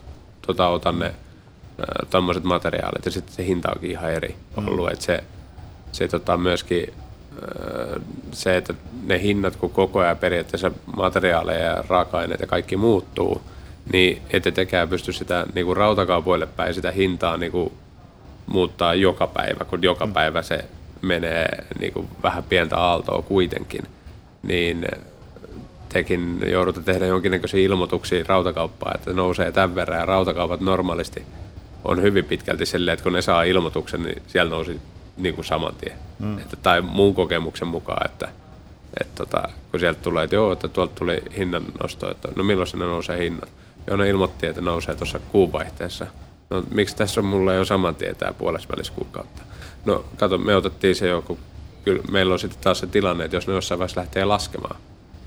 tota, 0.47 0.69
otan 0.69 0.99
ne 0.99 1.15
tuommoiset 2.11 2.45
materiaalit 2.45 3.05
ja 3.05 3.11
sitten 3.11 3.35
se 3.35 3.47
hinta 3.47 3.73
onkin 3.75 3.91
ihan 3.91 4.13
eri 4.13 4.37
ollut. 4.57 4.87
Mm. 4.87 4.93
Että 4.93 5.05
se, 5.05 5.25
se 5.93 6.09
tota, 6.09 6.37
myöskin 6.37 6.93
se, 8.33 8.57
että 8.57 8.75
ne 9.03 9.23
hinnat, 9.23 9.57
kun 9.57 9.71
koko 9.71 10.01
ajan 10.01 10.17
periaatteessa 10.17 10.71
materiaaleja 10.97 11.65
ja 11.65 11.85
raaka-aineet 11.89 12.41
ja 12.41 12.47
kaikki 12.47 12.77
muuttuu, 12.77 13.43
niin 13.93 14.23
ette 14.31 14.51
tekään 14.51 14.89
pysty 14.89 15.13
sitä 15.13 15.47
niin 15.55 15.67
kuin 15.67 15.77
rautakaupoille 15.77 16.47
päin 16.47 16.75
sitä 16.75 16.91
hintaa 16.91 17.37
niin 17.37 17.53
kuin 17.53 17.73
muuttaa 18.47 18.95
joka 18.95 19.27
päivä, 19.27 19.65
kun 19.65 19.83
joka 19.83 20.07
päivä 20.07 20.43
se 20.43 20.65
menee 21.03 21.65
niin 21.79 21.93
kuin 21.93 22.09
vähän 22.23 22.45
pientä 22.45 22.77
aaltoa 22.79 23.23
kuitenkin, 23.23 23.83
niin 24.43 24.87
tekin 25.89 26.39
joudutte 26.47 26.81
tehdä 26.83 27.07
jonkinnäköisiä 27.07 27.61
ilmoituksia 27.61 28.25
rautakauppaan, 28.29 28.95
että 28.95 29.13
nousee 29.13 29.53
tämän 29.53 29.75
verran 29.75 29.99
ja 29.99 30.07
rautakaupat 30.07 30.61
normaalisti 30.61 31.23
on 31.85 32.03
hyvin 32.03 32.25
pitkälti 32.25 32.67
silleen, 32.67 32.93
että 32.93 33.03
kun 33.03 33.13
ne 33.13 33.23
saa 33.23 33.43
ilmoituksen, 33.43 34.03
niin 34.03 34.23
siellä 34.27 34.51
nousi 34.51 34.81
niin 35.17 35.35
kuin 35.35 35.45
saman 35.45 35.75
tien. 35.75 35.99
Mm. 36.19 36.39
Että, 36.39 36.57
tai 36.57 36.81
mun 36.81 37.15
kokemuksen 37.15 37.69
mukaan, 37.69 38.07
että, 38.07 38.29
että 39.01 39.15
tota, 39.15 39.49
kun 39.71 39.81
sieltä 39.81 40.01
tulee, 40.03 40.25
että 40.25 40.37
joo, 40.37 40.53
että 40.53 40.69
tuolta 40.69 40.95
tuli 40.95 41.23
hinnan 41.37 41.65
nosto, 41.83 42.11
että 42.11 42.29
no 42.37 42.45
milloin 42.45 42.69
ne 42.75 42.85
nousee 42.85 43.19
hinnat. 43.19 43.51
Joo, 43.87 43.97
ne 43.97 44.09
ilmoitti, 44.09 44.47
että 44.47 44.61
nousee 44.61 44.95
tuossa 44.95 45.19
kuunvaihteessa. 45.19 46.07
No 46.51 46.63
miksi 46.71 46.97
tässä 46.97 47.21
on 47.21 47.25
mulla 47.25 47.55
jo 47.55 47.65
saman 47.65 47.95
tien 47.95 48.17
tämä 48.17 48.33
puolessa 48.33 48.93
kuukautta? 48.95 49.43
No 49.85 50.05
kato, 50.17 50.39
me 50.39 50.57
otettiin 50.57 50.95
se 50.95 51.09
jo, 51.09 51.23
kun 51.23 51.39
kyllä 51.85 52.03
meillä 52.11 52.33
on 52.33 52.39
sitten 52.39 52.61
taas 52.63 52.79
se 52.79 52.87
tilanne, 52.87 53.25
että 53.25 53.37
jos 53.37 53.47
ne 53.47 53.55
jossain 53.55 53.79
vaiheessa 53.79 54.01
lähtee 54.01 54.25
laskemaan, 54.25 54.77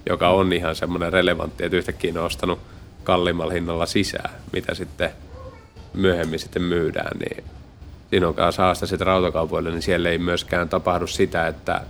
joka 0.09 0.29
on 0.29 0.53
ihan 0.53 0.75
semmoinen 0.75 1.13
relevantti, 1.13 1.65
että 1.65 1.77
yhtäkkiä 1.77 2.13
ne 2.13 2.19
on 2.19 2.25
ostanut 2.25 2.59
kalliimmalla 3.03 3.53
hinnalla 3.53 3.85
sisään, 3.85 4.29
mitä 4.53 4.73
sitten 4.73 5.09
myöhemmin 5.95 6.39
sitten 6.39 6.61
myydään, 6.61 7.17
niin 7.19 7.43
siinä 8.09 8.27
on 8.27 8.53
saasta 8.53 8.87
sitten 8.87 9.07
rautakaupoille, 9.07 9.71
niin 9.71 9.81
siellä 9.81 10.09
ei 10.09 10.17
myöskään 10.17 10.69
tapahdu 10.69 11.07
sitä, 11.07 11.47
että 11.47 11.81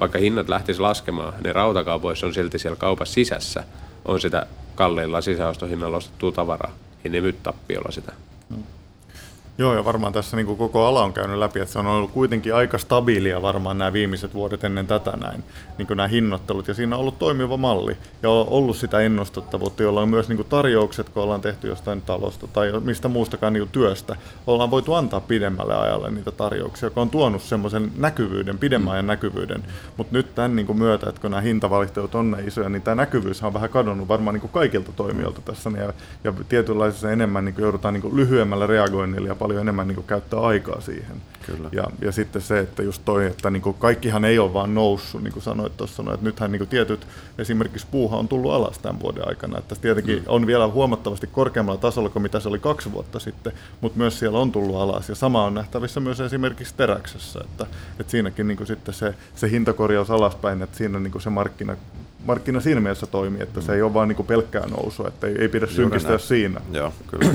vaikka 0.00 0.18
hinnat 0.18 0.48
lähtisi 0.48 0.80
laskemaan, 0.80 1.34
niin 1.44 1.54
rautakaupoissa 1.54 2.26
on 2.26 2.34
silti 2.34 2.58
siellä 2.58 2.76
kaupassa 2.76 3.14
sisässä. 3.14 3.64
On 4.04 4.20
sitä 4.20 4.46
kalliilla 4.74 5.20
sisäostohinnalla 5.20 5.96
ostettua 5.96 6.32
tavaraa, 6.32 6.72
niin 7.04 7.12
ne 7.12 7.20
myy 7.20 7.32
tappiolla 7.32 7.90
sitä. 7.90 8.12
Joo, 9.58 9.74
ja 9.74 9.84
varmaan 9.84 10.12
tässä 10.12 10.36
niin 10.36 10.46
kuin 10.46 10.58
koko 10.58 10.86
ala 10.86 11.04
on 11.04 11.12
käynyt 11.12 11.38
läpi, 11.38 11.60
että 11.60 11.72
se 11.72 11.78
on 11.78 11.86
ollut 11.86 12.10
kuitenkin 12.10 12.54
aika 12.54 12.78
stabiilia 12.78 13.42
varmaan 13.42 13.78
nämä 13.78 13.92
viimeiset 13.92 14.34
vuodet 14.34 14.64
ennen 14.64 14.86
tätä 14.86 15.16
näin, 15.16 15.44
niin 15.78 15.86
kuin 15.86 15.96
nämä 15.96 16.08
hinnoittelut, 16.08 16.68
ja 16.68 16.74
siinä 16.74 16.96
on 16.96 17.00
ollut 17.00 17.18
toimiva 17.18 17.56
malli, 17.56 17.96
ja 18.22 18.30
on 18.30 18.46
ollut 18.48 18.76
sitä 18.76 19.00
ennustettavuutta, 19.00 19.82
jolla 19.82 20.00
on 20.00 20.08
myös 20.08 20.28
niin 20.28 20.36
kuin 20.36 20.48
tarjoukset, 20.48 21.08
kun 21.08 21.22
ollaan 21.22 21.40
tehty 21.40 21.68
jostain 21.68 22.02
talosta 22.02 22.46
tai 22.46 22.72
mistä 22.80 23.08
muustakaan 23.08 23.52
niin 23.52 23.60
kuin 23.60 23.70
työstä, 23.72 24.16
ollaan 24.46 24.70
voitu 24.70 24.94
antaa 24.94 25.20
pidemmälle 25.20 25.74
ajalle 25.74 26.10
niitä 26.10 26.30
tarjouksia, 26.30 26.86
joka 26.86 27.00
on 27.00 27.10
tuonut 27.10 27.42
semmoisen 27.42 27.92
näkyvyyden, 27.96 28.58
pidemmän 28.58 28.92
ajan 28.92 29.06
näkyvyyden, 29.06 29.62
mutta 29.96 30.12
nyt 30.12 30.34
tämän 30.34 30.56
niin 30.56 30.66
kuin 30.66 30.78
myötä, 30.78 31.08
että 31.08 31.20
kun 31.20 31.30
nämä 31.30 31.40
hintavalihtelut 31.40 32.14
on 32.14 32.30
ne 32.30 32.42
isoja, 32.46 32.68
niin 32.68 32.82
tämä 32.82 32.94
näkyvyys 32.94 33.42
on 33.42 33.54
vähän 33.54 33.70
kadonnut 33.70 34.08
varmaan 34.08 34.34
niin 34.34 34.40
kuin 34.40 34.52
kaikilta 34.52 34.92
toimijoilta 34.92 35.40
tässä, 35.40 35.70
ja, 35.70 35.92
ja 36.24 36.32
tietynlaisessa 36.48 37.10
enemmän 37.10 37.44
niin 37.44 37.54
kuin 37.54 37.62
joudutaan 37.62 37.94
niin 37.94 38.02
kuin 38.02 38.16
lyhyemmällä 38.16 38.66
reagoinnilla 38.66 39.28
paljon 39.42 39.60
enemmän 39.60 39.88
niin 39.88 39.96
kuin 39.96 40.06
käyttää 40.06 40.40
aikaa 40.40 40.80
siihen. 40.80 41.22
Kyllä. 41.46 41.68
Ja, 41.72 41.84
ja 42.00 42.12
sitten 42.12 42.42
se, 42.42 42.58
että 42.58 42.82
just 42.82 43.02
toi, 43.04 43.26
että 43.26 43.50
niin 43.50 43.62
kuin 43.62 43.76
kaikkihan 43.78 44.24
ei 44.24 44.38
ole 44.38 44.52
vaan 44.52 44.74
noussut, 44.74 45.22
niin 45.22 45.32
kuin 45.32 45.42
sanoit 45.42 45.76
tuossa, 45.76 46.02
että 46.02 46.26
nythän 46.26 46.52
niin 46.52 46.58
kuin 46.58 46.68
tietyt, 46.68 47.06
esimerkiksi 47.38 47.86
puuha 47.90 48.16
on 48.16 48.28
tullut 48.28 48.52
alas 48.52 48.78
tämän 48.78 49.00
vuoden 49.00 49.28
aikana. 49.28 49.58
Että 49.58 49.74
tietenkin 49.74 50.18
mm. 50.18 50.24
on 50.26 50.46
vielä 50.46 50.68
huomattavasti 50.68 51.26
korkeammalla 51.26 51.80
tasolla 51.80 52.08
kuin 52.08 52.22
mitä 52.22 52.40
se 52.40 52.48
oli 52.48 52.58
kaksi 52.58 52.92
vuotta 52.92 53.18
sitten, 53.18 53.52
mutta 53.80 53.98
myös 53.98 54.18
siellä 54.18 54.38
on 54.38 54.52
tullut 54.52 54.76
alas. 54.76 55.08
Ja 55.08 55.14
sama 55.14 55.44
on 55.44 55.54
nähtävissä 55.54 56.00
myös 56.00 56.20
esimerkiksi 56.20 56.74
teräksessä, 56.76 57.40
että, 57.44 57.66
että 58.00 58.10
siinäkin 58.10 58.48
niin 58.48 58.56
kuin 58.56 58.66
sitten 58.66 58.94
se, 58.94 59.14
se 59.34 59.50
hintakorjaus 59.50 60.10
alaspäin, 60.10 60.62
että 60.62 60.76
siinä 60.76 61.00
niin 61.00 61.12
kuin 61.12 61.22
se 61.22 61.30
markkina, 61.30 61.76
markkina 62.24 62.60
siinä 62.60 62.80
mielessä 62.80 63.06
toimii, 63.06 63.42
että 63.42 63.60
se 63.60 63.74
ei 63.74 63.82
ole 63.82 63.94
vaan 63.94 64.08
niin 64.08 64.26
pelkkää 64.26 64.66
nousua, 64.66 65.08
että 65.08 65.26
ei, 65.26 65.34
ei 65.38 65.48
pidä 65.48 65.66
synkistää 65.66 66.18
siinä. 66.18 66.60
Joo, 66.72 66.92
kyllä. 67.06 67.32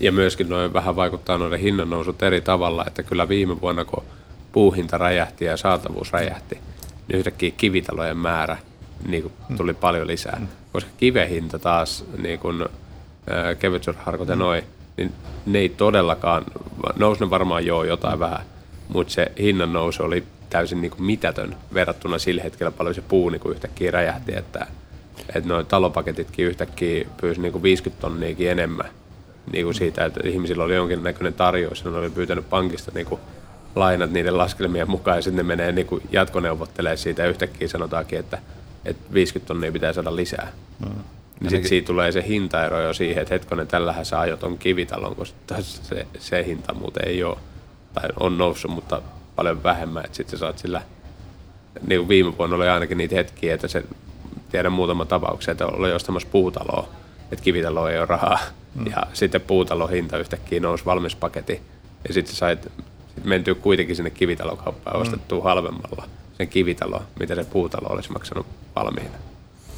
Ja 0.00 0.12
myöskin 0.12 0.48
noin 0.48 0.72
vähän 0.72 0.96
vaikuttaa 0.96 1.38
noiden 1.38 1.60
hinnan 1.60 1.90
nousut 1.90 2.22
eri 2.22 2.40
tavalla, 2.40 2.84
että 2.86 3.02
kyllä 3.02 3.28
viime 3.28 3.60
vuonna 3.60 3.84
kun 3.84 4.04
puuhinta 4.52 4.98
räjähti 4.98 5.44
ja 5.44 5.56
saatavuus 5.56 6.12
räjähti, 6.12 6.58
niin 7.08 7.18
yhtäkkiä 7.18 7.50
kivitalojen 7.56 8.16
määrä 8.16 8.56
niin 9.08 9.22
kuin 9.22 9.32
tuli 9.56 9.74
paljon 9.74 10.06
lisää. 10.06 10.46
Koska 10.72 10.90
kivehinta 10.96 11.58
taas, 11.58 12.04
niin 12.18 12.38
kuin 12.38 12.64
kevytsurharkot 13.58 14.28
ja 14.28 14.36
noin, 14.36 14.64
niin 14.96 15.12
ne 15.46 15.58
ei 15.58 15.68
todellakaan, 15.68 16.44
nousi 16.96 17.20
ne 17.20 17.30
varmaan 17.30 17.66
joo 17.66 17.84
jotain 17.84 18.18
vähän, 18.18 18.46
mutta 18.88 19.12
se 19.12 19.32
hinnan 19.38 19.72
nousu 19.72 20.02
oli 20.02 20.24
täysin 20.50 20.80
niin 20.80 20.90
kuin 20.90 21.02
mitätön 21.02 21.56
verrattuna 21.74 22.18
sillä 22.18 22.42
hetkellä 22.42 22.70
paljon 22.70 22.94
se 22.94 23.00
puu 23.00 23.28
niin 23.28 23.40
kuin 23.40 23.54
yhtäkkiä 23.54 23.90
räjähti, 23.90 24.36
että, 24.36 24.66
että 25.34 25.48
noin 25.48 25.66
talopaketitkin 25.66 26.46
yhtäkkiä 26.46 27.06
pyysi 27.20 27.40
niin 27.40 27.52
kuin 27.52 27.62
50 27.62 28.00
tonniakin 28.00 28.50
enemmän 28.50 28.90
niin 29.52 29.64
kuin 29.64 29.74
siitä, 29.74 30.04
että 30.04 30.20
ihmisillä 30.24 30.64
oli 30.64 30.74
jonkinnäköinen 30.74 31.34
tarjous 31.34 31.84
ja 31.84 31.90
ne 31.90 31.96
oli 31.96 32.10
pyytänyt 32.10 32.50
pankista 32.50 32.90
niin 32.94 33.06
kuin 33.06 33.20
lainat 33.74 34.10
niiden 34.10 34.38
laskelmien 34.38 34.90
mukaan 34.90 35.18
ja 35.18 35.22
sitten 35.22 35.36
ne 35.36 35.42
menee 35.42 35.72
niin 35.72 35.86
kuin 35.86 36.02
jatkoneuvottelemaan 36.12 36.98
siitä 36.98 37.22
ja 37.22 37.28
yhtäkkiä 37.28 37.68
sanotaankin, 37.68 38.18
että, 38.18 38.38
että 38.84 39.14
50 39.14 39.48
tonnia 39.48 39.72
pitää 39.72 39.92
saada 39.92 40.16
lisää. 40.16 40.52
Mm. 40.78 40.94
Niin 41.40 41.50
sitten 41.50 41.68
siitä 41.68 41.86
tulee 41.86 42.12
se 42.12 42.24
hintaero 42.28 42.80
jo 42.80 42.94
siihen, 42.94 43.22
että 43.22 43.34
hetkonen, 43.34 43.66
tällähän 43.66 44.04
sä 44.04 44.20
ajot 44.20 44.42
on 44.42 44.58
kivitalon, 44.58 45.16
koska 45.16 45.62
se, 45.62 46.06
se 46.18 46.44
hinta 46.46 46.74
muuten 46.74 47.08
ei 47.08 47.24
ole, 47.24 47.36
tai 47.94 48.08
on 48.20 48.38
noussut, 48.38 48.70
mutta 48.70 49.02
paljon 49.36 49.62
vähemmän, 49.62 50.04
että 50.04 50.16
sitten 50.16 50.38
sä 50.38 50.40
saat 50.40 50.58
sillä, 50.58 50.82
niin 51.86 52.00
kuin 52.00 52.08
viime 52.08 52.38
vuonna 52.38 52.56
oli 52.56 52.68
ainakin 52.68 52.98
niitä 52.98 53.14
hetkiä, 53.14 53.54
että 53.54 53.68
se, 53.68 53.84
tiedän 54.50 54.72
muutama 54.72 55.04
tapauksia, 55.04 55.52
että 55.52 55.66
oli 55.66 55.92
ostamassa 55.92 56.28
puutaloa, 56.32 56.88
että 57.32 57.44
kivitalo 57.44 57.88
ei 57.88 57.98
ole 57.98 58.06
rahaa, 58.06 58.38
mm. 58.74 58.86
ja 58.86 59.02
sitten 59.12 59.40
puutalon 59.40 59.90
hinta 59.90 60.18
yhtäkkiä 60.18 60.60
nousi 60.60 60.84
valmis 60.84 61.16
paketti, 61.16 61.60
ja 62.08 62.14
sitten 62.14 62.34
sä 62.34 62.38
sait 62.38 62.62
sit 63.14 63.24
mentyä 63.24 63.54
kuitenkin 63.54 63.96
sinne 63.96 64.10
kivitalokauppaan 64.10 64.96
ja 64.96 65.00
ostettua 65.00 65.44
halvemmalla 65.44 66.08
sen 66.36 66.48
kivitalo, 66.48 67.02
mitä 67.20 67.34
se 67.34 67.44
puutalo 67.44 67.88
olisi 67.88 68.12
maksanut 68.12 68.46
valmiina. 68.76 69.18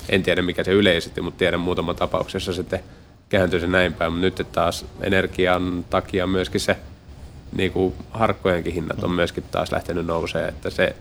En 0.08 0.22
tiedä 0.22 0.42
mikä 0.42 0.64
se 0.64 0.72
yleisesti, 0.72 1.20
mutta 1.20 1.38
tiedän 1.38 1.60
muutama 1.60 1.94
tapauksessa 1.94 2.52
sitten 2.52 2.80
kääntyi 3.28 3.60
se 3.60 3.66
näin 3.66 3.92
päin, 3.92 4.12
mutta 4.12 4.24
nyt 4.24 4.52
taas 4.52 4.86
energian 5.00 5.84
takia 5.90 6.26
myöskin 6.26 6.60
se 6.60 6.76
niin 7.52 7.72
kuin 7.72 7.94
harkkojenkin 8.10 8.74
hinnat 8.74 9.04
on 9.04 9.10
myöskin 9.10 9.44
taas 9.50 9.72
lähtenyt 9.72 10.06
nousee, 10.06 10.48
että 10.48 10.70
se 10.70 10.96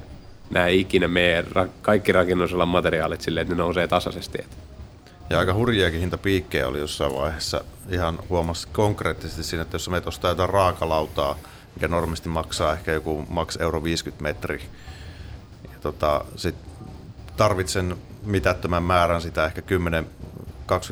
nämä 0.50 0.68
ikinä 0.68 1.08
ra- 1.52 1.70
kaikki 1.82 2.12
rakennusalan 2.12 2.68
materiaalit 2.68 3.22
silleen, 3.22 3.42
että 3.42 3.56
ne 3.56 3.58
nousee 3.58 3.88
tasaisesti. 3.88 4.38
Että 4.42 4.56
Ja 5.30 5.40
aika 5.40 5.54
hurjiakin 5.54 6.00
hintapiikkejä 6.00 6.68
oli 6.68 6.80
jossain 6.80 7.14
vaiheessa. 7.14 7.64
Ihan 7.90 8.20
huomasi 8.30 8.68
konkreettisesti 8.68 9.44
siinä, 9.44 9.62
että 9.62 9.76
jos 9.76 9.90
menet 9.90 10.08
ostaa 10.08 10.32
jotain 10.32 10.50
raakalautaa, 10.50 11.36
mikä 11.76 11.88
normisti 11.88 12.30
maksaa 12.30 12.74
ehkä 12.74 12.92
joku 12.92 13.26
maks 13.30 13.58
euro 13.62 13.84
50 13.84 14.24
metri, 14.24 14.70
ja 15.64 15.80
tota, 15.82 16.26
sit 16.36 16.56
tarvitsen 17.38 17.98
mitättömän 18.24 18.84
määrän 18.84 19.22
sitä 19.22 19.46
ehkä 19.46 19.62
10-20 19.62 19.64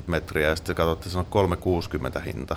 metriä, 0.07 0.49
ja 0.49 0.55
sitten 0.55 0.75
katsot, 0.75 0.99
että 0.99 1.09
se 1.09 1.17
on 1.17 1.25
360 1.25 2.19
hinta. 2.19 2.55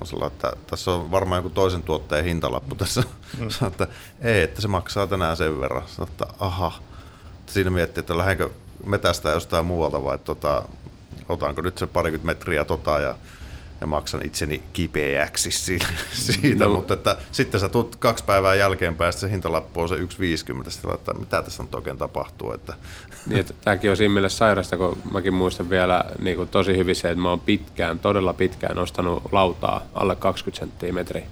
On 0.00 0.26
että 0.26 0.52
tässä 0.66 0.90
on 0.90 1.10
varmaan 1.10 1.38
joku 1.38 1.50
toisen 1.50 1.82
tuotteen 1.82 2.24
hintalappu 2.24 2.74
tässä. 2.74 3.02
Mm. 3.38 3.66
että 3.66 3.86
ei, 4.20 4.42
että 4.42 4.60
se 4.60 4.68
maksaa 4.68 5.06
tänään 5.06 5.36
sen 5.36 5.60
verran. 5.60 5.82
Sanoin, 5.86 6.10
että 6.10 6.26
aha. 6.38 6.72
Siinä 7.46 7.70
miettii, 7.70 8.00
että 8.00 8.18
lähdenkö 8.18 8.50
metästä 8.86 9.30
jostain 9.30 9.66
muualta 9.66 10.04
vai 10.04 10.18
tota, 10.18 10.62
otanko 11.28 11.62
nyt 11.62 11.78
se 11.78 11.86
parikymmentä 11.86 12.26
metriä 12.26 12.64
tota 12.64 13.00
ja, 13.00 13.14
ja 13.80 13.86
maksan 13.86 14.26
itseni 14.26 14.62
kipeäksi 14.72 15.50
siitä, 15.64 15.86
siitä. 16.12 16.64
No. 16.64 16.70
mutta 16.70 16.94
että 16.94 17.16
sitten 17.32 17.60
sä 17.60 17.68
tulet 17.68 17.96
kaksi 17.96 18.24
päivää 18.24 18.54
jälkeen 18.54 18.96
päästä 18.96 19.20
se 19.20 19.30
hintalappu 19.30 19.80
on 19.80 19.88
se 19.88 19.96
1,50, 19.96 20.70
sitten 20.70 20.94
että 20.94 21.14
mitä 21.14 21.42
tässä 21.42 21.62
nyt 21.62 21.74
oikein 21.74 21.98
tapahtuu, 21.98 22.52
että 22.52 22.74
Niin, 23.26 23.40
että 23.40 23.54
tämäkin 23.64 23.90
on 23.90 23.96
siinä 23.96 24.14
mielessä 24.14 24.38
sairasta, 24.38 24.76
kun 24.76 24.98
mäkin 25.12 25.34
muistan 25.34 25.70
vielä 25.70 26.04
niin 26.18 26.36
kuin 26.36 26.48
tosi 26.48 26.76
hyvin 26.76 26.96
se, 26.96 27.10
että 27.10 27.22
mä 27.22 27.30
oon 27.30 27.40
pitkään, 27.40 27.98
todella 27.98 28.32
pitkään 28.32 28.78
ostanut 28.78 29.22
lautaa 29.32 29.82
alle 29.94 30.16
20 30.16 30.60
senttiä 30.60 30.92
metri. 30.92 31.24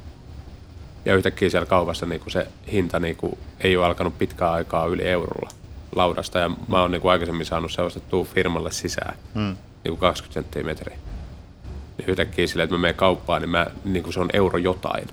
Ja 1.05 1.17
yhtäkkiä 1.17 1.51
siellä 1.51 1.67
kaupassa 1.67 2.07
niin 2.07 2.21
kuin 2.21 2.33
se 2.33 2.47
hinta 2.73 3.01
niin 3.01 3.17
kuin, 3.17 3.39
ei 3.61 3.77
ole 3.77 3.87
alkanut 3.87 4.19
pitkään 4.19 4.53
aikaa 4.53 4.87
yli 4.87 5.03
eurolla 5.03 5.51
laudasta. 5.95 6.39
Ja 6.39 6.51
mä 6.69 6.81
oon 6.81 6.91
niin 6.91 7.03
kuin 7.03 7.13
aikaisemmin 7.13 7.47
saanut 7.47 7.73
se 7.73 7.83
ostettua 7.83 8.25
firmalle 8.25 8.73
sisään, 8.73 9.15
hmm. 9.35 9.57
Niin 9.85 9.91
kuin 9.91 9.99
20 9.99 10.35
senttiä 10.35 10.63
metriä. 10.63 10.97
Niin 11.99 12.09
yhtäkkiä 12.09 12.47
sillä, 12.47 12.63
että 12.63 12.77
mä 12.77 12.81
menen 12.81 12.95
kauppaan, 12.95 13.43
niin, 13.43 13.51
mä, 13.51 13.67
niin 13.85 14.03
kuin 14.03 14.13
se 14.13 14.21
on 14.21 14.31
euro 14.33 14.59
jotain. 14.59 15.09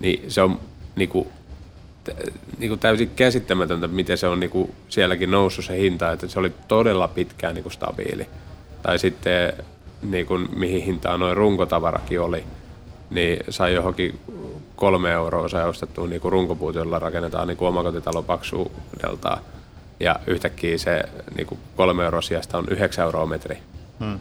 Niin 0.00 0.30
se 0.30 0.42
on 0.42 0.60
niin 0.96 1.08
kuin, 1.08 1.28
niin 2.58 2.68
kuin 2.68 2.80
täysin 2.80 3.10
käsittämätöntä, 3.16 3.88
miten 3.88 4.18
se 4.18 4.28
on 4.28 4.40
niin 4.40 4.50
kuin 4.50 4.74
sielläkin 4.88 5.30
noussut 5.30 5.64
se 5.64 5.78
hinta, 5.78 6.12
että 6.12 6.28
se 6.28 6.38
oli 6.38 6.52
todella 6.68 7.08
pitkään 7.08 7.54
niin 7.54 7.62
kuin 7.62 7.72
stabiili. 7.72 8.26
Tai 8.82 8.98
sitten 8.98 9.52
niin 10.02 10.26
kuin, 10.26 10.48
mihin 10.56 10.82
hintaan 10.82 11.20
noin 11.20 11.36
runkotavarakin 11.36 12.20
oli, 12.20 12.44
niin 13.10 13.38
sai 13.48 13.74
johonkin 13.74 14.20
kolme 14.76 15.10
euroa 15.10 15.48
sai 15.48 15.68
ostettua 15.68 16.06
niin 16.06 16.20
kuin 16.20 16.32
runkopuut, 16.32 16.74
jolla 16.74 16.98
rakennetaan 16.98 17.48
niin 17.48 17.56
kuin 17.56 17.68
omakotitalo 17.68 18.22
paksuudeltaan. 18.22 19.42
Ja 20.02 20.20
yhtäkkiä 20.26 20.78
se 20.78 21.02
niin 21.36 21.46
kuin 21.46 21.60
kolme 21.76 22.04
euroa 22.04 22.22
sijasta 22.22 22.58
on 22.58 22.66
yhdeksän 22.70 23.04
euroa 23.04 23.26
metri. 23.26 23.58
Hmm. 24.00 24.20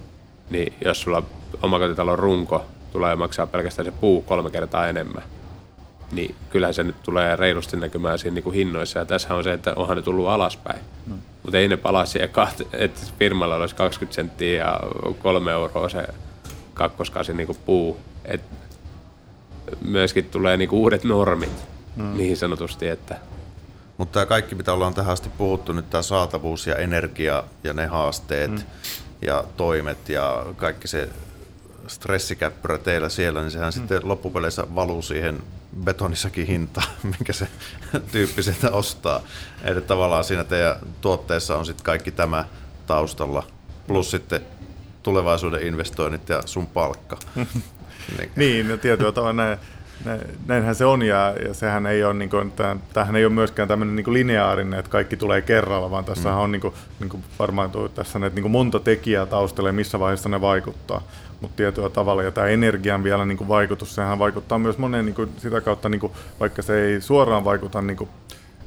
Niin 0.50 0.74
jos 0.86 1.02
sulla 1.02 1.24
omakotitalon 1.62 2.20
runko 2.20 2.66
tulee 2.92 3.16
maksaa 3.16 3.48
pelkästään 3.48 3.86
se 3.86 3.92
puu 3.92 4.22
kolme 4.22 4.50
kertaa 4.50 4.88
enemmän, 4.88 5.24
niin 6.12 6.36
kyllähän 6.50 6.74
se 6.74 6.84
nyt 6.84 7.04
tulee 7.04 7.36
reilusti 7.36 7.78
näkymään 7.78 8.20
siinä 8.20 8.36
niin 8.36 8.44
kuin 8.44 8.56
hinnoissa. 8.56 9.00
Ja 9.00 9.06
tässä 9.06 9.36
on 9.36 9.44
se, 9.44 9.54
että 9.54 9.74
onhan 9.76 9.98
ne 9.98 10.04
tullut 10.04 10.28
alaspäin. 10.28 10.80
Hmm. 11.08 11.18
Mutta 11.44 11.58
ei 11.58 11.68
ne 11.68 11.78
palaa 11.78 12.06
siihen, 12.06 12.30
kahti, 12.30 12.68
että 12.74 13.02
firmalla 13.20 13.56
olisi 13.56 13.76
20 13.76 14.16
senttiä 14.16 14.64
ja 14.64 14.80
kolme 15.20 15.52
euroa 15.52 15.90
se 15.90 16.08
kakkoskasi 16.74 17.34
niin 17.34 17.48
kuin 17.48 17.58
puu. 17.66 17.98
Et 18.26 18.42
myöskin 19.86 20.26
tulee 20.26 20.58
niin 20.58 20.70
kuin 20.70 20.80
uudet 20.80 21.04
normit 21.04 21.66
hmm. 21.96 22.18
niin 22.18 22.38
sanotusti. 22.38 22.88
Että 22.88 23.16
mutta 23.98 24.14
tämä 24.14 24.26
kaikki, 24.26 24.56
mitä 24.56 24.74
ollaan 24.74 24.94
tähän 24.94 25.14
asti 25.14 25.30
puhuttu, 25.30 25.74
nyt 25.74 25.90
tämä 25.90 26.02
saatavuus 26.02 26.68
ja 26.68 26.76
energia 26.76 27.44
ja 27.64 27.74
ne 27.74 27.86
haasteet 27.86 28.52
hmm. 28.52 28.64
ja 29.22 29.44
toimet 29.58 30.10
ja 30.10 30.46
kaikki 30.56 30.88
se 30.88 31.10
stressikäppyrä 31.88 32.78
teillä 32.78 33.10
siellä, 33.10 33.42
niin 33.42 33.52
sehän 33.52 33.74
hmm. 33.74 33.82
sitten 33.82 34.08
loppupeleissä 34.08 34.76
valuu 34.76 35.02
siihen 35.02 35.44
betonissakin 35.84 36.48
hinta, 36.48 36.82
minkä 37.04 37.34
se 37.34 37.48
tyyppi 38.12 38.44
sieltä 38.44 38.72
ostaa. 38.72 39.22
Eli 39.64 39.82
tavallaan 39.82 40.24
siinä 40.24 40.44
teidän 40.44 40.76
tuotteessa 41.02 41.58
on 41.58 41.66
sitten 41.66 41.86
kaikki 41.86 42.12
tämä 42.12 42.46
taustalla, 42.88 43.44
plus 43.88 44.12
sitten 44.12 44.42
tulevaisuuden 45.04 45.68
investoinnit 45.68 46.30
ja 46.30 46.42
sun 46.46 46.68
palkka. 46.68 47.18
niin, 48.18 48.32
niin 48.36 48.68
no 48.68 48.78
tietyllä 48.78 49.12
tavalla 49.12 49.34
näin, 49.34 49.58
näinhän 50.48 50.76
se 50.76 50.86
on 50.86 51.02
ja, 51.02 51.36
ja 51.48 51.54
sehän 51.54 51.86
ei 51.86 52.04
ole, 52.04 52.14
niin 52.14 52.30
kuin, 52.30 52.54
tämähän 52.94 53.16
ei 53.16 53.26
ole 53.26 53.34
myöskään 53.34 53.68
tämmöinen 53.68 53.96
niin 53.96 54.14
lineaarinen, 54.14 54.80
että 54.80 54.92
kaikki 54.92 55.18
tulee 55.18 55.42
kerralla, 55.42 55.92
vaan 55.92 56.06
tässä 56.06 56.30
mm. 56.30 56.38
on 56.38 56.52
niin 56.52 56.62
kuin, 56.62 56.74
niin 57.00 57.10
kuin 57.10 57.24
varmaan 57.40 57.72
tässä 57.96 58.20
näitä 58.20 58.36
niin 58.36 58.44
kuin 58.44 58.52
monta 58.52 58.80
tekijää 58.80 59.26
taustalla 59.26 59.70
ja 59.70 59.74
missä 59.74 60.00
vaiheessa 60.00 60.30
ne 60.30 60.42
vaikuttaa 60.42 61.02
mutta 61.42 61.58
tietyllä 61.58 61.90
tavalla. 61.90 62.24
Ja 62.24 62.32
tämä 62.32 62.48
energian 62.48 63.04
vielä 63.04 63.26
niin 63.26 63.38
kuin 63.38 63.48
vaikutus, 63.48 63.96
sehän 63.96 64.20
vaikuttaa 64.20 64.60
myös 64.60 64.78
moneen 64.78 65.06
niin 65.06 65.16
kuin 65.16 65.30
sitä 65.38 65.62
kautta, 65.62 65.90
niin 65.90 66.00
kuin, 66.00 66.14
vaikka 66.40 66.62
se 66.62 66.86
ei 66.86 67.02
suoraan 67.02 67.46
vaikuta 67.46 67.82
niin 67.82 67.98
kuin 67.98 68.10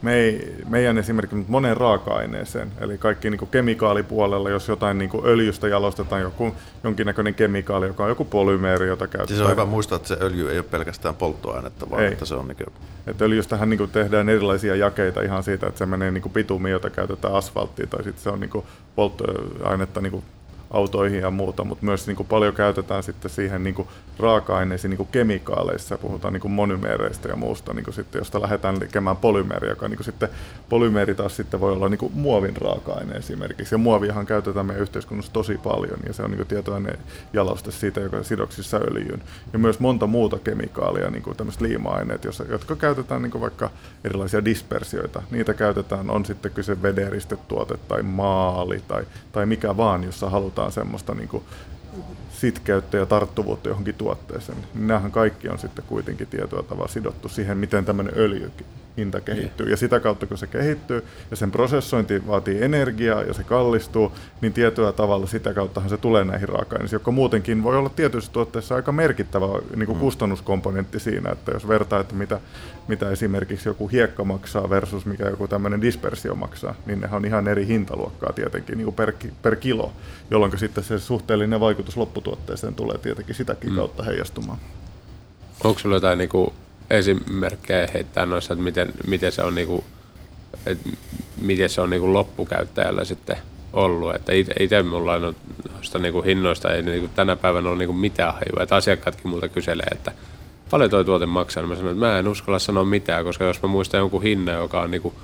me 0.04 0.14
ei, 0.14 0.54
meidän 0.68 0.98
esimerkiksi 0.98 1.44
moneen 1.48 1.76
raaka-aineeseen, 1.76 2.72
eli 2.80 2.98
kaikki 2.98 3.30
niin 3.30 3.48
kemikaalipuolella, 3.50 4.50
jos 4.50 4.68
jotain 4.68 4.98
niin 4.98 5.10
öljystä 5.24 5.68
jalostetaan 5.68 6.22
joku, 6.22 6.54
jonkinnäköinen 6.84 7.34
kemikaali, 7.34 7.86
joka 7.86 8.02
on 8.02 8.08
joku 8.08 8.24
polymeeri, 8.24 8.86
jota 8.86 9.06
käytetään. 9.06 9.28
Siis 9.28 9.40
on 9.40 9.50
hyvä 9.50 9.64
muistaa, 9.64 9.96
että 9.96 10.08
se 10.08 10.16
öljy 10.20 10.50
ei 10.50 10.58
ole 10.58 10.66
pelkästään 10.70 11.14
polttoainetta, 11.14 11.90
vaan 11.90 12.02
ei. 12.02 12.12
että 12.12 12.24
se 12.24 12.34
on... 12.34 12.48
Niin 12.48 12.56
kuin... 12.56 12.66
että 13.06 13.24
öljystähän 13.24 13.70
niin 13.70 13.78
kuin 13.78 13.90
tehdään 13.90 14.28
erilaisia 14.28 14.76
jakeita 14.76 15.22
ihan 15.22 15.42
siitä, 15.42 15.66
että 15.66 15.78
se 15.78 15.86
menee 15.86 16.10
niin 16.10 16.30
bitumiin, 16.32 16.72
jota 16.72 16.90
käytetään 16.90 17.34
asfalttiin, 17.34 17.88
tai 17.88 18.04
sitten 18.04 18.22
se 18.22 18.30
on 18.30 18.40
niin 18.40 18.64
polttoainetta 18.96 20.00
niin 20.00 20.24
autoihin 20.74 21.20
ja 21.20 21.30
muuta, 21.30 21.64
mutta 21.64 21.84
myös 21.84 22.06
niin 22.06 22.16
kuin 22.16 22.26
paljon 22.26 22.54
käytetään 22.54 23.02
sitten 23.02 23.30
siihen 23.30 23.64
niin 23.64 23.74
kuin 23.74 23.88
raaka-aineisiin 24.18 24.90
niin 24.90 24.96
kuin 24.96 25.08
kemikaaleissa, 25.12 25.98
puhutaan 25.98 26.32
niin 26.32 26.40
kuin 26.40 26.52
monomereista 26.52 27.28
ja 27.28 27.36
muusta, 27.36 27.74
niin 27.74 27.84
kuin 27.84 27.94
sitten, 27.94 28.18
josta 28.18 28.42
lähdetään 28.42 28.78
tekemään 28.78 29.16
polymeeri, 29.16 29.68
joka 29.68 29.88
niin 29.88 29.96
kuin 29.96 30.04
sitten, 30.04 30.28
polymeeri 30.68 31.14
taas 31.14 31.36
sitten 31.36 31.60
voi 31.60 31.72
olla 31.72 31.88
niin 31.88 31.98
kuin 31.98 32.12
muovin 32.14 32.56
raaka-aine 32.56 33.14
esimerkiksi, 33.14 33.74
ja 33.74 33.78
muoviahan 33.78 34.26
käytetään 34.26 34.66
meidän 34.66 34.82
yhteiskunnassa 34.82 35.32
tosi 35.32 35.58
paljon, 35.58 35.98
ja 36.06 36.12
se 36.12 36.22
on 36.22 36.30
niin 36.30 36.38
kuin 36.38 36.48
tietoinen 36.48 36.98
jaloste 37.32 37.70
siitä, 37.70 38.00
joka 38.00 38.16
on 38.16 38.24
sidoksissa 38.24 38.76
öljyyn, 38.76 39.22
ja 39.52 39.58
myös 39.58 39.80
monta 39.80 40.06
muuta 40.06 40.38
kemikaalia, 40.38 41.10
niin 41.10 41.22
kuin 41.22 41.36
tämmöiset 41.36 41.60
liima-aineet, 41.60 42.24
jotka 42.48 42.76
käytetään 42.76 43.22
niin 43.22 43.30
kuin 43.30 43.42
vaikka 43.42 43.70
erilaisia 44.04 44.44
dispersioita, 44.44 45.22
niitä 45.30 45.54
käytetään, 45.54 46.10
on 46.10 46.24
sitten 46.24 46.52
kyse 46.52 46.82
vederistetuote 46.82 47.76
tai 47.88 48.02
maali 48.02 48.82
tai, 48.88 49.04
tai 49.32 49.46
mikä 49.46 49.76
vaan, 49.76 50.04
jossa 50.04 50.30
halutaan 50.30 50.63
halutaan 50.64 50.72
semmoista 50.72 51.14
niin 51.14 51.28
kuin 51.28 51.44
sitkeyttä 52.30 52.96
ja 52.96 53.06
tarttuvuutta 53.06 53.68
johonkin 53.68 53.94
tuotteeseen. 53.94 54.58
Niin 54.58 54.86
nämähän 54.86 55.12
kaikki 55.12 55.48
on 55.48 55.58
sitten 55.58 55.84
kuitenkin 55.88 56.26
tietyllä 56.26 56.62
tavalla 56.62 56.88
sidottu 56.88 57.28
siihen, 57.28 57.58
miten 57.58 57.84
tämmöinen 57.84 58.14
öljykin 58.16 58.66
hinta 58.96 59.20
kehittyy. 59.20 59.70
Ja 59.70 59.76
sitä 59.76 60.00
kautta, 60.00 60.26
kun 60.26 60.38
se 60.38 60.46
kehittyy 60.46 61.04
ja 61.30 61.36
sen 61.36 61.50
prosessointi 61.50 62.26
vaatii 62.26 62.62
energiaa 62.62 63.22
ja 63.22 63.34
se 63.34 63.44
kallistuu, 63.44 64.12
niin 64.40 64.52
tietyllä 64.52 64.92
tavalla 64.92 65.26
sitä 65.26 65.54
kauttahan 65.54 65.90
se 65.90 65.96
tulee 65.96 66.24
näihin 66.24 66.48
raaka-aineisiin, 66.48 66.96
joka 66.96 67.10
muutenkin 67.10 67.62
voi 67.62 67.76
olla 67.76 67.88
tietyissä 67.88 68.32
tuotteissa 68.32 68.74
aika 68.74 68.92
merkittävä 68.92 69.46
niin 69.76 69.86
kuin 69.86 69.98
mm. 69.98 70.00
kustannuskomponentti 70.00 71.00
siinä, 71.00 71.30
että 71.30 71.52
jos 71.52 71.68
vertaa, 71.68 72.00
että 72.00 72.14
mitä, 72.14 72.40
mitä 72.88 73.10
esimerkiksi 73.10 73.68
joku 73.68 73.88
hiekka 73.88 74.24
maksaa 74.24 74.70
versus 74.70 75.06
mikä 75.06 75.28
joku 75.28 75.48
tämmöinen 75.48 75.80
dispersio 75.80 76.34
maksaa, 76.34 76.74
niin 76.86 77.00
ne 77.00 77.08
on 77.12 77.24
ihan 77.24 77.48
eri 77.48 77.66
hintaluokkaa 77.66 78.32
tietenkin 78.32 78.78
niin 78.78 78.84
kuin 78.84 78.94
per, 78.94 79.12
per 79.42 79.56
kilo, 79.56 79.92
jolloin 80.30 80.58
sitten 80.58 80.84
se 80.84 80.98
suhteellinen 80.98 81.60
vaikutus 81.60 81.96
lopputuotteeseen 81.96 82.74
tulee 82.74 82.98
tietenkin 82.98 83.34
sitäkin 83.34 83.70
mm. 83.70 83.76
kautta 83.76 84.02
heijastumaan. 84.02 84.58
Onko 85.64 85.78
sinulla 85.78 85.96
jotain 85.96 86.18
niin 86.18 86.28
kuin 86.28 86.52
esimerkkejä 86.90 87.88
heittää 87.94 88.26
noissa, 88.26 88.52
että 88.52 88.64
miten, 88.64 88.92
miten 89.06 89.32
se 89.32 89.42
on, 89.42 89.54
niinku, 89.54 89.84
että 90.66 90.88
miten 91.40 91.68
se 91.68 91.80
on 91.80 91.90
niinku 91.90 92.12
loppukäyttäjällä 92.12 93.04
sitten 93.04 93.36
ollut. 93.72 94.14
Että 94.14 94.32
itse 94.60 94.82
mulla 94.82 95.12
on 95.12 95.36
noista 95.74 95.98
niinku 95.98 96.22
hinnoista 96.22 96.74
ei 96.74 96.82
niinku 96.82 97.10
tänä 97.14 97.36
päivänä 97.36 97.68
ole 97.68 97.78
niinku 97.78 97.92
mitään 97.92 98.34
hajua. 98.34 98.62
Että 98.62 98.76
asiakkaatkin 98.76 99.28
multa 99.28 99.48
kyselee, 99.48 99.86
että 99.92 100.12
paljon 100.70 100.90
toi 100.90 101.04
tuote 101.04 101.26
maksaa. 101.26 101.62
Niin 101.62 101.68
mä 101.68 101.76
sanon, 101.76 101.92
että 101.92 102.06
mä 102.06 102.18
en 102.18 102.28
uskalla 102.28 102.58
sanoa 102.58 102.84
mitään, 102.84 103.24
koska 103.24 103.44
jos 103.44 103.62
mä 103.62 103.68
muistan 103.68 103.98
jonkun 103.98 104.22
hinnan, 104.22 104.54
joka 104.54 104.80
on 104.80 104.90
niinku 104.90 105.14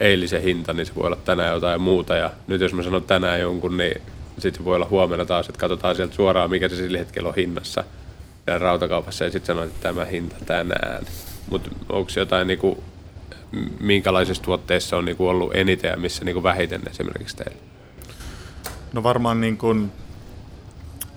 eilisen 0.00 0.42
hinta, 0.42 0.72
niin 0.72 0.86
se 0.86 0.94
voi 0.94 1.06
olla 1.06 1.16
tänään 1.16 1.54
jotain 1.54 1.80
muuta. 1.80 2.16
Ja 2.16 2.30
nyt 2.46 2.60
jos 2.60 2.74
mä 2.74 2.82
sanon 2.82 3.02
tänään 3.02 3.40
jonkun, 3.40 3.76
niin 3.76 4.02
sitten 4.38 4.64
voi 4.64 4.76
olla 4.76 4.86
huomenna 4.90 5.24
taas, 5.24 5.48
että 5.48 5.60
katsotaan 5.60 5.96
sieltä 5.96 6.14
suoraan, 6.14 6.50
mikä 6.50 6.68
se 6.68 6.76
sillä 6.76 6.98
hetkellä 6.98 7.28
on 7.28 7.34
hinnassa 7.34 7.84
rautakaupassa 8.46 9.24
ja 9.24 9.30
sitten 9.30 9.46
sanoit, 9.46 9.70
että 9.70 9.82
tämä 9.82 10.04
hinta 10.04 10.36
tänään. 10.46 11.06
Mutta 11.50 11.70
onko 11.88 12.10
jotain, 12.16 12.46
niinku, 12.46 12.84
minkälaisissa 13.80 14.42
tuotteissa 14.42 14.96
on 14.96 15.04
niinku 15.04 15.28
ollut 15.28 15.54
eniten 15.54 15.90
ja 15.90 15.96
missä 15.96 16.24
niinku 16.24 16.42
vähiten 16.42 16.82
esimerkiksi 16.90 17.36
teillä? 17.36 17.60
No 18.92 19.02
varmaan 19.02 19.40
niin 19.40 19.56
kuin, 19.56 19.92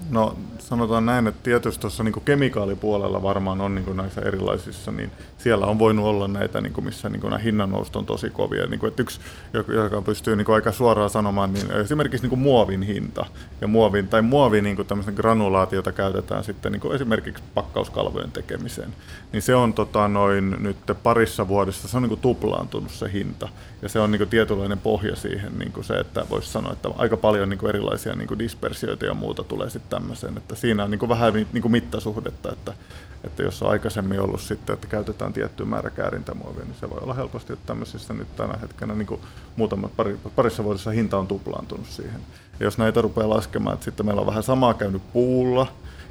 no 0.09 0.37
sanotaan 0.59 1.05
näin, 1.05 1.27
että 1.27 1.43
tietysti 1.43 1.81
tuossa 1.81 2.03
niin 2.03 2.21
kemikaalipuolella 2.25 3.23
varmaan 3.23 3.61
on 3.61 3.75
niin 3.75 3.97
näissä 3.97 4.21
erilaisissa, 4.21 4.91
niin 4.91 5.11
siellä 5.37 5.65
on 5.65 5.79
voinut 5.79 6.05
olla 6.05 6.27
näitä, 6.27 6.61
niin 6.61 6.73
kuin 6.73 6.85
missä 6.85 7.09
niin 7.09 7.21
kuin 7.21 7.31
nämä 7.31 7.43
hinnannousut 7.43 7.95
on 7.95 8.05
tosi 8.05 8.29
kovia. 8.29 8.65
Niin 8.65 8.79
kuin, 8.79 8.87
että 8.87 9.01
yksi, 9.01 9.19
joka 9.53 10.01
pystyy 10.01 10.35
niin 10.35 10.45
kuin 10.45 10.55
aika 10.55 10.71
suoraan 10.71 11.09
sanomaan, 11.09 11.53
niin 11.53 11.71
esimerkiksi 11.71 12.23
niin 12.23 12.29
kuin 12.29 12.39
muovin 12.39 12.81
hinta 12.81 13.25
ja 13.61 13.67
muovin, 13.67 14.07
tai 14.07 14.21
muovin 14.21 14.63
niin 14.63 14.75
kuin 14.75 14.87
granulaatiota 15.15 15.91
käytetään 15.91 16.43
sitten 16.43 16.71
niin 16.71 16.79
kuin 16.79 16.95
esimerkiksi 16.95 17.43
pakkauskalvojen 17.53 18.31
tekemiseen. 18.31 18.93
Niin 19.31 19.41
se 19.41 19.55
on 19.55 19.73
tota, 19.73 20.07
noin 20.07 20.55
nyt 20.59 20.77
parissa 21.03 21.47
vuodessa, 21.47 21.87
se 21.87 21.97
on 21.97 22.03
niin 22.03 22.09
kuin 22.09 22.21
tuplaantunut 22.21 22.91
se 22.91 23.11
hinta. 23.13 23.49
Ja 23.81 23.89
se 23.89 23.99
on 23.99 24.11
niin 24.11 24.19
kuin 24.19 24.29
tietynlainen 24.29 24.79
pohja 24.79 25.15
siihen 25.15 25.59
niin 25.59 25.71
kuin 25.71 25.83
se, 25.83 25.93
että 25.99 26.25
voisi 26.29 26.51
sanoa, 26.51 26.73
että 26.73 26.89
aika 26.97 27.17
paljon 27.17 27.49
niin 27.49 27.57
kuin 27.57 27.69
erilaisia 27.69 28.15
niin 28.15 28.27
kuin 28.27 28.39
dispersioita 28.39 29.05
ja 29.05 29.13
muuta 29.13 29.43
tulee 29.43 29.69
sitten 29.69 29.99
tämmöiseen. 29.99 30.37
Että 30.37 30.55
siinä 30.55 30.83
on 30.83 30.91
niin 30.91 30.99
kuin 30.99 31.09
vähän 31.09 31.33
niin 31.33 31.61
kuin 31.61 31.71
mittasuhdetta, 31.71 32.51
että, 32.51 32.73
että 33.23 33.43
jos 33.43 33.63
on 33.63 33.69
aikaisemmin 33.69 34.19
ollut 34.19 34.41
sitten, 34.41 34.73
että 34.73 34.87
käytetään 34.87 35.33
tietty 35.33 35.65
määrä 35.65 35.89
käärintämuovia, 35.89 36.65
niin 36.65 36.75
se 36.79 36.89
voi 36.89 36.99
olla 37.01 37.13
helposti, 37.13 37.53
että 37.53 37.67
tämmöisissä 37.67 38.13
nyt 38.13 38.35
tänä 38.35 38.57
hetkenä 38.61 38.95
niin 38.95 39.07
kuin 39.07 39.21
muutama, 39.55 39.89
pari, 39.95 40.19
parissa 40.35 40.63
vuodessa 40.63 40.91
hinta 40.91 41.17
on 41.17 41.27
tuplaantunut 41.27 41.87
siihen. 41.87 42.21
Ja 42.59 42.65
jos 42.65 42.77
näitä 42.77 43.01
rupeaa 43.01 43.29
laskemaan, 43.29 43.73
että 43.73 43.85
sitten 43.85 44.05
meillä 44.05 44.21
on 44.21 44.27
vähän 44.27 44.43
samaa 44.43 44.73
käynyt 44.73 45.13
puulla, 45.13 45.67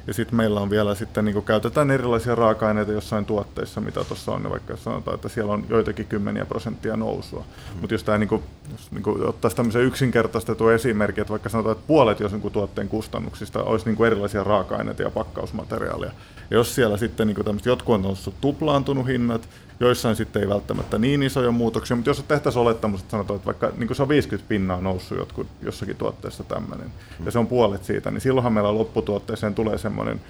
Ja 0.07 0.13
sitten 0.13 0.35
meillä 0.35 0.59
on 0.59 0.69
vielä 0.69 0.95
sitten, 0.95 1.25
niin 1.25 1.43
käytetään 1.43 1.91
erilaisia 1.91 2.35
raaka-aineita 2.35 2.91
jossain 2.91 3.25
tuotteissa, 3.25 3.81
mitä 3.81 4.03
tuossa 4.03 4.31
on, 4.31 4.49
vaikka 4.49 4.73
jos 4.73 4.83
sanotaan, 4.83 5.15
että 5.15 5.29
siellä 5.29 5.53
on 5.53 5.65
joitakin 5.69 6.05
kymmeniä 6.05 6.45
prosenttia 6.45 6.97
nousua. 6.97 7.39
Mm. 7.39 7.79
Mutta 7.81 7.93
jos, 7.93 8.03
tämä, 8.03 8.17
niin 8.17 8.29
kuin, 8.29 8.43
jos 8.71 8.91
niin 8.91 9.03
kuin, 9.03 9.27
ottaisi 9.27 9.57
tämmöisen 9.57 9.81
yksinkertaistetun 9.81 10.73
esimerkin, 10.73 11.21
että 11.21 11.31
vaikka 11.31 11.49
sanotaan, 11.49 11.75
että 11.75 11.87
puolet 11.87 12.19
jos 12.19 12.31
niin 12.31 12.51
tuotteen 12.51 12.87
kustannuksista 12.87 13.63
olisi 13.63 13.85
niin 13.85 13.95
kuin 13.95 14.07
erilaisia 14.07 14.43
raaka-aineita 14.43 15.03
ja 15.03 15.11
pakkausmateriaalia. 15.11 16.11
Ja 16.51 16.57
jos 16.57 16.75
siellä 16.75 16.97
sitten 16.97 17.27
niin 17.27 17.35
kuin 17.35 17.59
jotkut 17.65 17.95
on 17.95 18.01
noussut 18.01 18.41
tuplaantunut 18.41 19.07
hinnat, 19.07 19.49
joissain 19.79 20.15
sitten 20.15 20.41
ei 20.41 20.49
välttämättä 20.49 20.97
niin 20.97 21.23
isoja 21.23 21.51
muutoksia, 21.51 21.95
mutta 21.95 22.09
jos 22.09 22.23
tehtäisiin 22.27 22.61
olettamus, 22.61 23.01
että 23.01 23.11
sanotaan, 23.11 23.35
että 23.35 23.45
vaikka 23.45 23.71
niin 23.77 23.95
se 23.95 24.01
on 24.01 24.09
50 24.09 24.49
pinnaa 24.49 24.81
noussut 24.81 25.17
jotkut, 25.17 25.47
jossakin 25.61 25.95
tuotteessa 25.95 26.43
tämmöinen, 26.43 26.91
ja 27.25 27.31
se 27.31 27.39
on 27.39 27.47
puolet 27.47 27.83
siitä, 27.83 28.11
niin 28.11 28.21
silloinhan 28.21 28.53
meillä 28.53 28.77
lopputuotteeseen 28.77 29.55
tulee 29.55 29.77
semmoinen 29.77 30.21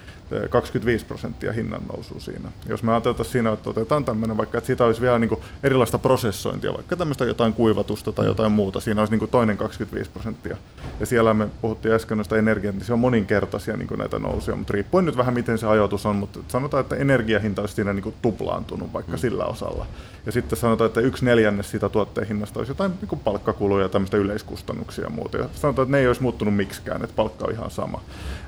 25 0.50 1.04
prosenttia 1.04 1.52
hinnan 1.52 1.80
nousu 1.92 2.20
siinä. 2.20 2.48
Jos 2.68 2.82
me 2.82 2.92
ajatellaan 2.92 3.24
siinä, 3.24 3.52
että 3.52 3.70
otetaan 3.70 4.04
tämmöinen 4.04 4.36
vaikka, 4.36 4.58
että 4.58 4.66
siitä 4.66 4.84
olisi 4.84 5.00
vielä 5.00 5.18
niin 5.18 5.30
erilaista 5.62 5.98
prosessointia, 5.98 6.74
vaikka 6.74 6.96
tämmöistä 6.96 7.24
jotain 7.24 7.52
kuivatusta 7.52 8.12
tai 8.12 8.26
jotain 8.26 8.52
muuta, 8.52 8.80
siinä 8.80 9.02
olisi 9.02 9.16
niin 9.16 9.28
toinen 9.28 9.56
25 9.56 10.10
prosenttia. 10.10 10.56
Ja 11.00 11.06
siellä 11.06 11.34
me 11.34 11.48
puhuttiin 11.60 11.94
äsken 11.94 12.18
noista 12.18 12.36
energiaa, 12.36 12.72
niin 12.72 12.84
se 12.84 12.92
on 12.92 12.98
moninkertaisia 12.98 13.76
niin 13.76 13.88
näitä 13.96 14.18
nousuja, 14.18 14.56
mutta 14.56 14.72
riippuen 14.72 15.04
nyt 15.04 15.16
vähän 15.16 15.34
miten 15.34 15.58
se 15.58 15.66
ajoitus 15.66 16.06
on, 16.06 16.16
mutta 16.16 16.38
sanotaan, 16.48 16.80
että 16.80 16.96
energiahinta 16.96 17.62
olisi 17.62 17.74
siinä 17.74 17.92
niin 17.92 18.14
tuplaantunut 18.22 18.92
vaikka 18.92 19.12
mm. 19.12 19.18
sillä 19.18 19.37
osalla. 19.44 19.86
Ja 20.26 20.32
sitten 20.32 20.58
sanotaan, 20.58 20.88
että 20.88 21.00
yksi 21.00 21.24
neljännes 21.24 21.70
siitä 21.70 21.88
tuotteen 21.88 22.28
hinnasta 22.28 22.60
olisi 22.60 22.70
jotain 22.70 22.92
niin 23.00 23.20
palkkakuluja 23.20 23.84
ja 23.84 23.88
tämmöistä 23.88 24.16
yleiskustannuksia 24.16 25.04
ja 25.04 25.10
muuta. 25.10 25.38
Ja 25.38 25.48
sanotaan, 25.54 25.84
että 25.84 25.96
ne 25.96 25.98
ei 25.98 26.06
olisi 26.06 26.22
muuttunut 26.22 26.56
miksikään, 26.56 27.04
että 27.04 27.16
palkka 27.16 27.44
on 27.44 27.52
ihan 27.52 27.70
sama. 27.70 28.00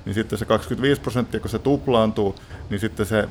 Niin 0.05 0.15
sitten 0.15 0.39
se 0.39 0.45
25 0.45 1.01
prosenttia, 1.01 1.41
kun 1.41 1.51
se 1.51 1.59
tuplaantuu, 1.59 2.35
niin 2.71 2.81
sitten 2.81 3.07
se 3.07 3.29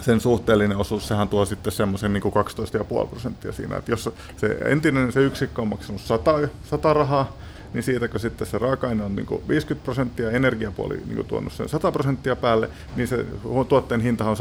sen 0.00 0.20
suhteellinen 0.20 0.76
osuus, 0.76 1.08
sehän 1.08 1.28
tuo 1.28 1.44
sitten 1.44 1.72
semmoisen 1.72 2.12
niin 2.12 2.22
12,5 2.22 3.08
prosenttia 3.08 3.52
siinä. 3.52 3.76
Että 3.76 3.92
jos 3.92 4.10
se 4.36 4.58
entinen 4.64 5.12
se 5.12 5.20
yksikkö 5.20 5.62
on 5.62 5.68
maksanut 5.68 6.00
100, 6.00 6.34
100 6.64 6.92
rahaa, 6.94 7.32
niin 7.74 7.82
siitä 7.82 8.08
kun 8.08 8.20
sitten 8.20 8.46
se 8.46 8.58
raaka-aine 8.58 9.04
on 9.04 9.16
niin 9.16 9.26
50 9.48 9.84
prosenttia, 9.84 10.30
energiapuoli 10.30 11.02
niin 11.06 11.26
tuonut 11.26 11.52
sen 11.52 11.68
100 11.68 11.92
prosenttia 11.92 12.36
päälle, 12.36 12.70
niin 12.96 13.08
se 13.08 13.26
tuotteen 13.68 14.00
hinta 14.00 14.24
on 14.24 14.36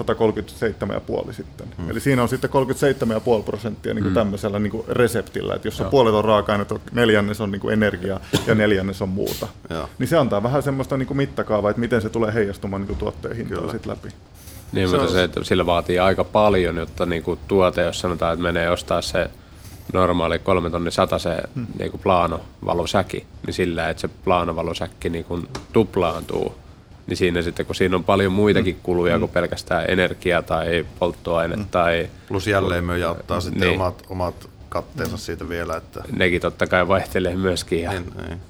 137,5 1.27 1.34
sitten. 1.34 1.67
Hmm. 1.77 1.89
Eli 1.89 1.99
siinä 1.99 2.23
on 2.23 2.29
sitten 2.29 2.49
37,5 3.38 3.43
prosenttia 3.43 3.93
niin 3.93 4.05
hmm. 4.05 4.13
tämmöisellä 4.13 4.59
niin 4.59 4.84
reseptillä, 4.88 5.55
että 5.55 5.67
jos 5.67 5.77
se 5.77 5.84
puolet 5.84 6.13
on 6.13 6.25
raaka-aineet, 6.25 6.73
neljännes 6.91 7.41
on 7.41 7.51
niin 7.51 7.71
energiaa 7.71 8.19
ja 8.47 8.55
neljännes 8.55 9.01
on 9.01 9.09
muuta. 9.09 9.47
Ja. 9.69 9.88
Niin 9.99 10.07
se 10.07 10.17
antaa 10.17 10.43
vähän 10.43 10.63
semmoista 10.63 10.97
niin 10.97 11.17
mittakaavaa, 11.17 11.69
että 11.69 11.79
miten 11.79 12.01
se 12.01 12.09
tulee 12.09 12.34
heijastumaan 12.34 12.82
niin 12.82 12.97
tuotteen 12.97 13.36
hintaan 13.36 13.69
sitten 13.71 13.91
läpi. 13.91 14.09
Niin, 14.71 14.89
se 14.89 14.97
mutta 14.97 15.11
se, 15.11 15.23
että 15.23 15.43
sillä 15.43 15.65
vaatii 15.65 15.99
aika 15.99 16.23
paljon, 16.23 16.77
jotta 16.77 17.05
niin 17.05 17.23
kuin 17.23 17.39
tuote, 17.47 17.82
jos 17.82 17.99
sanotaan, 17.99 18.34
että 18.34 18.43
menee 18.43 18.69
ostaa 18.69 19.01
se 19.01 19.29
normaali 19.94 20.39
kolme 20.39 20.70
tonni 20.70 20.92
sata 20.92 21.20
se 21.20 21.38
hmm. 21.56 21.68
niin 21.80 21.92
kuin 21.92 22.02
plaanovalosäki, 22.02 23.26
niin 23.46 23.54
sillä, 23.54 23.89
että 23.89 24.02
se 24.02 24.08
plaanovalosäkki 24.08 25.10
niin 25.10 25.26
kuin 25.26 25.48
tuplaantuu, 25.74 26.56
niin 27.08 27.18
siinä 27.18 27.42
sitten, 27.42 27.66
kun 27.66 27.76
siinä 27.76 27.96
on 27.96 28.04
paljon 28.04 28.32
muitakin 28.32 28.74
hmm. 28.74 28.84
kuluja 28.84 29.14
hmm. 29.14 29.20
kuin 29.20 29.32
pelkästään 29.32 29.86
energia 29.88 30.42
tai 30.42 30.86
polttoaine 31.00 31.56
hmm. 31.56 31.66
tai... 31.72 32.10
Plus 32.28 32.48
jälleen 32.48 32.84
myöjä 32.84 33.10
ottaa 33.10 33.42
sitten 33.42 33.62
niin. 33.62 33.82
omat, 33.82 34.04
omat 34.10 34.50
katteensa 34.70 35.16
hmm. 35.16 35.22
siitä 35.22 35.50
vielä. 35.50 35.78
Että... 35.78 36.04
Nekin 36.12 36.42
totta 36.42 36.68
kai 36.68 36.88
vaihtelee 36.88 37.36
myöskin. 37.36 37.82
Ja... 37.82 37.92
Niin, 37.92 38.06
niin. 38.28 38.42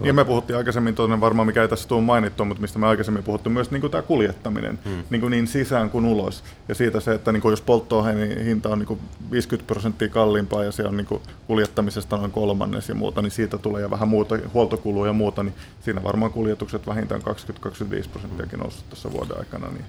Niin 0.00 0.14
me 0.14 0.24
puhuttiin 0.24 0.56
aikaisemmin, 0.56 0.94
toinen 0.94 1.20
varmaan 1.20 1.46
mikä 1.46 1.62
ei 1.62 1.68
tässä 1.68 1.88
tule 1.88 2.02
mainittua, 2.02 2.46
mutta 2.46 2.60
mistä 2.60 2.78
me 2.78 2.86
aikaisemmin 2.86 3.22
puhuttu 3.22 3.50
myös 3.50 3.70
niin 3.70 3.80
kuin 3.80 3.90
tämä 3.90 4.02
kuljettaminen 4.02 4.78
hmm. 4.84 5.02
niin, 5.10 5.20
kuin 5.20 5.30
niin 5.30 5.46
sisään 5.46 5.90
kuin 5.90 6.04
ulos. 6.04 6.44
Ja 6.68 6.74
siitä 6.74 7.00
se, 7.00 7.14
että 7.14 7.32
niin 7.32 7.40
kuin 7.40 7.52
jos 7.52 7.60
polttoaineen 7.60 8.44
hinta 8.44 8.68
on 8.68 8.78
niin 8.78 8.86
kuin 8.86 9.00
50 9.30 9.66
prosenttia 9.66 10.08
kalliimpaa 10.08 10.64
ja 10.64 10.72
se 10.72 10.86
on 10.86 10.96
niin 10.96 11.06
kuin 11.06 11.22
kuljettamisesta 11.46 12.16
noin 12.16 12.30
kolmannes 12.30 12.88
ja 12.88 12.94
muuta, 12.94 13.22
niin 13.22 13.30
siitä 13.30 13.58
tulee 13.58 13.82
ja 13.82 13.90
vähän 13.90 14.08
muuta, 14.08 14.38
huoltokuluja 14.54 15.08
ja 15.08 15.12
muuta, 15.12 15.42
niin 15.42 15.54
siinä 15.80 16.02
varmaan 16.02 16.32
kuljetukset 16.32 16.86
vähintään 16.86 17.22
20-25 17.22 18.08
prosenttiakin 18.12 18.58
noussut 18.58 18.90
tässä 18.90 19.12
vuoden 19.12 19.38
aikana. 19.38 19.68
Niin. 19.68 19.84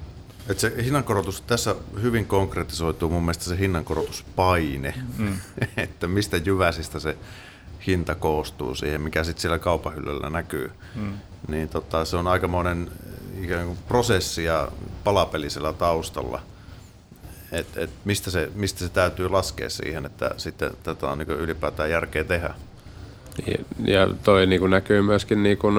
Et 0.49 0.59
se 0.59 0.73
hinnankorotus, 0.83 1.41
tässä 1.41 1.75
hyvin 2.01 2.25
konkretisoituu 2.25 3.09
mun 3.09 3.23
mielestä 3.23 3.43
se 3.43 3.59
hinnankorotuspaine, 3.59 4.93
mm. 5.17 5.37
että 5.77 6.07
mistä 6.07 6.37
jyväsistä 6.37 6.99
se 6.99 7.17
hinta 7.87 8.15
koostuu 8.15 8.75
siihen, 8.75 9.01
mikä 9.01 9.23
sitten 9.23 9.41
siellä 9.41 9.59
kaupahyllyllä 9.59 10.29
näkyy. 10.29 10.71
Mm. 10.95 11.13
Niin 11.47 11.69
tota, 11.69 12.05
se 12.05 12.17
on 12.17 12.27
aikamoinen 12.27 12.91
ikään 13.41 13.65
kuin 13.65 13.77
prosessi 13.87 14.43
ja 14.43 14.67
palapelisellä 15.03 15.73
taustalla. 15.73 16.41
Et, 17.51 17.77
et 17.77 17.89
mistä, 18.05 18.31
se, 18.31 18.49
mistä 18.55 18.79
se 18.79 18.89
täytyy 18.89 19.29
laskea 19.29 19.69
siihen, 19.69 20.05
että 20.05 20.31
sitten 20.37 20.71
tätä 20.83 21.07
on 21.07 21.17
niin 21.17 21.29
ylipäätään 21.29 21.89
järkeä 21.89 22.23
tehdä. 22.23 22.53
Ja 23.85 24.07
toi 24.23 24.45
niin 24.45 24.59
kuin 24.59 24.69
näkyy 24.69 25.01
myöskin, 25.01 25.43
niin 25.43 25.57
kuin, 25.57 25.75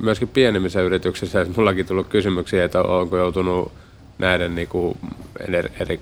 myöskin 0.00 0.28
pienemmissä 0.28 0.82
yrityksissä. 0.82 1.46
Mullakin 1.56 1.86
tullut 1.86 2.08
kysymyksiä, 2.08 2.64
että 2.64 2.82
onko 2.82 3.16
joutunut 3.16 3.72
näiden 4.20 4.54
niin 4.54 4.68
kuin 4.68 4.98
eri 5.80 6.00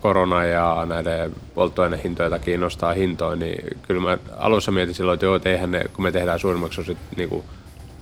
korona 0.00 0.44
ja 0.44 0.86
näiden 0.88 1.32
polttoainehintoja 1.54 2.30
takia 2.30 2.58
nostaa 2.58 2.92
hintoja, 2.92 3.36
niin 3.36 3.78
kyllä 3.82 4.00
mä 4.00 4.18
alussa 4.36 4.72
mietin 4.72 4.94
silloin, 4.94 5.14
että 5.14 5.26
joo, 5.26 5.40
eihän 5.44 5.70
ne, 5.70 5.84
kun 5.92 6.04
me 6.04 6.12
tehdään 6.12 6.38
suurimmaksi 6.38 6.80
osit 6.80 6.98
niin 7.16 7.28
kuin 7.28 7.44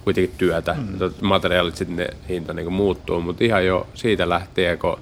kuitenkin 0.04 0.34
työtä, 0.38 0.76
mm. 0.78 1.10
materiaalit 1.22 1.76
sitten 1.76 1.96
ne 1.96 2.08
hinta 2.28 2.52
niin 2.52 2.64
kuin 2.64 2.74
muuttuu, 2.74 3.20
mutta 3.20 3.44
ihan 3.44 3.66
jo 3.66 3.86
siitä 3.94 4.28
lähtien, 4.28 4.78
kun 4.78 4.98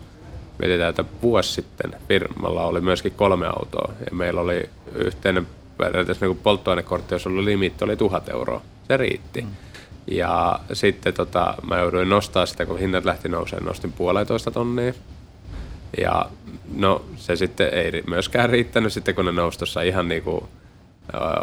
mietitään, 0.58 0.90
että 0.90 1.04
vuosi 1.22 1.52
sitten 1.52 1.96
firmalla 2.08 2.66
oli 2.66 2.80
myöskin 2.80 3.12
kolme 3.12 3.46
autoa 3.46 3.92
ja 4.10 4.16
meillä 4.16 4.40
oli 4.40 4.70
yhteinen 4.94 5.46
periaatteessa 5.78 6.26
niin 6.26 6.36
polttoainekortti, 6.42 7.14
jos 7.14 7.26
oli 7.26 7.44
limitti, 7.44 7.84
oli 7.84 7.96
tuhat 7.96 8.28
euroa. 8.28 8.62
Se 8.88 8.96
riitti. 8.96 9.40
Mm. 9.40 9.48
Ja 10.06 10.60
sitten 10.72 11.14
tota, 11.14 11.54
mä 11.68 11.78
jouduin 11.78 12.08
nostaa 12.08 12.46
sitä, 12.46 12.66
kun 12.66 12.78
hinnat 12.78 13.04
lähti 13.04 13.28
nousemaan, 13.28 13.66
nostin 13.66 13.92
puolitoista 13.92 14.50
tonnia. 14.50 14.92
Ja 15.98 16.26
no 16.74 17.04
se 17.16 17.36
sitten 17.36 17.74
ei 17.74 18.02
myöskään 18.06 18.50
riittänyt 18.50 18.92
sitten, 18.92 19.14
kun 19.14 19.24
ne 19.24 19.32
nousi 19.32 19.58
tuossa 19.58 19.82
ihan 19.82 20.08
niinku, 20.08 20.48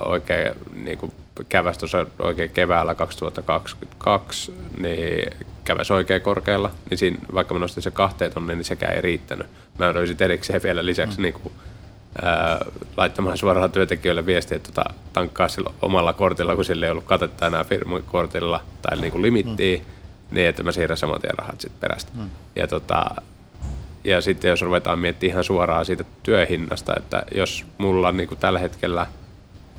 oikein 0.06 0.54
niinku 0.74 1.14
käväs 1.50 1.78
tuossa 1.78 2.06
oikein 2.20 2.50
keväällä 2.50 2.96
2022, 2.96 4.54
niin 4.78 5.30
käväs 5.64 5.92
oikein 5.92 6.22
korkealla, 6.22 6.72
niin 6.90 6.98
siinä, 6.98 7.18
vaikka 7.34 7.54
mä 7.54 7.60
nostin 7.60 7.84
se 7.84 7.92
kahteen 7.92 8.34
tonne, 8.34 8.56
niin 8.56 8.66
sekään 8.66 8.96
ei 8.96 9.02
riittänyt. 9.02 9.48
Mä 9.80 10.06
sitten 10.06 10.26
erikseen 10.26 10.64
vielä 10.64 10.86
lisäksi 10.86 11.18
mm. 11.18 11.22
niinku, 11.22 11.52
ää, 12.22 12.66
laittamaan 12.98 13.38
suoraan 13.38 13.72
työntekijöille 13.72 14.26
viestiä, 14.26 14.56
että 14.58 14.72
tota, 14.72 14.94
tankkaa 15.14 15.48
sillä 15.48 15.70
omalla 15.82 16.14
kortilla, 16.14 16.56
kun 16.56 16.66
sillä 16.66 16.86
ei 16.86 16.92
ollut 16.92 17.04
katetta 17.04 17.48
enää 17.48 17.64
firmakortilla 17.64 18.62
tai 18.82 18.98
niin 18.98 19.12
kuin 19.12 19.22
limittiin, 19.22 19.80
mm. 19.80 20.36
niin 20.36 20.48
että 20.48 20.64
mä 20.64 20.72
siirrän 20.72 20.98
saman 20.98 21.22
tien 21.22 21.38
rahat 21.38 21.62
sitten 21.62 21.80
perästä. 21.80 22.12
Mm. 22.16 22.30
Ja, 22.56 22.68
tota, 22.68 23.06
ja 24.04 24.22
sitten 24.22 24.50
jos 24.50 24.62
ruvetaan 24.62 25.00
miettimään 25.00 25.32
ihan 25.32 25.44
suoraan 25.44 25.86
siitä 25.86 26.04
työhinnasta, 26.24 26.94
että 26.98 27.24
jos 27.36 27.66
mulla 27.78 28.12
niin 28.12 28.28
kuin 28.28 28.40
tällä 28.40 28.60
hetkellä 28.60 29.08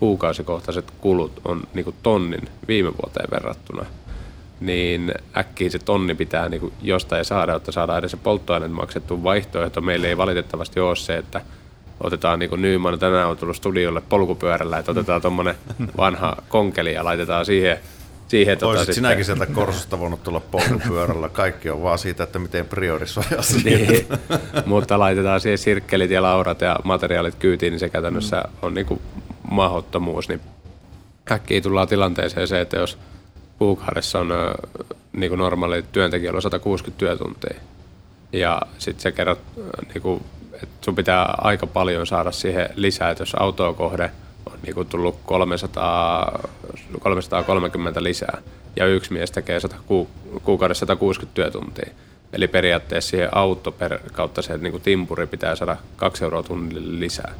kuukausikohtaiset 0.00 0.92
kulut 1.00 1.40
on 1.44 1.62
niin 1.74 1.84
kuin 1.84 1.96
tonnin 2.02 2.48
viime 2.68 2.92
vuoteen 3.02 3.28
verrattuna, 3.30 3.86
niin 4.60 5.14
äkkiä 5.36 5.70
se 5.70 5.78
tonni 5.78 6.14
pitää 6.14 6.48
niin 6.48 6.60
kuin 6.60 6.72
jostain 6.82 7.24
saada, 7.24 7.52
jotta 7.52 7.72
saadaan 7.72 7.98
edes 7.98 8.10
se 8.10 8.16
polttoaine 8.16 8.68
maksettu 8.68 9.22
vaihtoehto. 9.22 9.80
Meillä 9.80 10.08
ei 10.08 10.16
valitettavasti 10.16 10.80
ole 10.80 10.96
se, 10.96 11.16
että 11.16 11.40
otetaan 12.02 12.38
niin 12.38 12.50
kuin 12.50 12.62
Nyman 12.62 12.98
tänään 12.98 13.28
on 13.28 13.36
tullut 13.36 13.56
studiolle 13.56 14.00
polkupyörällä, 14.00 14.78
että 14.78 14.90
otetaan 14.90 15.22
tuommoinen 15.22 15.54
vanha 15.96 16.36
konkeli 16.48 16.94
ja 16.94 17.04
laitetaan 17.04 17.46
siihen 17.46 17.78
siihen 18.28 18.58
tota, 18.58 18.78
Oisit 18.78 18.94
sinäkin 18.94 19.24
sieltä 19.24 19.46
Korsosta 19.46 19.98
voinut 19.98 20.22
tulla 20.22 20.40
polkupyörällä. 20.40 21.28
Kaikki 21.28 21.70
on 21.70 21.82
vaan 21.82 21.98
siitä, 21.98 22.22
että 22.22 22.38
miten 22.38 22.66
priorisoida 22.66 23.36
niin, 23.64 24.06
Mutta 24.66 24.98
laitetaan 24.98 25.40
siihen 25.40 25.58
sirkkelit 25.58 26.10
ja 26.10 26.22
laurat 26.22 26.60
ja 26.60 26.78
materiaalit 26.84 27.34
kyytiin, 27.34 27.70
niin 27.70 27.80
se 27.80 27.88
käytännössä 27.88 28.36
mm. 28.36 28.52
on 28.62 28.74
niin 28.74 28.86
kuin 28.86 29.00
mahdottomuus. 29.50 30.28
Niin 30.28 30.40
äkkiä 31.30 31.60
tullaan 31.60 31.88
tilanteeseen 31.88 32.48
se, 32.48 32.60
että 32.60 32.76
jos 32.76 32.98
kuukaudessa 33.58 34.18
on 34.18 34.28
niin 35.12 35.30
kuin 35.30 35.38
normaali 35.38 35.84
työntekijällä 35.92 36.40
160 36.40 36.98
työtuntia, 36.98 37.60
ja 38.32 38.62
sitten 38.78 39.02
se 39.02 39.12
kerrot 39.12 39.40
niin 39.94 40.02
kuin 40.02 40.22
että 40.62 40.84
sun 40.84 40.94
pitää 40.94 41.34
aika 41.38 41.66
paljon 41.66 42.06
saada 42.06 42.32
siihen 42.32 42.68
lisää, 42.74 43.10
että 43.10 43.22
jos 43.22 43.34
autoa 43.34 43.74
kohde 43.74 44.10
on 44.46 44.58
niin 44.62 44.74
kuin 44.74 44.88
tullut 44.88 45.18
300, 45.24 46.40
330 47.00 48.02
lisää 48.02 48.42
ja 48.76 48.86
yksi 48.86 49.12
mies 49.12 49.30
tekee 49.30 49.60
100, 49.60 49.76
kuukaudessa 50.42 50.86
160 50.86 51.34
työtuntia. 51.34 51.90
Eli 52.32 52.48
periaatteessa 52.48 53.10
siihen 53.10 53.36
auto 53.36 53.72
per 53.72 53.98
kautta 54.12 54.42
se, 54.42 54.52
että 54.52 54.62
niin 54.62 54.72
kuin 54.72 54.82
timpuri 54.82 55.26
pitää 55.26 55.56
saada 55.56 55.76
2 55.96 56.24
euroa 56.24 56.42
tunnille 56.42 57.00
lisää. 57.00 57.34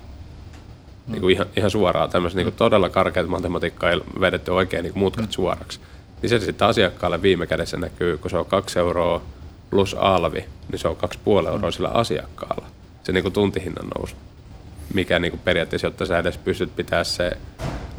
Mm. 1.07 1.13
Niin 1.13 1.21
kuin 1.21 1.35
ihan, 1.35 1.47
ihan 1.57 1.71
suoraan 1.71 2.11
tämmöistä 2.11 2.37
niin 2.37 2.47
kuin 2.47 2.57
todella 2.57 2.89
karkeat 2.89 3.29
matematiikkaa 3.29 3.91
vedetty 4.21 4.51
oikein 4.51 4.83
niin 4.83 4.99
mutkat 4.99 5.27
mm. 5.27 5.33
suoraksi. 5.33 5.81
Niin 6.23 6.31
se 6.31 6.39
sitten 6.39 6.69
asiakkaalle 6.69 7.23
viime 7.23 7.47
kädessä 7.47 7.77
näkyy, 7.77 8.19
kun 8.19 8.31
se 8.31 8.37
on 8.37 8.47
2 8.47 8.79
euroa 8.79 9.23
plus 9.71 9.97
alvi, 9.99 10.45
niin 10.71 10.79
se 10.79 10.89
on 10.89 10.97
2,5 10.97 11.49
euroa 11.49 11.71
sillä 11.71 11.89
asiakkaalla. 11.89 12.67
Se 13.03 13.13
niin 13.13 13.23
kuin 13.23 13.33
tuntihinnan 13.33 13.89
nousu. 13.99 14.17
Mikä 14.95 15.19
niin 15.19 15.33
kuin 15.33 15.41
periaatteessa, 15.45 15.87
jotta 15.87 16.07
sä 16.07 16.19
edes 16.19 16.39
pystyt 16.39 16.77
pitää 16.77 17.05
se, 17.05 17.31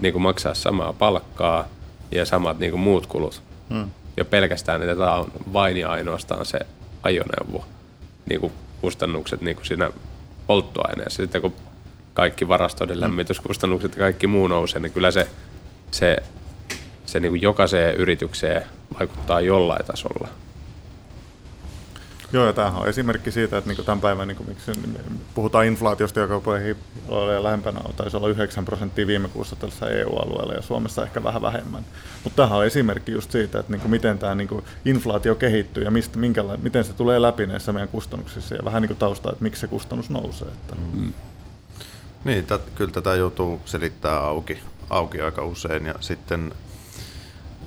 niin 0.02 0.14
kuin 0.14 0.22
maksaa 0.22 0.54
samaa 0.54 0.94
palkkaa 0.94 1.68
ja 2.12 2.26
samat 2.26 2.60
niin 2.60 2.72
kuin 2.72 2.82
muut 2.82 3.08
kulut. 3.08 3.42
Hmm. 3.70 3.90
Jo 4.18 4.26
pelkästään, 4.26 4.82
että 4.82 4.96
tämä 4.96 5.16
on 5.16 5.32
vain 5.54 5.78
ja 5.78 5.92
ainoastaan 5.92 6.46
se 6.46 6.60
ajoneuvo. 7.04 7.66
Niin 8.30 8.42
kuin 8.42 8.54
kustannukset 8.82 9.42
niin 9.42 9.56
kuin 9.56 9.66
siinä 9.66 9.92
polttoaineessa. 10.48 11.24
Sitten 11.24 11.42
kun 11.42 11.54
kaikki 12.14 12.48
varastoiden 12.48 13.02
lämmityskustannukset 13.02 13.96
ja 13.96 14.00
kaikki 14.00 14.28
muu 14.28 14.48
nousee, 14.48 14.82
niin 14.82 14.92
kyllä 14.92 15.12
se, 15.12 15.28
se, 15.92 16.18
se 17.06 17.20
niin 17.20 17.32
kuin 17.32 17.42
jokaiseen 17.42 17.96
yritykseen 17.96 18.64
vaikuttaa 19.00 19.42
jollain 19.42 19.86
tasolla. 19.86 20.28
Joo, 22.34 22.46
ja 22.46 22.54
tämähän 22.54 22.82
on 22.82 22.88
esimerkki 22.88 23.32
siitä, 23.32 23.58
että 23.58 23.70
niin 23.70 23.86
tämän 23.86 24.02
päivän, 24.02 24.28
niin 24.28 24.38
miksi 24.48 24.72
puhutaan 25.36 25.66
inflaatiosta, 25.66 26.20
joka 26.20 26.58
ei 26.58 26.76
ole 27.08 27.44
lähempänä, 27.44 27.80
taisi 27.96 28.18
olla 28.18 28.30
9 28.30 28.66
prosenttia 28.66 29.08
viime 29.08 29.28
kuussa 29.28 29.56
tässä 29.56 29.90
EU-alueella 29.90 30.54
ja 30.54 30.62
Suomessa 30.62 31.04
ehkä 31.04 31.24
vähän 31.24 31.42
vähemmän. 31.42 31.86
Mutta 32.24 32.36
tämähän 32.36 32.60
on 32.60 32.66
esimerkki 32.66 33.12
just 33.12 33.32
siitä, 33.32 33.60
että 33.60 33.72
niin 33.72 33.92
miten 33.92 34.20
tämä 34.20 34.36
niin 34.36 34.64
inflaatio 34.86 35.36
kehittyy 35.36 35.84
ja 35.84 35.92
mistä, 35.92 36.20
minkäla- 36.20 36.58
miten 36.58 36.84
se 36.84 36.94
tulee 36.94 37.22
läpi 37.22 37.48
näissä 37.48 37.74
meidän 37.74 37.90
kustannuksissa 37.90 38.56
ja 38.56 38.66
vähän 38.66 38.82
niin 38.82 38.96
taustaa, 38.96 39.32
että 39.32 39.44
miksi 39.44 39.62
se 39.62 39.68
kustannus 39.68 40.10
nousee. 40.10 40.48
Että. 40.48 40.76
Mm. 40.94 41.14
Niin, 42.24 42.46
tät, 42.46 42.62
kyllä 42.76 42.92
tätä 42.92 43.16
joutuu 43.16 43.62
selittämään 43.66 44.24
auki, 44.24 44.60
auki 44.90 45.22
aika 45.22 45.46
usein 45.46 45.86
ja 45.86 45.96
sitten 46.00 46.54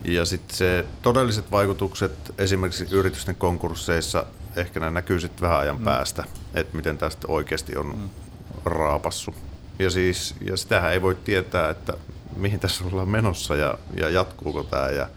ja 0.04 0.24
sitten 0.24 0.56
se 0.56 0.84
todelliset 1.02 1.50
vaikutukset 1.50 2.12
esimerkiksi 2.38 2.86
yritysten 2.90 3.36
konkursseissa, 3.36 4.26
ehkä 4.56 4.80
ne 4.80 4.90
näkyy 4.90 5.20
sitten 5.20 5.42
vähän 5.42 5.60
ajan 5.60 5.78
mm. 5.78 5.84
päästä, 5.84 6.24
että 6.54 6.76
miten 6.76 6.98
tästä 6.98 7.28
oikeasti 7.28 7.76
on 7.76 7.86
mm. 7.86 8.08
raapassu. 8.64 9.34
Ja, 9.78 9.90
siis, 9.90 10.34
ja 10.40 10.56
sitähän 10.56 10.92
ei 10.92 11.02
voi 11.02 11.14
tietää, 11.14 11.70
että 11.70 11.92
mihin 12.36 12.60
tässä 12.60 12.84
ollaan 12.84 13.08
menossa 13.08 13.56
ja, 13.56 13.78
ja 13.96 14.10
jatkuuko 14.10 14.62
tämä 14.62 14.88
ja, 14.88 15.08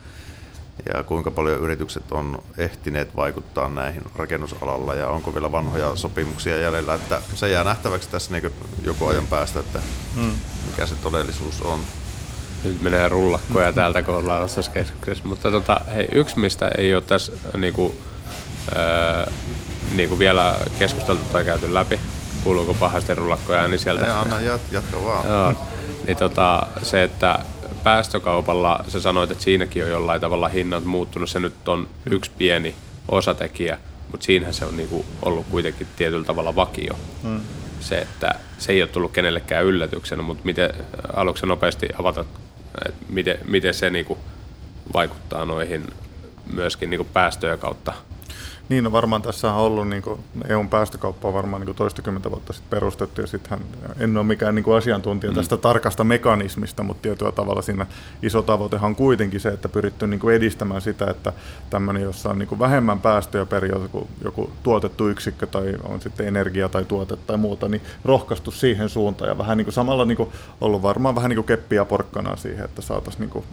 ja 0.93 1.03
kuinka 1.03 1.31
paljon 1.31 1.59
yritykset 1.59 2.11
on 2.11 2.43
ehtineet 2.57 3.15
vaikuttaa 3.15 3.69
näihin 3.69 4.01
rakennusalalla 4.15 4.95
ja 4.95 5.07
onko 5.07 5.33
vielä 5.33 5.51
vanhoja 5.51 5.95
sopimuksia 5.95 6.57
jäljellä. 6.57 6.93
Että 6.93 7.21
se 7.35 7.49
jää 7.49 7.63
nähtäväksi 7.63 8.09
tässä 8.09 8.31
niin 8.31 8.51
joku 8.83 9.07
ajan 9.07 9.27
päästä, 9.27 9.59
että 9.59 9.79
mm. 10.15 10.31
mikä 10.69 10.85
se 10.85 10.95
todellisuus 10.95 11.61
on. 11.61 11.79
Nyt 12.63 12.81
menee 12.81 13.09
rullakkoja 13.09 13.73
täältä, 13.73 14.03
kun 14.03 14.15
ollaan 14.15 14.43
ostoskeskuksessa. 14.43 15.27
Mutta 15.27 15.51
tota, 15.51 15.81
hei, 15.95 16.07
yksi, 16.11 16.39
mistä 16.39 16.71
ei 16.77 16.95
ole 16.95 17.01
tässä 17.01 17.31
niinku, 17.57 17.95
öö, 18.75 19.31
niinku 19.95 20.19
vielä 20.19 20.55
keskusteltu 20.79 21.23
tai 21.31 21.45
käyty 21.45 21.73
läpi, 21.73 21.99
kuuluuko 22.43 22.73
pahasti 22.73 23.15
rullakkoja, 23.15 23.67
niin 23.67 23.79
sieltä... 23.79 24.05
Ei, 24.05 24.11
anna 24.11 24.41
jat, 24.41 24.61
jatka 24.71 25.03
vaan. 25.03 25.27
Joo, 25.27 25.53
niin 26.07 26.17
tota, 26.17 26.67
se, 26.81 27.03
että 27.03 27.39
päästökaupalla 27.83 28.83
sä 28.87 29.01
sanoit, 29.01 29.31
että 29.31 29.43
siinäkin 29.43 29.83
on 29.83 29.89
jollain 29.89 30.21
tavalla 30.21 30.47
hinnat 30.47 30.85
muuttunut. 30.85 31.29
Se 31.29 31.39
nyt 31.39 31.67
on 31.67 31.87
yksi 32.11 32.31
pieni 32.37 32.75
osatekijä, 33.07 33.77
mutta 34.11 34.25
siinähän 34.25 34.53
se 34.53 34.65
on 34.65 34.77
niinku 34.77 35.05
ollut 35.21 35.45
kuitenkin 35.51 35.87
tietyllä 35.95 36.25
tavalla 36.25 36.55
vakio. 36.55 36.99
Hmm. 37.23 37.39
Se, 37.79 37.97
että 37.97 38.35
se 38.57 38.71
ei 38.71 38.81
ole 38.81 38.89
tullut 38.89 39.11
kenellekään 39.11 39.65
yllätyksenä, 39.65 40.23
mutta 40.23 40.45
miten, 40.45 40.73
aluksi 41.13 41.45
nopeasti 41.45 41.89
avata 41.99 42.25
että 42.85 43.05
miten, 43.09 43.37
miten 43.47 43.73
se 43.73 43.89
niin 43.89 44.05
kuin 44.05 44.19
vaikuttaa 44.93 45.45
noihin 45.45 45.87
myöskin 46.53 46.89
niin 46.89 46.97
kuin 46.97 47.09
päästöjen 47.13 47.59
kautta 47.59 47.93
niin, 48.69 48.83
no 48.83 48.91
varmaan 48.91 49.21
tässä 49.21 49.53
on 49.53 49.59
ollut, 49.59 49.87
niin 49.87 50.01
kuin, 50.01 50.19
EUn 50.47 50.69
päästökauppa 50.69 51.27
on 51.27 51.33
varmaan 51.33 51.65
niin 51.65 51.75
toistakymmentä 51.75 52.31
vuotta 52.31 52.53
sitten 52.53 52.69
perustettu, 52.69 53.21
ja 53.21 53.27
sittenhän 53.27 53.59
en 53.99 54.17
ole 54.17 54.25
mikään 54.25 54.55
niin 54.55 54.63
kuin 54.63 54.77
asiantuntija 54.77 55.31
mm. 55.31 55.35
tästä 55.35 55.57
tarkasta 55.57 56.03
mekanismista, 56.03 56.83
mutta 56.83 57.01
tietyllä 57.01 57.31
tavalla 57.31 57.61
siinä 57.61 57.85
iso 58.21 58.41
tavoitehan 58.41 58.87
on 58.87 58.95
kuitenkin 58.95 59.39
se, 59.39 59.49
että 59.49 59.69
pyritty 59.69 60.07
niin 60.07 60.19
kuin 60.19 60.35
edistämään 60.35 60.81
sitä, 60.81 61.09
että 61.09 61.33
tämmöinen, 61.69 62.03
jossa 62.03 62.29
on 62.29 62.39
niin 62.39 62.47
kuin 62.47 62.59
vähemmän 62.59 62.99
päästöjä 62.99 63.45
per 63.45 63.65
joku, 63.65 64.07
joku 64.23 64.49
tuotettu 64.63 65.09
yksikkö, 65.09 65.47
tai 65.47 65.75
on 65.83 66.01
sitten 66.01 66.27
energia 66.27 66.69
tai 66.69 66.85
tuote 66.85 67.17
tai 67.17 67.37
muuta, 67.37 67.67
niin 67.67 67.81
rohkaistu 68.05 68.51
siihen 68.51 68.89
suuntaan, 68.89 69.29
ja 69.29 69.37
vähän 69.37 69.57
niin 69.57 69.65
kuin 69.65 69.73
samalla 69.73 70.05
niin 70.05 70.17
kuin 70.17 70.29
ollut 70.61 70.81
varmaan 70.81 71.15
vähän 71.15 71.29
niin 71.29 71.37
kuin 71.37 71.45
keppiä 71.45 71.85
porkkana 71.85 72.35
siihen, 72.35 72.65
että 72.65 72.81
saataisiin 72.81 73.21
niin 73.21 73.29
kuin 73.29 73.45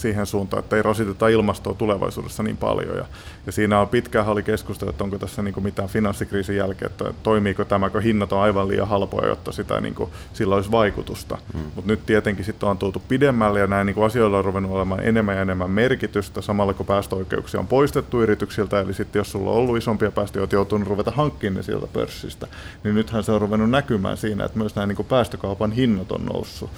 siihen 0.00 0.26
suuntaan, 0.26 0.62
että 0.62 0.76
ei 0.76 0.82
rasiteta 0.82 1.28
ilmastoa 1.28 1.74
tulevaisuudessa 1.74 2.42
niin 2.42 2.56
paljon. 2.56 2.96
Ja, 2.96 3.04
ja 3.46 3.52
siinä 3.52 3.80
on 3.80 3.88
pitkään 3.88 4.26
oli 4.26 4.42
keskustelu, 4.42 4.90
että 4.90 5.04
onko 5.04 5.18
tässä 5.18 5.42
niin 5.42 5.54
kuin 5.54 5.64
mitään 5.64 5.88
finanssikriisin 5.88 6.56
jälkeen, 6.56 6.90
että 6.90 7.04
toimiiko 7.22 7.64
tämä, 7.64 7.90
kun 7.90 8.02
hinnat 8.02 8.32
on 8.32 8.40
aivan 8.40 8.68
liian 8.68 8.88
halpoja, 8.88 9.28
jotta 9.28 9.52
sitä, 9.52 9.80
niin 9.80 9.94
kuin, 9.94 10.10
sillä 10.32 10.54
olisi 10.54 10.70
vaikutusta. 10.70 11.38
Mm. 11.54 11.60
Mutta 11.60 11.90
nyt 11.90 12.06
tietenkin 12.06 12.44
sitten 12.44 12.68
on 12.68 12.78
tultu 12.78 13.02
pidemmälle 13.08 13.60
ja 13.60 13.66
näin 13.66 13.86
niin 13.86 13.94
kuin 13.94 14.06
asioilla 14.06 14.38
on 14.38 14.44
ruvennut 14.44 14.72
olemaan 14.72 15.04
enemmän 15.04 15.36
ja 15.36 15.42
enemmän 15.42 15.70
merkitystä, 15.70 16.40
samalla 16.40 16.74
kun 16.74 16.86
päästöoikeuksia 16.86 17.60
on 17.60 17.66
poistettu 17.66 18.22
yrityksiltä, 18.22 18.80
eli 18.80 18.94
sitten 18.94 19.20
jos 19.20 19.32
sulla 19.32 19.50
on 19.50 19.56
ollut 19.56 19.76
isompia 19.76 20.10
päästöjä, 20.10 20.40
olet 20.40 20.52
joutunut 20.52 20.88
ruveta 20.88 21.10
hankkimaan 21.10 21.56
ne 21.56 21.62
sieltä 21.62 21.86
pörssistä, 21.86 22.46
niin 22.84 22.94
nythän 22.94 23.24
se 23.24 23.32
on 23.32 23.40
ruvennut 23.40 23.70
näkymään 23.70 24.16
siinä, 24.16 24.44
että 24.44 24.58
myös 24.58 24.76
nämä 24.76 24.86
niin 24.86 24.96
kuin 24.96 25.08
päästökaupan 25.08 25.72
hinnat 25.72 26.12
on 26.12 26.26
noussut. 26.26 26.70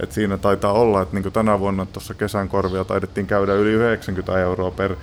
Et 0.00 0.12
siinä 0.12 0.38
taitaa 0.38 0.72
olla, 0.72 1.02
että 1.02 1.20
niin 1.20 1.32
tänä 1.32 1.60
vuonna 1.60 1.86
tuossa 1.86 2.14
kesän 2.14 2.48
korvia 2.48 2.84
taidettiin 2.84 3.26
käydä 3.26 3.54
yli 3.54 3.70
90 3.70 4.40
euroa 4.40 4.70
per, 4.70 4.96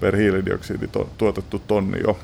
per 0.00 0.16
hiilidioksidi 0.16 0.88
tuotettu 1.18 1.58
tonni 1.58 2.00
jo. 2.06 2.18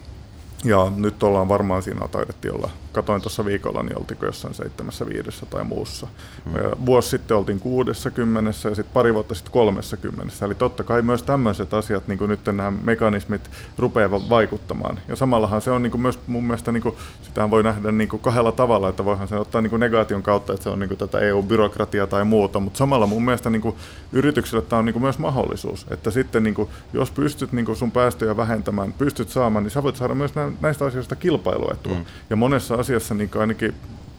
Ja 0.64 0.92
nyt 0.96 1.22
ollaan 1.22 1.48
varmaan 1.48 1.82
siinä 1.82 2.08
taidettiin 2.08 2.54
olla 2.54 2.70
katoin 2.92 3.22
tuossa 3.22 3.44
viikolla, 3.44 3.82
niin 3.82 3.98
oltiinko 3.98 4.26
jossain 4.26 4.54
seitsemässä, 4.54 5.06
viidessä 5.06 5.46
tai 5.46 5.64
muussa. 5.64 6.06
Mm. 6.46 6.52
Vuosi 6.86 7.08
sitten 7.08 7.36
oltiin 7.36 7.61
kuudessa 7.61 8.11
kymmenessä 8.11 8.68
ja 8.68 8.74
sitten 8.74 8.92
pari 8.92 9.14
vuotta 9.14 9.34
sitten 9.34 9.52
kolmessa 9.52 9.96
kymmenessä. 9.96 10.46
Eli 10.46 10.54
totta 10.54 10.84
kai 10.84 11.02
myös 11.02 11.22
tämmöiset 11.22 11.74
asiat, 11.74 12.08
niin 12.08 12.18
kuin 12.18 12.28
nyt 12.28 12.46
nämä 12.46 12.72
mekanismit 12.82 13.50
rupeavat 13.78 14.28
vaikuttamaan. 14.28 14.98
Ja 15.08 15.16
samallahan 15.16 15.62
se 15.62 15.70
on 15.70 15.82
niin 15.82 15.90
kuin 15.90 16.00
myös 16.00 16.18
mun 16.26 16.44
mielestä, 16.44 16.72
niin 16.72 16.82
kuin, 16.82 16.94
sitähän 17.22 17.50
voi 17.50 17.62
nähdä 17.62 17.92
niin 17.92 18.08
kuin 18.08 18.22
kahdella 18.22 18.52
tavalla, 18.52 18.88
että 18.88 19.04
voihan 19.04 19.28
se 19.28 19.36
ottaa 19.36 19.61
niin 19.61 19.70
kuin 19.70 19.80
negaation 19.80 20.22
kautta, 20.22 20.52
että 20.52 20.62
se 20.64 20.70
on 20.70 20.78
niin 20.78 20.88
kuin 20.88 20.98
tätä 20.98 21.18
EU-byrokratiaa 21.18 22.06
tai 22.06 22.24
muuta, 22.24 22.61
mutta 22.61 22.78
samalla 22.78 23.06
mun 23.06 23.24
mielestä 23.24 23.50
niin 23.50 23.62
kuin 23.62 23.76
yrityksille 24.12 24.62
tämä 24.62 24.78
on 24.78 24.84
niin 24.84 24.92
kuin 24.92 25.02
myös 25.02 25.18
mahdollisuus, 25.18 25.86
että 25.90 26.11
sitten 26.11 26.42
niin 26.42 26.54
kuin, 26.54 26.68
jos 26.92 27.11
pystyt 27.11 27.52
niin 27.52 27.66
kuin 27.66 27.76
sun 27.76 27.90
päästöjä 27.90 28.36
vähentämään, 28.36 28.92
pystyt 28.92 29.28
saamaan, 29.28 29.64
niin 29.64 29.70
sä 29.70 29.82
voit 29.82 29.96
saada 29.96 30.14
myös 30.14 30.34
näistä 30.61 30.84
asioista 30.84 31.16
kilpailuetua. 31.16 31.94
Mm. 31.94 32.05
Ja 32.30 32.36
monessa 32.36 32.74
asiassa 32.74 33.14
niin 33.14 33.30
ainakin 33.38 33.74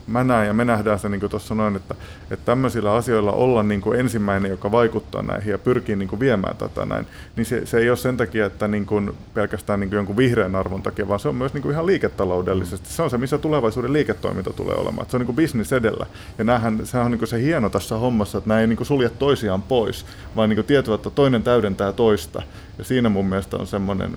mä 0.06 0.24
näen 0.24 0.46
ja 0.46 0.52
me 0.52 0.64
nähdään 0.64 0.98
se 0.98 1.08
niin 1.08 1.30
tuossa 1.30 1.54
noin, 1.54 1.76
että, 1.76 1.94
että 2.30 2.44
tämmöisillä 2.44 2.94
asioilla 2.94 3.32
olla 3.32 3.62
niin 3.62 3.80
kuin 3.80 4.00
ensimmäinen, 4.00 4.50
joka 4.50 4.70
vaikuttaa 4.70 5.22
näihin 5.22 5.50
ja 5.50 5.58
pyrkii 5.58 5.96
niin 5.96 6.08
kuin 6.08 6.20
viemään 6.20 6.56
tätä 6.56 6.86
näin, 6.86 7.06
niin 7.36 7.44
se, 7.44 7.66
se 7.66 7.78
ei 7.78 7.90
ole 7.90 7.96
sen 7.96 8.16
takia, 8.16 8.46
että 8.46 8.68
niin 8.68 8.86
kuin 8.86 9.12
pelkästään 9.34 9.80
niin 9.80 9.90
kuin 9.90 9.96
jonkun 9.96 10.16
vihreän 10.16 10.56
arvon 10.56 10.82
takia, 10.82 11.08
vaan 11.08 11.20
se 11.20 11.28
on 11.28 11.34
myös 11.34 11.54
niin 11.54 11.62
kuin 11.62 11.72
ihan 11.72 11.86
liiketaloudellisesti. 11.86 12.88
Se 12.88 13.02
on 13.02 13.10
se, 13.10 13.18
missä 13.18 13.38
tulevaisuuden 13.38 13.92
liiketoiminta 13.92 14.52
tulee 14.52 14.74
olemaan. 14.74 15.02
Että 15.02 15.10
se 15.10 15.16
on 15.16 15.20
niin 15.20 15.34
kuin 15.34 15.36
business 15.36 15.72
edellä. 15.72 16.06
Ja 16.38 16.44
näähän, 16.44 16.80
sehän 16.86 17.04
on 17.04 17.10
niin 17.10 17.18
kuin 17.18 17.28
se 17.28 17.42
hieno 17.42 17.68
tässä 17.68 17.96
hommassa, 17.96 18.38
että 18.38 18.48
nämä 18.48 18.60
ei 18.60 18.66
niin 18.66 18.76
kuin 18.76 18.86
sulje 18.86 19.08
toisiaan 19.08 19.62
pois, 19.62 20.06
vaan 20.36 20.48
niin 20.48 20.56
kuin 20.56 20.66
tietävät, 20.66 20.98
että 20.98 21.10
toinen 21.10 21.42
täydentää 21.42 21.92
toista. 21.92 22.42
Ja 22.78 22.84
siinä 22.84 23.08
mun 23.08 23.26
mielestä 23.26 23.56
on 23.56 23.66
semmoinen, 23.66 24.16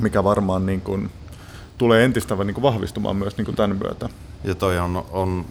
mikä 0.00 0.24
varmaan 0.24 0.66
niin 0.66 0.80
kuin 0.80 1.10
tulee 1.82 2.04
entistä 2.04 2.34
niin 2.34 2.54
kuin 2.54 2.62
vahvistumaan 2.62 3.16
myös 3.16 3.36
niin 3.36 3.44
kuin 3.44 3.56
tämän 3.56 3.76
myötä. 3.76 4.08
Ja 4.44 4.54
toi 4.54 4.78
on, 4.78 5.04
on 5.10 5.44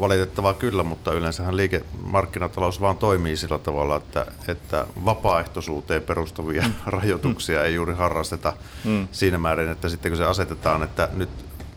valitettavaa 0.00 0.54
kyllä, 0.54 0.82
mutta 0.82 1.12
yleensähän 1.12 1.56
liikemarkkinatalous 1.56 2.80
vaan 2.80 2.96
toimii 2.96 3.36
sillä 3.36 3.58
tavalla, 3.58 3.96
että, 3.96 4.26
että 4.48 4.86
vapaaehtoisuuteen 5.04 6.02
perustuvia 6.02 6.62
mm. 6.62 6.72
rajoituksia 6.96 7.64
ei 7.64 7.74
juuri 7.74 7.94
harrasteta 7.94 8.52
mm. 8.84 9.08
siinä 9.12 9.38
määrin, 9.38 9.68
että 9.68 9.88
sitten 9.88 10.10
kun 10.10 10.16
se 10.16 10.24
asetetaan, 10.24 10.82
että 10.82 11.08
nyt 11.12 11.30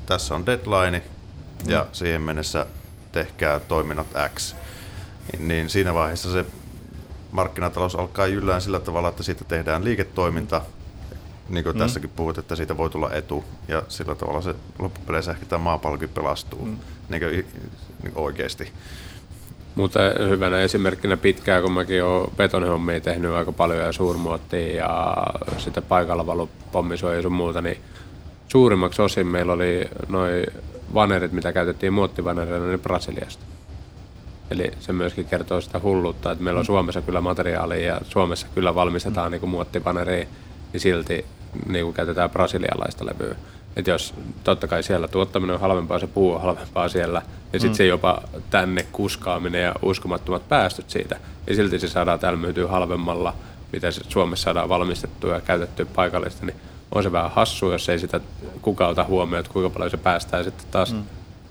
tässä 0.05 0.35
on 0.35 0.45
deadline 0.45 1.03
ja 1.65 1.81
mm. 1.81 1.89
siihen 1.91 2.21
mennessä 2.21 2.65
tehkää 3.11 3.59
toiminnat 3.59 4.07
X, 4.35 4.55
niin 5.39 5.69
siinä 5.69 5.93
vaiheessa 5.93 6.31
se 6.31 6.45
markkinatalous 7.31 7.95
alkaa 7.95 8.27
jyllään 8.27 8.61
sillä 8.61 8.79
tavalla, 8.79 9.09
että 9.09 9.23
siitä 9.23 9.45
tehdään 9.45 9.83
liiketoiminta, 9.83 10.61
niin 11.51 11.63
kuin 11.63 11.75
mm. 11.75 11.79
tässäkin 11.79 12.09
puhut, 12.15 12.37
että 12.37 12.55
siitä 12.55 12.77
voi 12.77 12.89
tulla 12.89 13.13
etu 13.13 13.43
ja 13.67 13.83
sillä 13.87 14.15
tavalla 14.15 14.41
se 14.41 14.55
loppupeleissä 14.79 15.31
ehkä 15.31 15.45
tämä 15.45 15.63
maapallokin 15.63 16.09
pelastuu 16.09 16.65
mm. 16.65 16.77
niin 17.09 17.21
kuin, 17.21 17.31
niin 18.03 18.13
kuin 18.13 18.25
oikeasti. 18.25 18.71
Mutta 19.75 19.99
hyvänä 20.29 20.59
esimerkkinä 20.59 21.17
pitkään, 21.17 21.63
kun 21.63 21.71
mäkin 21.71 22.03
olen 22.03 22.31
betonihommia 22.37 23.01
tehnyt 23.01 23.31
aika 23.31 23.51
paljon 23.51 23.79
ja 23.79 23.91
suurmuottia 23.91 24.75
ja 24.75 25.15
sitä 25.57 25.81
paikalla 25.81 26.25
valu 26.25 26.49
pommisuoja 26.71 27.15
ja 27.15 27.21
sun 27.21 27.31
muuta, 27.31 27.61
niin 27.61 27.77
suurimmaksi 28.47 29.01
osin 29.01 29.27
meillä 29.27 29.53
oli 29.53 29.85
noin 30.07 30.45
vanerit, 30.93 31.31
mitä 31.31 31.53
käytettiin 31.53 31.93
muottivanereina, 31.93 32.65
niin 32.65 32.79
Brasiliasta. 32.79 33.43
Eli 34.51 34.71
se 34.79 34.93
myöskin 34.93 35.25
kertoo 35.25 35.61
sitä 35.61 35.79
hulluutta, 35.83 36.31
että 36.31 36.43
meillä 36.43 36.57
on 36.57 36.63
mm. 36.63 36.67
Suomessa 36.67 37.01
kyllä 37.01 37.21
materiaalia 37.21 37.87
ja 37.87 38.01
Suomessa 38.03 38.47
kyllä 38.55 38.75
valmistetaan 38.75 39.31
mm. 39.31 39.31
niin 39.31 39.49
muottivaneria, 39.49 40.25
niin 40.73 40.81
silti 40.81 41.25
niin 41.67 41.85
kuin 41.85 41.93
käytetään 41.93 42.29
brasilialaista 42.29 43.05
levyä. 43.05 43.35
Et 43.75 43.87
jos 43.87 44.13
totta 44.43 44.67
kai 44.67 44.83
siellä 44.83 45.07
tuottaminen 45.07 45.53
on 45.53 45.61
halvempaa, 45.61 45.99
se 45.99 46.07
puu 46.07 46.33
on 46.33 46.41
halvempaa 46.41 46.89
siellä, 46.89 47.21
ja 47.53 47.59
sitten 47.59 47.71
mm. 47.71 47.77
se 47.77 47.85
jopa 47.85 48.21
tänne 48.49 48.85
kuskaaminen 48.91 49.63
ja 49.63 49.75
uskomattomat 49.81 50.49
päästöt 50.49 50.89
siitä, 50.89 51.19
ja 51.47 51.55
silti 51.55 51.79
se 51.79 51.87
saadaan 51.87 52.19
täällä 52.19 52.39
myytyä 52.39 52.67
halvemmalla, 52.67 53.33
mitä 53.73 53.91
se 53.91 54.01
Suomessa 54.09 54.43
saadaan 54.43 54.69
valmistettua 54.69 55.33
ja 55.33 55.41
käytettyä 55.41 55.85
paikallista, 55.85 56.45
niin 56.45 56.55
on 56.91 57.03
se 57.03 57.11
vähän 57.11 57.31
hassu, 57.31 57.71
jos 57.71 57.89
ei 57.89 57.99
sitä 57.99 58.19
kukaan 58.61 58.91
ota 58.91 59.03
huomioon, 59.03 59.39
että 59.39 59.53
kuinka 59.53 59.69
paljon 59.69 59.91
se 59.91 59.97
päästää 59.97 60.43
sitten 60.43 60.65
taas 60.71 60.93
mm. 60.93 61.03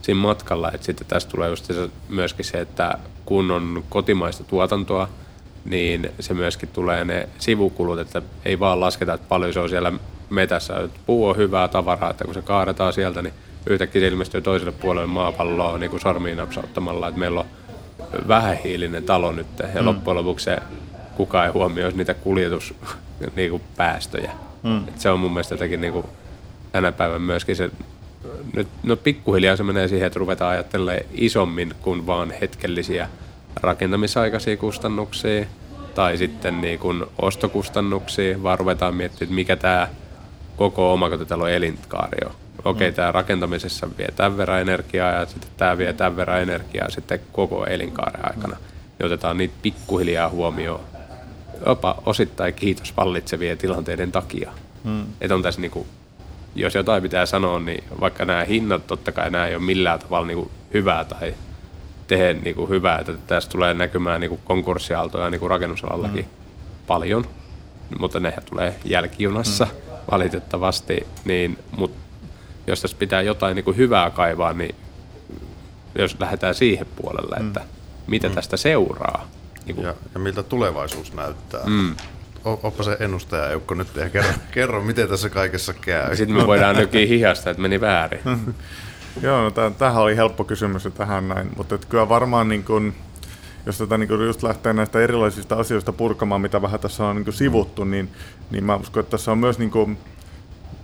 siinä 0.02 0.20
matkalla. 0.20 0.72
Et 0.72 0.82
sitten 0.82 1.06
tästä 1.06 1.30
tulee 1.30 1.50
just 1.50 1.64
se, 1.64 1.90
myöskin 2.08 2.44
se, 2.44 2.60
että 2.60 2.98
kun 3.24 3.50
on 3.50 3.84
kotimaista 3.88 4.44
tuotantoa, 4.44 5.08
niin 5.64 6.10
se 6.20 6.34
myöskin 6.34 6.68
tulee 6.68 7.04
ne 7.04 7.28
sivukulut, 7.38 7.98
että 7.98 8.22
ei 8.44 8.60
vaan 8.60 8.80
lasketa, 8.80 9.14
että 9.14 9.26
paljon 9.28 9.52
se 9.52 9.60
on 9.60 9.68
siellä 9.68 9.92
metässä. 10.30 10.80
Että 10.80 11.00
puu 11.06 11.28
on 11.28 11.36
hyvää 11.36 11.68
tavaraa, 11.68 12.10
että 12.10 12.24
kun 12.24 12.34
se 12.34 12.42
kaadetaan 12.42 12.92
sieltä, 12.92 13.22
niin 13.22 13.34
yhtäkkiä 13.66 14.00
se 14.00 14.08
ilmestyy 14.08 14.42
toiselle 14.42 14.72
puolelle 14.72 15.06
maapalloa 15.06 15.78
niin 15.78 15.90
kuin 15.90 16.00
sormiin 16.00 16.36
napsauttamalla, 16.36 17.08
että 17.08 17.20
meillä 17.20 17.40
on 17.40 17.46
vähähiilinen 18.28 19.04
talo 19.04 19.32
nyt 19.32 19.46
ja 19.74 19.82
mm. 19.82 19.86
loppujen 19.86 20.16
lopuksi 20.16 20.44
se 20.44 20.58
kukaan 21.16 21.46
ei 21.46 21.52
huomioi 21.52 21.92
niitä 21.92 22.14
kuljetuspäästöjä. 22.14 24.30
Niin 24.62 24.74
mm. 24.74 24.86
se 24.96 25.10
on 25.10 25.20
mun 25.20 25.30
mielestä 25.30 25.54
jotenkin 25.54 25.80
niin 25.80 25.92
kuin 25.92 26.06
tänä 26.72 26.92
päivänä 26.92 27.18
myöskin 27.18 27.56
se, 27.56 27.70
nyt, 28.54 28.68
no 28.82 28.96
pikkuhiljaa 28.96 29.56
se 29.56 29.62
menee 29.62 29.88
siihen, 29.88 30.06
että 30.06 30.18
ruvetaan 30.18 30.50
ajattelemaan 30.50 31.04
isommin 31.12 31.74
kuin 31.82 32.06
vaan 32.06 32.32
hetkellisiä 32.40 33.08
rakentamisaikaisia 33.56 34.56
kustannuksia 34.56 35.46
tai 35.94 36.16
sitten 36.16 36.60
niin 36.60 36.78
kuin 36.78 37.04
ostokustannuksia, 37.22 38.42
vaan 38.42 38.58
ruvetaan 38.58 38.94
miettimään, 38.94 39.22
että 39.24 39.34
mikä 39.34 39.56
tämä 39.56 39.88
koko 40.56 40.92
omakotitalon 40.92 41.50
elinkaari 41.50 42.18
on. 42.26 42.32
Okei, 42.64 42.70
okay, 42.70 42.90
mm. 42.90 42.94
tämä 42.94 43.12
rakentamisessa 43.12 43.88
vie 43.98 44.08
tämän 44.16 44.36
verran 44.36 44.60
energiaa 44.60 45.10
ja 45.10 45.26
sitten 45.26 45.50
tämä 45.56 45.78
vie 45.78 45.92
tämän 45.92 46.16
verran 46.16 46.42
energiaa 46.42 46.90
sitten 46.90 47.20
koko 47.32 47.66
elinkaaren 47.66 48.28
aikana. 48.28 48.56
Mm. 48.56 48.64
Ja 48.98 49.06
otetaan 49.06 49.36
niitä 49.36 49.54
pikkuhiljaa 49.62 50.28
huomioon 50.28 50.80
jopa 51.66 52.02
osittain 52.06 52.54
kiitos 52.54 52.96
vallitsevien 52.96 53.58
tilanteiden 53.58 54.12
takia. 54.12 54.50
Mm. 54.84 55.04
Että 55.20 55.34
on 55.34 55.42
tässä 55.42 55.60
niinku, 55.60 55.86
jos 56.54 56.74
jotain 56.74 57.02
pitää 57.02 57.26
sanoa, 57.26 57.60
niin 57.60 57.84
vaikka 58.00 58.24
nämä 58.24 58.44
hinnat, 58.44 58.86
totta 58.86 59.12
kai 59.12 59.30
nämä 59.30 59.46
ei 59.46 59.54
ole 59.54 59.62
millään 59.62 59.98
tavalla 59.98 60.26
niinku 60.26 60.50
hyvää 60.74 61.04
tai 61.04 61.34
tehdä 62.10 62.32
niinku 62.32 62.66
hyvää, 62.66 62.98
että 62.98 63.12
tässä 63.26 63.50
tulee 63.50 63.74
näkymään 63.74 64.20
niinku 64.20 64.40
konkurssiaaltoja 64.44 65.30
niinku 65.30 65.48
rakennusalallakin 65.48 66.24
mm. 66.24 66.30
paljon, 66.86 67.24
mutta 67.98 68.20
nehän 68.20 68.42
tulee 68.50 68.74
jälkijunassa 68.84 69.64
mm. 69.64 69.70
valitettavasti, 70.10 71.06
niin, 71.24 71.58
mutta 71.76 71.98
jos 72.66 72.82
tässä 72.82 72.96
pitää 72.96 73.22
jotain 73.22 73.56
niinku 73.56 73.72
hyvää 73.72 74.10
kaivaa, 74.10 74.52
niin 74.52 74.74
jos 75.98 76.16
lähdetään 76.20 76.54
siihen 76.54 76.86
puolelle, 76.96 77.36
mm. 77.38 77.46
että 77.46 77.60
mitä 78.06 78.28
mm. 78.28 78.34
tästä 78.34 78.56
seuraa, 78.56 79.28
niin 79.66 79.74
kuin... 79.74 79.86
ja, 79.86 79.94
ja 80.14 80.20
miltä 80.20 80.42
tulevaisuus 80.42 81.12
näyttää. 81.12 81.66
Mm. 81.66 81.94
Oppa 82.44 82.82
se 82.82 82.96
ennustaja, 83.00 83.50
Eukko, 83.50 83.74
nyt 83.74 83.96
ja 83.96 84.08
kerro, 84.10 84.32
kerro, 84.54 84.82
miten 84.82 85.08
tässä 85.08 85.30
kaikessa 85.30 85.72
käy. 85.72 86.16
Sitten 86.16 86.36
me 86.36 86.46
voidaan 86.46 86.76
nykiä 86.76 87.06
hihasta, 87.06 87.50
että 87.50 87.62
meni 87.62 87.80
väärin. 87.80 88.20
Joo, 89.22 89.42
no 89.42 89.50
tämähän 89.50 90.02
oli 90.02 90.16
helppo 90.16 90.44
kysymys 90.44 90.88
tähän 90.94 91.28
näin, 91.28 91.50
mutta 91.56 91.78
kyllä 91.78 92.08
varmaan 92.08 92.48
niin 92.48 92.64
kun, 92.64 92.92
jos 93.66 93.78
tätä 93.78 93.98
niin 93.98 94.08
kun 94.08 94.26
just 94.26 94.42
lähtee 94.42 94.72
näistä 94.72 95.00
erilaisista 95.00 95.56
asioista 95.56 95.92
purkamaan, 95.92 96.40
mitä 96.40 96.62
vähän 96.62 96.80
tässä 96.80 97.06
on 97.06 97.16
niin 97.16 97.32
sivuttu, 97.32 97.84
niin, 97.84 98.10
niin 98.50 98.64
mä 98.64 98.76
uskon, 98.76 99.00
että 99.00 99.10
tässä 99.10 99.32
on 99.32 99.38
myös 99.38 99.58
niin 99.58 99.70
kun, 99.70 99.98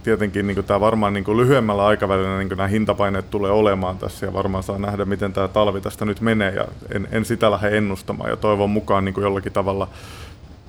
tietenkin 0.03 0.47
niin 0.47 0.64
tämä 0.64 0.81
varmaan 0.81 1.12
niin 1.12 1.37
lyhyemmällä 1.37 1.87
aikavälillä 1.87 2.39
niin 2.39 2.49
nämä 2.49 2.66
hintapaineet 2.66 3.31
tulee 3.31 3.51
olemaan 3.51 3.99
tässä 3.99 4.27
ja 4.27 4.33
varmaan 4.33 4.62
saa 4.62 4.79
nähdä, 4.79 5.05
miten 5.05 5.33
tämä 5.33 5.49
talvi 5.49 5.81
tästä 5.81 6.05
nyt 6.05 6.20
menee 6.20 6.53
ja 6.55 6.64
en, 6.95 7.09
en 7.12 7.24
sitä 7.24 7.51
lähde 7.51 7.77
ennustamaan 7.79 8.31
ja 8.31 8.37
toivon 8.37 8.70
mukaan 8.70 9.05
niin 9.05 9.14
jollakin 9.20 9.53
tavalla 9.53 9.89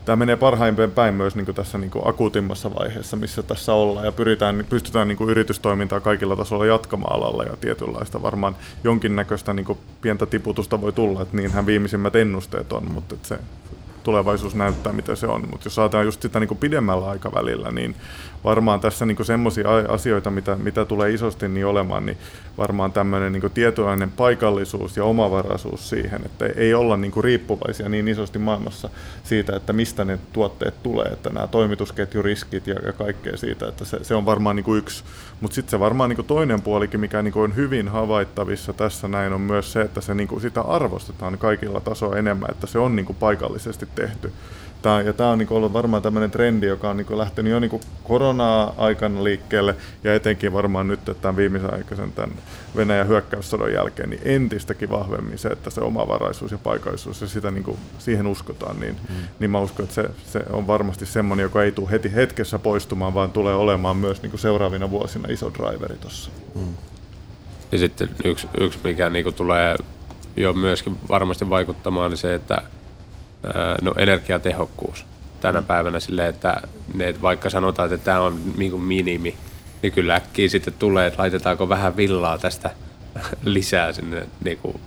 tämä 0.08 0.16
menee 0.16 0.36
parhaimpien 0.36 0.92
päin 0.92 1.14
myös 1.14 1.36
niin 1.36 1.56
tässä 1.56 1.78
niin 1.78 1.92
akuutimmassa 2.06 2.76
vaiheessa, 2.76 3.18
missä 3.18 3.44
tässä 3.44 3.74
ollaan 3.74 4.06
ja 4.06 4.12
pyritään, 4.12 4.66
pystytään 4.70 5.08
niin 5.08 5.30
yritystoimintaa 5.30 6.00
kaikilla 6.00 6.36
tasoilla 6.36 6.66
jatkamaan 6.66 7.16
alalla 7.16 7.44
ja 7.44 7.58
tietynlaista 7.58 8.22
varmaan 8.22 8.56
jonkinnäköistä 8.84 9.54
niin 9.54 9.78
pientä 10.02 10.26
tiputusta 10.26 10.82
voi 10.82 10.94
tulla, 10.94 11.22
että 11.22 11.38
niinhän 11.38 11.66
viimeisimmät 11.66 12.16
ennusteet 12.16 12.74
on, 12.74 12.92
mutta 12.92 13.16
se 13.24 13.40
tulevaisuus 14.04 14.56
näyttää, 14.56 14.94
mitä 14.94 15.16
se 15.16 15.28
on. 15.28 15.42
Mutta 15.52 15.66
jos 15.66 15.80
ajatellaan 15.80 16.06
just 16.06 16.22
sitä 16.22 16.40
niin 16.40 16.48
kuin 16.48 16.58
pidemmällä 16.58 17.10
aikavälillä, 17.10 17.72
niin 17.72 17.96
varmaan 18.48 18.80
tässä 18.80 19.06
niin 19.06 19.26
semmoisia 19.26 19.68
asioita, 19.90 20.32
mitä, 20.32 20.56
mitä 20.56 20.86
tulee 20.86 21.12
isosti 21.12 21.48
niin 21.48 21.66
olemaan, 21.66 22.06
niin 22.06 22.18
varmaan 22.58 22.92
tämmöinen 22.92 23.34
niin 23.34 23.52
tietoinen 23.54 24.12
paikallisuus 24.12 24.98
ja 24.98 25.04
omavaraisuus 25.04 25.90
siihen, 25.90 26.22
että 26.26 26.46
ei 26.46 26.74
olla 26.74 26.98
niin 26.98 27.12
riippuvaisia 27.22 27.90
niin 27.90 28.08
isosti 28.08 28.40
maailmassa 28.40 28.90
siitä, 29.24 29.56
että 29.56 29.74
mistä 29.74 30.06
ne 30.06 30.20
tuotteet 30.34 30.84
tulee, 30.84 31.06
että 31.06 31.30
nämä 31.30 31.48
toimitusketjuriskit 31.48 32.68
ja, 32.68 32.76
ja 32.86 32.94
kaikkea 32.94 33.38
siitä, 33.38 33.68
että 33.68 33.86
se, 33.86 34.04
se 34.04 34.16
on 34.16 34.26
varmaan 34.26 34.56
niin 34.56 34.78
yksi. 34.78 35.04
Mutta 35.42 35.56
sitten 35.56 35.72
se 35.72 35.80
varmaan 35.80 36.10
niin 36.10 36.26
toinen 36.26 36.62
puolikin, 36.62 37.00
mikä 37.00 37.22
niin 37.22 37.38
on 37.38 37.56
hyvin 37.56 37.88
havaittavissa 37.88 38.74
tässä 38.74 39.08
näin, 39.08 39.34
on 39.34 39.42
myös 39.42 39.74
se, 39.74 39.82
että 39.82 40.02
se 40.02 40.14
niin 40.14 40.42
sitä 40.42 40.62
arvostetaan 40.62 41.38
kaikilla 41.38 41.80
tasoilla 41.80 42.18
enemmän, 42.18 42.52
että 42.52 42.68
se 42.68 42.80
on 42.80 42.96
niin 42.96 43.16
paikallisesti 43.20 43.88
tehty. 43.96 44.32
Tää, 44.88 45.02
ja 45.02 45.14
tämä 45.14 45.30
on 45.30 45.38
niin 45.38 45.48
ollut 45.52 45.74
varmaan 45.74 46.02
tämmöinen 46.04 46.32
trendi, 46.32 46.66
joka 46.66 46.90
on 46.90 46.98
niin 46.98 47.18
lähtenyt 47.18 47.52
jo 47.52 47.60
niin 47.60 47.82
korona-aikana 48.04 49.24
liikkeelle 49.24 49.76
ja 50.04 50.16
etenkin 50.16 50.54
varmaan 50.54 50.88
nyt 50.88 51.00
tämän 51.22 51.36
viimeisen 51.36 51.74
aikaisen 51.74 52.12
tämän 52.12 52.32
Venäjän 52.76 53.08
hyökkäyssodan 53.08 53.74
jälkeen 53.74 54.10
niin 54.10 54.22
entistäkin 54.26 54.90
vahvemmin 54.90 55.38
se, 55.38 55.50
että 55.50 55.70
se 55.70 55.82
omavaraisuus 55.82 56.52
ja 56.52 56.58
paikallisuus 56.58 57.22
ja 57.22 57.28
sitä 57.28 57.52
niin 57.52 57.64
kuin, 57.64 57.78
siihen 58.00 58.28
uskotaan, 58.28 58.80
niin, 58.80 58.96
mm. 59.10 59.16
niin 59.40 59.52
mä 59.52 59.60
uskon, 59.60 59.84
että 59.84 59.96
se, 59.96 60.10
se 60.26 60.40
on 60.50 60.68
varmasti 60.68 61.06
semmoinen, 61.06 61.44
joka 61.44 61.64
ei 61.64 61.72
tule 61.72 61.92
heti 61.92 62.16
hetkessä 62.16 62.60
poistumaan, 62.60 63.14
vaan 63.14 63.32
tulee 63.32 63.56
olemaan 63.56 63.98
myös 63.98 64.22
niin 64.22 64.30
kuin 64.30 64.40
seuraavina 64.40 64.92
vuosina 64.92 65.30
iso 65.30 65.52
driveri 65.54 65.98
tuossa. 65.98 66.32
Mm. 66.56 66.74
Ja 67.72 67.78
sitten 67.78 68.10
yksi, 68.24 68.48
yksi 68.60 68.80
mikä 68.84 69.10
niin 69.10 69.34
tulee 69.34 69.76
jo 70.38 70.54
myöskin 70.54 70.98
varmasti 71.10 71.50
vaikuttamaan, 71.50 72.12
niin 72.12 72.18
se, 72.18 72.36
että 72.36 72.62
no, 73.82 73.94
energiatehokkuus. 73.98 75.06
Tänä 75.42 75.62
päivänä 75.62 76.00
silleen, 76.00 76.30
että, 76.30 76.62
ne, 76.94 77.16
vaikka 77.22 77.50
sanotaan, 77.50 77.94
että 77.94 78.06
tämä 78.06 78.22
on 78.22 78.40
niin 78.58 78.82
minimi, 78.82 79.36
niin 79.82 79.94
kyllä 79.94 80.16
äkkiä 80.16 80.50
sitten 80.50 80.74
tulee, 80.80 81.08
että 81.08 81.22
laitetaanko 81.22 81.70
vähän 81.70 81.98
villaa 81.98 82.38
tästä 82.38 82.70
lisää 83.44 83.94
sinne 83.94 84.28
niin 84.44 84.58
kuin, 84.58 84.80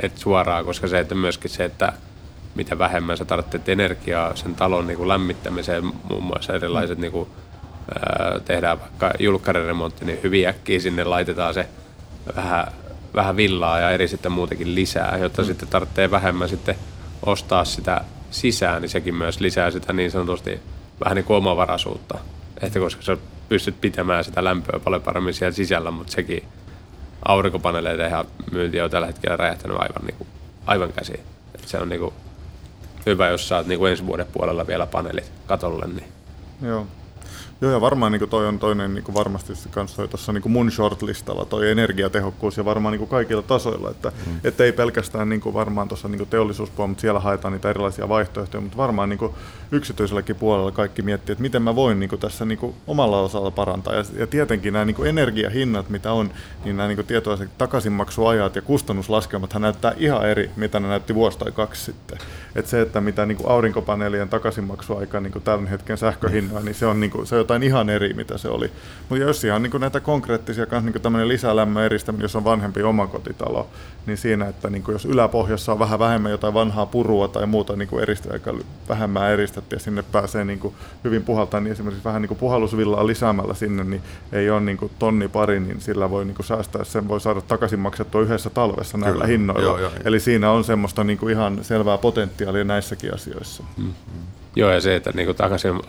että 0.00 0.20
suoraan, 0.20 0.64
koska 0.64 0.88
se, 0.88 0.98
että 0.98 1.14
myöskin 1.14 1.50
se, 1.50 1.64
että 1.64 1.92
mitä 2.54 2.78
vähemmän 2.78 3.16
sä 3.16 3.24
tarvitset 3.24 3.68
energiaa 3.68 4.36
sen 4.36 4.54
talon 4.54 4.86
niin 4.86 4.96
kuin 4.96 5.08
lämmittämiseen, 5.08 5.84
muun 5.84 6.22
muassa 6.22 6.52
erilaiset 6.52 6.98
niin 6.98 7.12
kuin, 7.12 7.28
ää, 7.94 8.40
tehdään 8.44 8.80
vaikka 8.80 9.12
julkkariremontti, 9.18 10.04
niin 10.04 10.20
hyvin 10.22 10.48
äkkiä 10.48 10.80
sinne 10.80 11.04
laitetaan 11.04 11.54
se 11.54 11.68
vähän, 12.36 12.66
vähän 13.14 13.36
villaa 13.36 13.80
ja 13.80 13.90
eri 13.90 14.08
sitten 14.08 14.32
muutenkin 14.32 14.74
lisää, 14.74 15.18
jotta 15.18 15.42
mm. 15.42 15.46
sitten 15.46 15.68
tarvitsee 15.68 16.10
vähemmän 16.10 16.48
sitten 16.48 16.74
ostaa 17.26 17.64
sitä 17.64 18.00
sisään, 18.30 18.82
niin 18.82 18.90
sekin 18.90 19.14
myös 19.14 19.40
lisää 19.40 19.70
sitä 19.70 19.92
niin 19.92 20.10
sanotusti 20.10 20.60
vähän 21.04 21.16
niin 21.16 21.24
kuin 21.24 21.36
omavaraisuutta. 21.36 22.18
Että 22.60 22.78
koska 22.78 23.02
sä 23.02 23.16
pystyt 23.48 23.80
pitämään 23.80 24.24
sitä 24.24 24.44
lämpöä 24.44 24.80
paljon 24.84 25.02
paremmin 25.02 25.34
siellä 25.34 25.52
sisällä, 25.52 25.90
mutta 25.90 26.12
sekin 26.12 26.42
aurinkopaneeleita 27.24 28.06
ihan 28.06 28.26
myynti 28.52 28.80
on 28.80 28.90
tällä 28.90 29.06
hetkellä 29.06 29.36
räjähtänyt 29.36 29.76
aivan, 29.76 30.06
niin 30.06 30.16
kuin, 30.18 30.28
aivan 30.66 30.92
käsiin. 30.92 31.20
Et 31.54 31.68
se 31.68 31.78
on 31.78 31.88
niin 31.88 32.00
kuin, 32.00 32.14
hyvä, 33.06 33.28
jos 33.28 33.48
saat 33.48 33.66
niin 33.66 33.78
kuin 33.78 33.90
ensi 33.90 34.06
vuoden 34.06 34.26
puolella 34.32 34.66
vielä 34.66 34.86
paneelit 34.86 35.32
katolle. 35.46 35.86
Niin. 35.86 36.12
Joo. 36.62 36.86
Joo, 37.60 37.72
ja 37.72 37.80
varmaan 37.80 38.12
niin 38.12 38.28
toi 38.28 38.46
on 38.46 38.58
toinen 38.58 38.94
niin 38.94 39.14
varmasti 39.14 39.52
kanssa 39.70 40.08
tuossa 40.08 40.32
niin 40.32 40.50
mun 40.50 40.70
shortlistalla, 40.70 41.44
toi 41.44 41.70
energiatehokkuus 41.70 42.56
ja 42.56 42.64
varmaan 42.64 42.98
niin 42.98 43.08
kaikilla 43.08 43.42
tasoilla, 43.42 43.90
että 43.90 44.12
mm. 44.26 44.32
et 44.44 44.60
ei 44.60 44.72
pelkästään 44.72 45.28
niin 45.28 45.54
varmaan 45.54 45.88
tuossa 45.88 46.08
niin 46.08 46.26
teollisuuspuolella, 46.26 46.88
mutta 46.88 47.00
siellä 47.00 47.20
haetaan 47.20 47.52
niitä 47.52 47.70
erilaisia 47.70 48.08
vaihtoehtoja, 48.08 48.60
mutta 48.60 48.76
varmaan 48.76 49.08
niin 49.08 49.30
yksityiselläkin 49.72 50.36
puolella 50.36 50.70
kaikki 50.72 51.02
miettii, 51.02 51.32
että 51.32 51.42
miten 51.42 51.62
mä 51.62 51.76
voin 51.76 52.00
niin 52.00 52.10
tässä 52.20 52.44
niin 52.44 52.74
omalla 52.86 53.20
osalla 53.20 53.50
parantaa. 53.50 53.94
Ja, 53.94 54.04
ja 54.18 54.26
tietenkin 54.26 54.72
nämä 54.72 54.84
niin 54.84 55.06
energiahinnat, 55.06 55.90
mitä 55.90 56.12
on, 56.12 56.30
niin 56.64 56.76
nämä 56.76 56.88
niin 56.88 57.06
tietoiset 57.06 57.50
takaisinmaksuajat 57.58 58.56
ja 58.56 58.62
kustannuslaskelmathan 58.62 59.62
näyttää 59.62 59.92
ihan 59.96 60.28
eri, 60.28 60.50
mitä 60.56 60.80
ne 60.80 60.88
näytti 60.88 61.14
vuosi 61.14 61.38
tai 61.38 61.52
kaksi 61.52 61.84
sitten. 61.84 62.18
Et 62.54 62.66
se, 62.66 62.80
että 62.80 63.00
mitä 63.00 63.26
niin 63.26 63.38
aurinkopaneelien 63.46 64.28
takaisinmaksuaika 64.28 65.20
niin 65.20 65.32
tämän 65.44 65.66
hetken 65.66 65.98
sähköhinnoin, 65.98 66.64
niin 66.64 66.74
se 66.74 66.86
on, 66.86 67.00
niin 67.00 67.10
kuin, 67.10 67.26
se 67.26 67.36
on 67.38 67.47
jotain 67.48 67.62
ihan 67.62 67.88
eri, 67.88 68.12
mitä 68.14 68.38
se 68.38 68.48
oli. 68.48 68.70
Mutta 69.08 69.24
jos 69.24 69.44
ihan 69.44 69.62
niin 69.62 69.80
näitä 69.80 70.00
konkreettisia, 70.00 70.66
kans 70.66 70.84
niin 70.84 71.02
tämmöinen 71.02 71.28
lisälämmön 71.28 71.84
eristäminen, 71.84 72.24
jos 72.24 72.36
on 72.36 72.44
vanhempi 72.44 72.82
omakotitalo, 72.82 73.68
niin 74.06 74.16
siinä, 74.16 74.48
että 74.48 74.70
niin 74.70 74.84
jos 74.88 75.04
yläpohjassa 75.04 75.72
on 75.72 75.78
vähän 75.78 75.98
vähemmän 75.98 76.30
jotain 76.30 76.54
vanhaa 76.54 76.86
purua 76.86 77.28
tai 77.28 77.46
muuta 77.46 77.76
niin 77.76 77.88
eristä, 78.02 78.28
aika 78.32 78.54
vähemmän 78.88 79.30
eristetty 79.30 79.76
ja 79.76 79.80
sinne 79.80 80.02
pääsee 80.12 80.44
niin 80.44 80.60
hyvin 81.04 81.22
puhaltaa, 81.22 81.60
niin 81.60 81.72
esimerkiksi 81.72 82.04
vähän 82.04 82.22
niin 82.22 82.36
puhallusvillaa 82.36 83.06
lisäämällä 83.06 83.54
sinne, 83.54 83.84
niin 83.84 84.02
ei 84.32 84.50
ole 84.50 84.60
niin 84.60 84.90
tonni 84.98 85.28
pari, 85.28 85.60
niin 85.60 85.80
sillä 85.80 86.10
voi 86.10 86.24
niin 86.24 86.36
säästää, 86.44 86.84
sen 86.84 87.08
voi 87.08 87.20
saada 87.20 87.40
takaisin 87.40 87.78
maksettua 87.78 88.20
yhdessä 88.20 88.50
talvessa 88.50 88.98
näillä 88.98 89.14
Kyllä. 89.14 89.26
hinnoilla. 89.26 89.62
Joo, 89.62 89.78
joo, 89.78 89.90
Eli 90.04 90.20
siinä 90.20 90.50
on 90.50 90.64
semmoista 90.64 91.04
niin 91.04 91.30
ihan 91.30 91.64
selvää 91.64 91.98
potentiaalia 91.98 92.64
näissäkin 92.64 93.14
asioissa. 93.14 93.64
Mm. 93.76 93.92
Joo, 94.58 94.70
ja 94.70 94.80
se, 94.80 94.96
että 94.96 95.12
niin 95.14 95.36
takaisin 95.36 95.80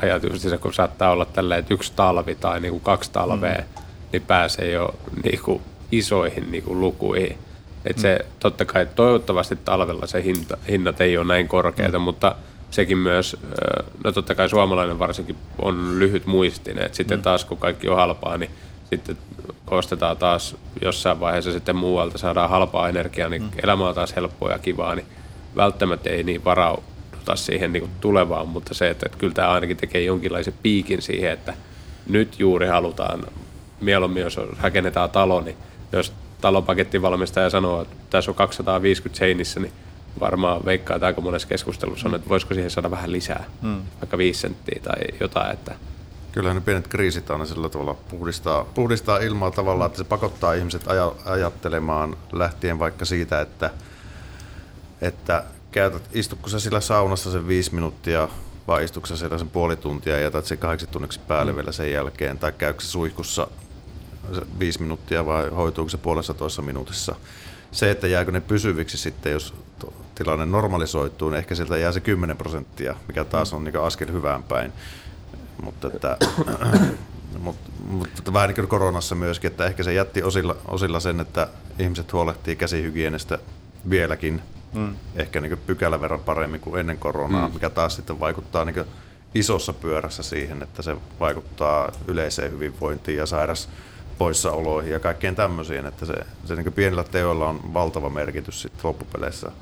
ajat, 0.00 0.22
se, 0.36 0.58
kun 0.58 0.74
saattaa 0.74 1.10
olla 1.10 1.24
tällä, 1.24 1.56
että 1.56 1.74
yksi 1.74 1.92
talvi 1.96 2.34
tai 2.34 2.60
niin 2.60 2.70
kuin 2.70 2.80
kaksi 2.80 3.10
talvea, 3.12 3.58
mm. 3.58 3.82
niin 4.12 4.22
pääsee 4.22 4.70
jo 4.70 4.94
niin 5.24 5.40
kuin 5.42 5.62
isoihin 5.92 6.50
niin 6.50 6.62
kuin 6.62 6.80
lukuihin. 6.80 7.38
Mm. 7.84 8.00
se 8.00 8.26
totta 8.40 8.64
kai 8.64 8.86
toivottavasti 8.94 9.56
talvella 9.56 10.06
se 10.06 10.22
hinta, 10.22 10.56
hinnat 10.68 11.00
ei 11.00 11.18
ole 11.18 11.26
näin 11.26 11.48
korkeita, 11.48 11.98
mm. 11.98 12.02
mutta 12.02 12.36
sekin 12.70 12.98
myös, 12.98 13.36
no 14.04 14.12
totta 14.12 14.34
kai 14.34 14.48
suomalainen 14.48 14.98
varsinkin 14.98 15.36
on 15.58 15.98
lyhyt 15.98 16.26
muistinen, 16.26 16.84
että 16.84 16.96
sitten 16.96 17.18
mm. 17.18 17.22
taas 17.22 17.44
kun 17.44 17.58
kaikki 17.58 17.88
on 17.88 17.96
halpaa, 17.96 18.38
niin 18.38 18.50
sitten 18.90 19.18
ostetaan 19.70 20.16
taas 20.16 20.56
jossain 20.82 21.20
vaiheessa 21.20 21.52
sitten 21.52 21.76
muualta, 21.76 22.18
saadaan 22.18 22.50
halpaa 22.50 22.88
energiaa, 22.88 23.28
niin 23.28 23.42
mm. 23.42 23.50
elämä 23.62 23.88
on 23.88 23.94
taas 23.94 24.16
helppoa 24.16 24.52
ja 24.52 24.58
kivaa, 24.58 24.94
niin 24.94 25.06
välttämättä 25.56 26.10
ei 26.10 26.22
niin 26.22 26.44
varau, 26.44 26.76
vaikuttaa 27.28 27.36
siihen 27.46 27.72
niin 27.72 27.82
kuin 27.82 27.92
tulevaan, 28.00 28.48
mutta 28.48 28.74
se, 28.74 28.90
että, 28.90 29.06
että 29.06 29.18
kyllä 29.18 29.34
tämä 29.34 29.48
ainakin 29.48 29.76
tekee 29.76 30.02
jonkinlaisen 30.02 30.54
piikin 30.62 31.02
siihen, 31.02 31.32
että 31.32 31.54
nyt 32.08 32.38
juuri 32.38 32.66
halutaan, 32.66 33.24
mieluummin 33.80 34.22
jos 34.22 34.40
rakennetaan 34.60 35.10
talo, 35.10 35.40
niin 35.40 35.56
jos 35.92 36.12
talopakettivalmistaja 36.40 37.50
sanoo, 37.50 37.82
että 37.82 37.96
tässä 38.10 38.30
on 38.30 38.34
250 38.34 39.18
seinissä, 39.18 39.60
niin 39.60 39.72
varmaan 40.20 40.64
veikkaa, 40.64 40.96
että 40.96 41.06
aika 41.06 41.20
monessa 41.20 41.48
keskustelussa 41.48 42.08
on, 42.08 42.14
että 42.14 42.28
voisiko 42.28 42.54
siihen 42.54 42.70
saada 42.70 42.90
vähän 42.90 43.12
lisää, 43.12 43.44
hmm. 43.62 43.82
vaikka 44.00 44.18
5 44.18 44.40
senttiä 44.40 44.80
tai 44.82 45.02
jotain. 45.20 45.52
Että 45.52 45.74
Kyllä 46.32 46.54
ne 46.54 46.60
pienet 46.60 46.88
kriisit 46.88 47.30
aina 47.30 47.46
sillä 47.46 47.68
tavalla 47.68 47.94
puhdistaa, 47.94 48.64
puhdistaa 48.64 49.18
ilmaa 49.18 49.50
tavallaan, 49.50 49.86
että 49.86 49.98
se 49.98 50.04
pakottaa 50.04 50.54
ihmiset 50.54 50.88
aja, 50.88 51.12
ajattelemaan 51.24 52.16
lähtien 52.32 52.78
vaikka 52.78 53.04
siitä, 53.04 53.40
että, 53.40 53.70
että 55.00 55.44
käytät, 55.78 56.10
istutko 56.12 56.48
sä 56.48 56.60
sillä 56.60 56.80
saunassa 56.80 57.30
sen 57.30 57.48
viisi 57.48 57.74
minuuttia 57.74 58.28
vai 58.68 58.84
istutko 58.84 59.06
sä 59.06 59.16
siellä 59.16 59.38
sen 59.38 59.50
puoli 59.50 59.76
tuntia 59.76 60.16
ja 60.16 60.22
jätät 60.22 60.46
sen 60.46 60.58
kahdeksi 60.58 60.86
tunniksi 60.86 61.20
päälle 61.28 61.52
mm. 61.52 61.56
vielä 61.56 61.72
sen 61.72 61.92
jälkeen, 61.92 62.38
tai 62.38 62.52
käykö 62.52 62.80
se 62.80 62.86
suihkussa 62.86 63.48
viisi 64.58 64.80
minuuttia 64.80 65.26
vai 65.26 65.50
hoituuko 65.50 65.88
se 65.88 65.98
puolessa 65.98 66.34
toissa 66.34 66.62
minuutissa. 66.62 67.14
Se, 67.72 67.90
että 67.90 68.06
jääkö 68.06 68.32
ne 68.32 68.40
pysyviksi 68.40 68.98
sitten, 68.98 69.32
jos 69.32 69.54
tilanne 70.14 70.46
normalisoituu, 70.46 71.30
niin 71.30 71.38
ehkä 71.38 71.54
sieltä 71.54 71.76
jää 71.76 71.92
se 71.92 72.00
10 72.00 72.36
prosenttia, 72.36 72.94
mikä 73.08 73.24
taas 73.24 73.52
on 73.52 73.64
niin 73.64 73.80
askel 73.80 74.12
hyvään 74.12 74.42
päin. 74.42 74.72
Mutta, 75.62 75.88
että, 75.88 76.16
mutta, 77.38 77.70
mutta 77.88 78.32
vähän 78.32 78.48
niin 78.48 78.54
kuin 78.54 78.68
koronassa 78.68 79.14
myöskin, 79.14 79.50
että 79.50 79.66
ehkä 79.66 79.82
se 79.82 79.92
jätti 79.92 80.22
osilla, 80.22 80.56
osilla 80.68 81.00
sen, 81.00 81.20
että 81.20 81.48
ihmiset 81.78 82.12
huolehtii 82.12 82.56
käsihygienestä 82.56 83.38
vieläkin 83.90 84.42
mm. 84.72 84.96
ehkä 85.16 85.40
niin 85.40 85.58
pykälän 85.66 86.00
verran 86.00 86.20
paremmin 86.20 86.60
kuin 86.60 86.80
ennen 86.80 86.98
koronaa, 86.98 87.48
mm. 87.48 87.54
mikä 87.54 87.70
taas 87.70 87.96
sitten 87.96 88.20
vaikuttaa 88.20 88.64
niin 88.64 88.84
isossa 89.34 89.72
pyörässä 89.72 90.22
siihen, 90.22 90.62
että 90.62 90.82
se 90.82 90.96
vaikuttaa 91.20 91.92
yleiseen 92.08 92.52
hyvinvointiin 92.52 93.18
ja 93.18 93.26
sairas 93.26 93.68
poissaoloihin 94.18 94.92
ja 94.92 95.00
kaikkeen 95.00 95.34
tämmöisiin, 95.34 95.86
että 95.86 96.06
se, 96.06 96.14
se 96.44 96.56
niin 96.56 96.72
pienillä 96.72 97.04
teoilla 97.04 97.48
on 97.48 97.74
valtava 97.74 98.08
merkitys 98.08 98.62
sitten 98.62 98.80
loppupeleissä 98.82 99.52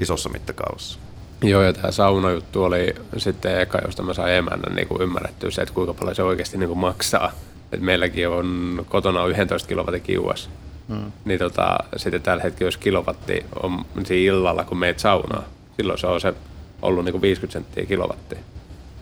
isossa 0.00 0.28
mittakaavassa. 0.28 0.98
Joo, 1.42 1.62
ja 1.62 1.72
tämä 1.72 1.90
saunajuttu 1.90 2.64
oli 2.64 2.94
sitten 3.16 3.60
eka, 3.60 3.78
josta 3.84 4.02
mä 4.02 4.14
sain 4.14 4.34
emännän 4.34 4.76
niin 4.76 4.88
ymmärrettyä 5.00 5.50
se, 5.50 5.62
että 5.62 5.74
kuinka 5.74 5.94
paljon 5.94 6.14
se 6.14 6.22
oikeasti 6.22 6.58
niin 6.58 6.68
kuin 6.68 6.78
maksaa. 6.78 7.32
Et 7.72 7.80
meilläkin 7.80 8.28
on 8.28 8.86
kotona 8.88 9.26
11 9.26 9.68
kilowatin 9.68 10.02
kiuas 10.02 10.50
Mm. 10.92 11.12
Niin 11.24 11.38
tota, 11.38 11.78
sitten 11.96 12.22
tällä 12.22 12.42
hetkellä, 12.42 12.68
jos 12.68 12.76
kilowatti 12.76 13.46
on 13.62 13.84
siinä 14.04 14.32
illalla, 14.32 14.64
kun 14.64 14.78
meet 14.78 14.98
saunaa, 14.98 15.44
silloin 15.76 15.98
se 15.98 16.06
on 16.06 16.20
se 16.20 16.34
ollut 16.82 17.04
niin 17.04 17.12
kuin 17.12 17.22
50 17.22 17.52
senttiä 17.52 17.86
kilowattia. 17.86 18.38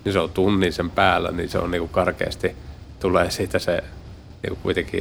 Niin 0.04 0.12
se 0.12 0.18
on 0.18 0.30
tunnin 0.30 0.72
sen 0.72 0.90
päällä, 0.90 1.30
niin 1.30 1.48
se 1.48 1.58
on 1.58 1.70
niin 1.70 1.80
kuin 1.80 1.90
karkeasti, 1.90 2.56
tulee 3.00 3.30
siitä 3.30 3.58
se 3.58 3.84
niin 4.42 4.48
kuin 4.48 4.58
kuitenkin, 4.62 5.00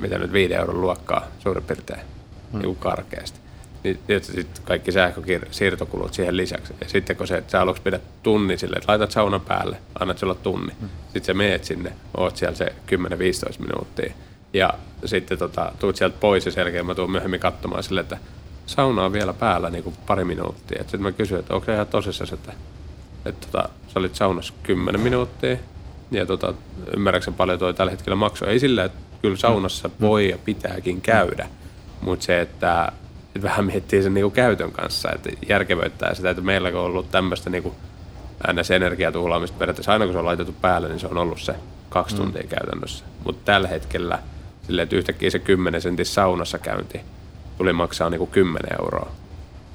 mitä 0.00 0.18
nyt 0.18 0.32
viiden 0.32 0.58
euron 0.58 0.80
luokkaa 0.80 1.26
suurin 1.38 1.64
piirtein, 1.64 2.00
mm. 2.52 2.58
niin 2.58 2.66
kuin 2.66 2.78
karkeasti. 2.78 3.38
Niin 3.84 3.98
sitten 4.20 4.64
kaikki 4.64 4.92
sähkösiirtokulut 4.92 6.14
siihen 6.14 6.36
lisäksi. 6.36 6.74
Ja 6.80 6.88
sitten 6.88 7.16
kun 7.16 7.26
se, 7.26 7.36
että 7.36 7.50
sä 7.50 7.60
aluksi 7.60 7.82
pidät 7.82 8.02
tunnin 8.22 8.58
sille, 8.58 8.76
että 8.76 8.92
laitat 8.92 9.10
saunan 9.10 9.40
päälle, 9.40 9.76
annat 10.00 10.18
sulla 10.18 10.34
tunni. 10.34 10.72
Mm. 10.80 10.88
Sitten 11.02 11.24
sä 11.24 11.34
meet 11.34 11.64
sinne, 11.64 11.92
oot 12.16 12.36
siellä 12.36 12.56
se 12.56 12.72
10-15 12.92 12.98
minuuttia 13.58 14.12
ja 14.54 14.74
sitten 15.04 15.38
tota, 15.38 15.72
tuut 15.78 15.96
sieltä 15.96 16.16
pois 16.20 16.46
ja 16.46 16.52
selkeä 16.52 16.82
mä 16.82 16.94
tuun 16.94 17.10
myöhemmin 17.10 17.40
katsomaan 17.40 17.82
sille, 17.82 18.00
että 18.00 18.18
sauna 18.66 19.04
on 19.04 19.12
vielä 19.12 19.32
päällä 19.32 19.70
niin 19.70 19.84
kuin 19.84 19.96
pari 20.06 20.24
minuuttia. 20.24 20.82
Sitten 20.82 21.02
mä 21.02 21.12
kysyin, 21.12 21.40
että 21.40 21.54
onko 21.54 21.64
se 21.64 21.74
ihan 21.74 21.86
tosissaan, 21.86 22.34
että, 22.34 22.52
että 23.24 23.46
tota, 23.46 23.68
sä 23.88 24.00
olit 24.00 24.14
saunassa 24.14 24.54
10 24.62 25.00
minuuttia 25.00 25.56
ja 26.10 26.26
tota, 26.26 26.54
ymmärrätkö 26.96 27.32
paljon 27.32 27.58
toi 27.58 27.74
tällä 27.74 27.90
hetkellä 27.90 28.16
maksoi. 28.16 28.48
Ei 28.48 28.58
sillä, 28.58 28.84
että 28.84 28.98
kyllä 29.22 29.36
saunassa 29.36 29.88
mm. 29.88 29.94
voi 30.00 30.30
ja 30.30 30.38
pitääkin 30.38 31.00
käydä, 31.00 31.48
mutta 32.00 32.24
se, 32.24 32.40
että, 32.40 32.92
että 33.34 33.42
vähän 33.42 33.64
miettii 33.64 34.02
sen 34.02 34.14
niin 34.14 34.24
kuin 34.24 34.32
käytön 34.32 34.72
kanssa, 34.72 35.08
että 35.14 35.30
järkevöittää 35.48 36.14
sitä, 36.14 36.30
että 36.30 36.42
meillä 36.42 36.68
on 36.68 36.74
ollut 36.74 37.10
tämmöistä 37.10 37.50
niin 37.50 37.62
kuin 37.62 37.74
ns. 38.52 38.70
energiatuhlaamista 38.70 39.56
periaatteessa 39.58 39.92
aina 39.92 40.04
kun 40.04 40.14
se 40.14 40.18
on 40.18 40.24
laitettu 40.24 40.54
päälle, 40.60 40.88
niin 40.88 41.00
se 41.00 41.06
on 41.06 41.18
ollut 41.18 41.40
se 41.40 41.54
kaksi 41.88 42.14
mm. 42.14 42.22
tuntia 42.22 42.42
käytännössä. 42.42 43.04
Mutta 43.24 43.44
tällä 43.44 43.68
hetkellä– 43.68 44.18
silleen, 44.66 44.82
että 44.82 44.96
yhtäkkiä 44.96 45.30
se 45.30 45.38
10 45.38 45.80
sentin 45.80 46.06
saunassa 46.06 46.58
käynti 46.58 47.00
tuli 47.58 47.72
maksaa 47.72 48.10
niin 48.10 48.18
kuin 48.18 48.30
10 48.30 48.72
euroa. 48.80 49.10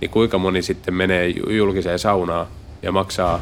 Niin 0.01 0.11
kuinka 0.11 0.37
moni 0.37 0.61
sitten 0.61 0.93
menee 0.93 1.27
julkiseen 1.49 1.99
saunaan 1.99 2.47
ja 2.81 2.91
maksaa 2.91 3.39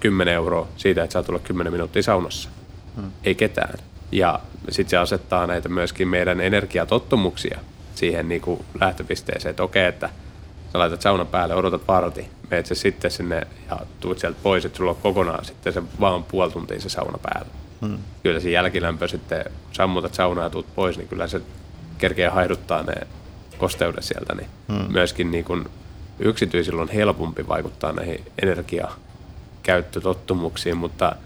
10 0.00 0.34
euroa 0.34 0.68
siitä, 0.76 1.02
että 1.02 1.12
saa 1.12 1.22
tulla 1.22 1.38
10 1.38 1.72
minuuttia 1.72 2.02
saunassa? 2.02 2.48
Hmm. 2.96 3.10
Ei 3.24 3.34
ketään. 3.34 3.78
Ja 4.12 4.40
sitten 4.68 4.90
se 4.90 4.96
asettaa 4.96 5.46
näitä 5.46 5.68
myöskin 5.68 6.08
meidän 6.08 6.40
energiatottumuksia 6.40 7.58
siihen 7.94 8.28
niin 8.28 8.40
kuin 8.40 8.64
lähtöpisteeseen, 8.80 9.50
että 9.50 9.62
okei, 9.62 9.86
että 9.86 10.10
sä 10.72 10.78
laitat 10.78 11.02
saunan 11.02 11.26
päälle, 11.26 11.54
odotat 11.54 11.88
varti, 11.88 12.28
meet 12.50 12.66
se 12.66 12.74
sitten 12.74 13.10
sinne 13.10 13.46
ja 13.70 13.78
tuut 14.00 14.18
sieltä 14.18 14.38
pois, 14.42 14.64
että 14.64 14.76
sulla 14.76 14.90
on 14.90 14.96
kokonaan 15.02 15.44
sitten 15.44 15.72
se 15.72 15.82
vaan 16.00 16.24
puoli 16.24 16.50
tuntia 16.50 16.80
se 16.80 16.88
sauna 16.88 17.18
päällä. 17.22 17.48
Hmm. 17.80 17.98
Kyllä 18.22 18.40
se 18.40 18.50
jälkilämpö 18.50 19.08
sitten, 19.08 19.44
sammutat 19.72 20.14
saunaa 20.14 20.44
ja 20.44 20.50
tuut 20.50 20.74
pois, 20.74 20.98
niin 20.98 21.08
kyllä 21.08 21.26
se 21.26 21.40
kerkeä 21.98 22.30
haiduttaa 22.30 22.82
ne 22.82 22.94
kosteudet 23.58 24.04
sieltä. 24.04 24.34
Niin 24.34 24.48
hmm. 24.68 24.92
Myöskin 24.92 25.30
niin 25.30 25.44
kun 25.44 25.70
yksityisillä 26.18 26.82
on 26.82 26.88
helpompi 26.88 27.48
vaikuttaa 27.48 27.92
näihin 27.92 28.24
energiakäyttötottumuksiin, 28.42 30.76
mutta 30.76 31.16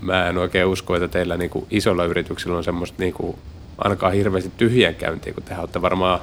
mä 0.00 0.28
en 0.28 0.38
oikein 0.38 0.66
usko, 0.66 0.96
että 0.96 1.08
teillä 1.08 1.36
niin 1.36 1.50
kuin 1.50 1.66
isolla 1.70 2.04
yrityksillä 2.04 2.56
on 2.56 2.64
semmoista 2.64 2.96
niin 2.98 3.14
kuin 3.14 3.38
ainakaan 3.78 4.12
hirveästi 4.12 4.52
tyhjän 4.56 4.94
käyntiä, 4.94 5.32
kun 5.32 5.42
te 5.42 5.58
olette 5.58 5.82
varmaan 5.82 6.20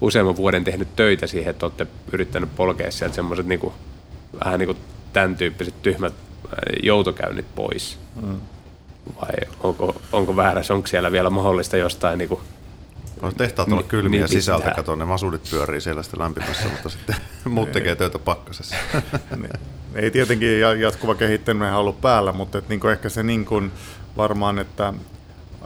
useamman 0.00 0.36
vuoden 0.36 0.64
tehnyt 0.64 0.96
töitä 0.96 1.26
siihen, 1.26 1.50
että 1.50 1.66
olette 1.66 1.86
yrittänyt 2.12 2.56
polkea 2.56 2.90
sieltä 2.90 3.14
semmoiset 3.14 3.46
niin 3.46 3.60
kuin, 3.60 3.74
vähän 4.44 4.58
niin 4.58 4.66
kuin 4.66 4.78
tämän 5.12 5.36
tyyppiset 5.36 5.82
tyhmät 5.82 6.14
joutokäynnit 6.82 7.54
pois. 7.54 7.98
Mm 8.22 8.40
vai 9.20 9.50
onko, 9.60 10.00
onko 10.12 10.36
väärässä, 10.36 10.74
onko 10.74 10.86
siellä 10.86 11.12
vielä 11.12 11.30
mahdollista 11.30 11.76
jostain 11.76 12.18
niin 12.18 12.28
kuin, 12.28 12.40
No, 13.22 13.32
tehtaat 13.32 13.72
olla 13.72 13.82
kylmiä 13.82 14.20
niin, 14.20 14.28
sisältä, 14.28 14.70
kato 14.70 14.94
ne 14.94 15.04
masudit 15.04 15.50
pyörii 15.50 15.80
siellä 15.80 16.02
sitten 16.02 16.20
lämpimässä, 16.20 16.68
mutta 16.68 16.88
sitten 16.88 17.16
muut 17.44 17.72
tekee 17.72 17.96
töitä 17.96 18.18
pakkasessa. 18.18 18.76
Niin. 19.36 19.50
Ei 19.94 20.10
tietenkin 20.10 20.60
jatkuva 20.60 21.14
kehittäminen 21.14 21.74
ollut 21.74 22.00
päällä, 22.00 22.32
mutta 22.32 22.58
et 22.58 22.68
niinku 22.68 22.88
ehkä 22.88 23.08
se 23.08 23.22
niinku 23.22 23.62
varmaan, 24.16 24.58
että 24.58 24.92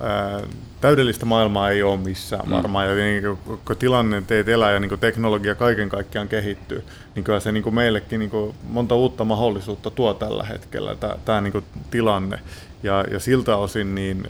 ää, 0.00 0.42
täydellistä 0.82 1.26
maailmaa 1.26 1.70
ei 1.70 1.82
ole 1.82 1.96
missään 1.96 2.46
mm. 2.46 2.52
varmaan. 2.52 2.88
Ja 2.88 2.94
niin, 2.94 3.22
kun 3.64 3.76
tilanne 3.78 4.22
teet 4.26 4.48
elää 4.48 4.72
ja 4.72 4.80
niin 4.80 4.98
teknologia 5.00 5.54
kaiken 5.54 5.88
kaikkiaan 5.88 6.28
kehittyy, 6.28 6.84
niin 7.14 7.24
kyllä 7.24 7.40
se 7.40 7.52
niin 7.52 7.74
meillekin 7.74 8.18
niin 8.18 8.54
monta 8.68 8.94
uutta 8.94 9.24
mahdollisuutta 9.24 9.90
tuo 9.90 10.14
tällä 10.14 10.44
hetkellä 10.44 10.96
tämä 11.24 11.40
niin 11.40 11.64
tilanne. 11.90 12.38
Ja, 12.82 13.04
ja 13.10 13.20
siltä 13.20 13.56
osin 13.56 13.94
niin 13.94 14.26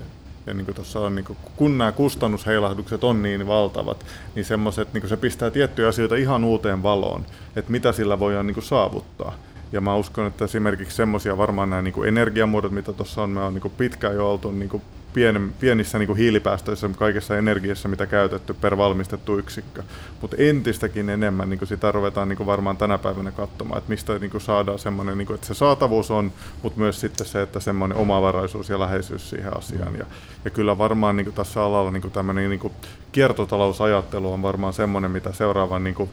ja 0.46 0.54
niin 0.54 0.64
kuin 0.64 0.74
tuossa 0.74 1.00
on, 1.00 1.14
niin 1.14 1.24
kuin, 1.24 1.38
kun 1.56 1.78
nämä 1.78 1.92
kustannusheilahdukset 1.92 3.04
on 3.04 3.22
niin 3.22 3.46
valtavat, 3.46 4.06
niin 4.34 4.44
semmoiset, 4.44 4.94
niin 4.94 5.08
se 5.08 5.16
pistää 5.16 5.50
tiettyjä 5.50 5.88
asioita 5.88 6.16
ihan 6.16 6.44
uuteen 6.44 6.82
valoon, 6.82 7.26
että 7.56 7.72
mitä 7.72 7.92
sillä 7.92 8.18
voidaan 8.18 8.46
niin 8.46 8.54
kuin 8.54 8.64
saavuttaa. 8.64 9.34
Ja 9.72 9.80
mä 9.80 9.96
uskon, 9.96 10.26
että 10.26 10.44
esimerkiksi 10.44 10.96
semmoisia 10.96 11.38
varmaan 11.38 11.70
nämä 11.70 11.82
niin 11.82 11.94
kuin 11.94 12.08
energiamuodot, 12.08 12.72
mitä 12.72 12.92
tuossa 12.92 13.22
on, 13.22 13.30
me 13.30 13.40
on 13.40 13.54
niin 13.54 13.62
kuin 13.62 13.74
pitkään 13.78 14.14
jo 14.14 14.30
oltu 14.30 14.50
niin 14.50 14.68
kuin 14.68 14.82
pien, 15.14 15.54
pienissä 15.60 15.98
niin 15.98 16.06
kuin 16.06 16.16
hiilipäästöissä 16.16 16.90
kaikessa 16.96 17.38
energiassa, 17.38 17.88
mitä 17.88 18.06
käytetty 18.06 18.54
per 18.54 18.76
valmistettu 18.76 19.38
yksikkö. 19.38 19.82
Mutta 20.20 20.36
entistäkin 20.38 21.10
enemmän 21.10 21.50
niin 21.50 21.58
kuin 21.58 21.68
sitä 21.68 21.92
ruvetaan 21.92 22.28
niin 22.28 22.36
kuin 22.36 22.46
varmaan 22.46 22.76
tänä 22.76 22.98
päivänä 22.98 23.30
katsomaan, 23.32 23.78
että 23.78 23.90
mistä 23.90 24.18
niin 24.18 24.30
kuin 24.30 24.40
saadaan 24.40 24.78
semmoinen, 24.78 25.18
niin 25.18 25.26
kuin, 25.26 25.34
että 25.34 25.46
se 25.46 25.54
saatavuus 25.54 26.10
on, 26.10 26.32
mutta 26.62 26.80
myös 26.80 27.00
sitten 27.00 27.26
se, 27.26 27.42
että 27.42 27.60
semmoinen 27.60 27.98
omavaraisuus 27.98 28.68
ja 28.68 28.80
läheisyys 28.80 29.30
siihen 29.30 29.58
asiaan. 29.58 29.96
Ja, 29.98 30.06
ja 30.44 30.50
kyllä 30.50 30.78
varmaan 30.78 31.16
niin 31.16 31.24
kuin 31.24 31.34
tässä 31.34 31.62
alalla 31.62 31.90
niin 31.90 32.02
kuin 32.02 32.12
tämmöinen 32.12 32.50
niin 32.50 32.60
kuin 32.60 32.72
kiertotalousajattelu 33.12 34.32
on 34.32 34.42
varmaan 34.42 34.72
semmoinen, 34.72 35.10
mitä 35.10 35.32
seuraavan 35.32 35.84
niin 35.84 35.94
kuin 35.94 36.10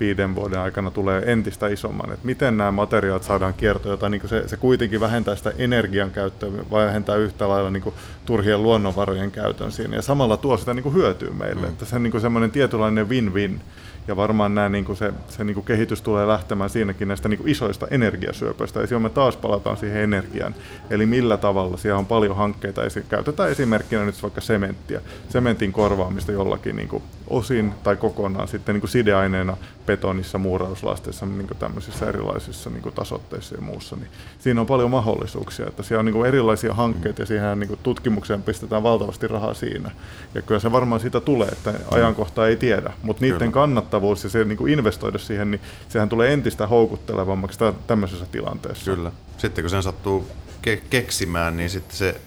viiden 0.00 0.34
vuoden 0.34 0.60
aikana 0.60 0.90
tulee 0.90 1.22
entistä 1.26 1.68
isomman. 1.68 2.12
Että 2.12 2.26
miten 2.26 2.56
nämä 2.56 2.70
materiaalit 2.70 3.22
saadaan 3.22 3.54
kiertoon, 3.54 3.92
jota 3.92 4.08
niin 4.08 4.28
se, 4.28 4.48
se 4.48 4.56
kuitenkin 4.56 5.00
vähentää 5.00 5.36
sitä 5.36 5.52
energian 5.58 6.10
käyttöä, 6.10 6.50
vähentää 6.70 7.16
yhtä 7.16 7.48
lailla 7.48 7.70
niin 7.70 7.94
turhien 8.26 8.62
luonnonvarojen 8.62 9.30
käytön 9.30 9.72
siinä. 9.72 9.96
Ja 9.96 10.02
samalla 10.02 10.36
tuo 10.36 10.56
sitä 10.56 10.74
niin 10.74 10.94
hyötyä 10.94 11.30
meille. 11.30 11.62
Mm. 11.62 11.68
Että 11.68 11.84
se 11.84 11.96
on 11.96 12.02
niin 12.02 12.20
semmoinen 12.20 12.50
tietynlainen 12.50 13.08
win-win. 13.08 13.60
Ja 14.08 14.16
varmaan 14.16 14.54
nämä, 14.54 14.68
niin 14.68 14.96
se, 14.96 15.12
se 15.28 15.44
niin 15.44 15.64
kehitys 15.64 16.02
tulee 16.02 16.26
lähtemään 16.26 16.70
siinäkin 16.70 17.08
näistä 17.08 17.28
niin 17.28 17.48
isoista 17.48 17.86
energiasyöpöistä. 17.90 18.80
Ja 18.80 18.86
silloin 18.86 19.02
me 19.02 19.10
taas 19.10 19.36
palataan 19.36 19.76
siihen 19.76 20.02
energiaan. 20.02 20.54
Eli 20.90 21.06
millä 21.06 21.36
tavalla, 21.36 21.76
siellä 21.76 21.98
on 21.98 22.06
paljon 22.06 22.36
hankkeita, 22.36 22.82
käytetään 23.08 23.50
esimerkkinä 23.50 24.04
nyt 24.04 24.22
vaikka 24.22 24.40
sementtiä, 24.40 25.00
sementin 25.28 25.72
korvaamista 25.72 26.32
jollakin 26.32 26.76
niin 26.76 27.02
osin 27.30 27.74
tai 27.82 27.96
kokonaan 27.96 28.48
sitten 28.48 28.74
niin 28.74 28.88
sideaineena 28.88 29.56
betonissa, 29.86 30.38
muurauslasteissa, 30.38 31.26
niin 31.26 31.48
tämmöisissä 31.58 32.08
erilaisissa 32.08 32.70
niin 32.70 32.92
tasotteissa 32.94 33.54
ja 33.54 33.60
muussa. 33.60 33.96
Niin 33.96 34.08
siinä 34.38 34.60
on 34.60 34.66
paljon 34.66 34.90
mahdollisuuksia, 34.90 35.66
että 35.66 35.82
siellä 35.82 36.00
on 36.00 36.06
niin 36.06 36.26
erilaisia 36.26 36.74
hankkeita 36.74 37.22
ja 37.22 37.26
siihen 37.26 37.60
niin 37.60 37.78
tutkimukseen 37.82 38.42
pistetään 38.42 38.82
valtavasti 38.82 39.28
rahaa 39.28 39.54
siinä. 39.54 39.90
Ja 40.34 40.42
kyllä 40.42 40.60
se 40.60 40.72
varmaan 40.72 41.00
siitä 41.00 41.20
tulee, 41.20 41.48
että 41.48 41.74
ajankohtaa 41.90 42.46
ei 42.46 42.56
tiedä, 42.56 42.92
mutta 43.02 43.20
niiden 43.20 43.38
kyllä. 43.38 43.52
kannattavuus 43.52 44.24
ja 44.24 44.30
se 44.30 44.44
niin 44.44 44.58
kuin 44.58 44.72
investoida 44.72 45.18
siihen, 45.18 45.50
niin 45.50 45.60
sehän 45.88 46.08
tulee 46.08 46.32
entistä 46.32 46.66
houkuttelevammaksi 46.66 47.58
tämmöisessä 47.86 48.26
tilanteessa. 48.32 48.94
Kyllä. 48.94 49.12
Sitten 49.38 49.64
kun 49.64 49.70
sen 49.70 49.82
sattuu 49.82 50.26
ke- 50.66 50.82
keksimään, 50.90 51.56
niin 51.56 51.70
sitten 51.70 51.96
se 51.96 52.20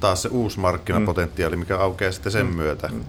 taas 0.00 0.22
se 0.22 0.28
uusi 0.28 0.60
markkinapotentiaali, 0.60 1.56
mikä 1.56 1.78
aukeaa 1.78 2.12
sitten 2.12 2.32
sen 2.32 2.46
mm. 2.46 2.56
myötä, 2.56 2.88
mm. 2.92 3.04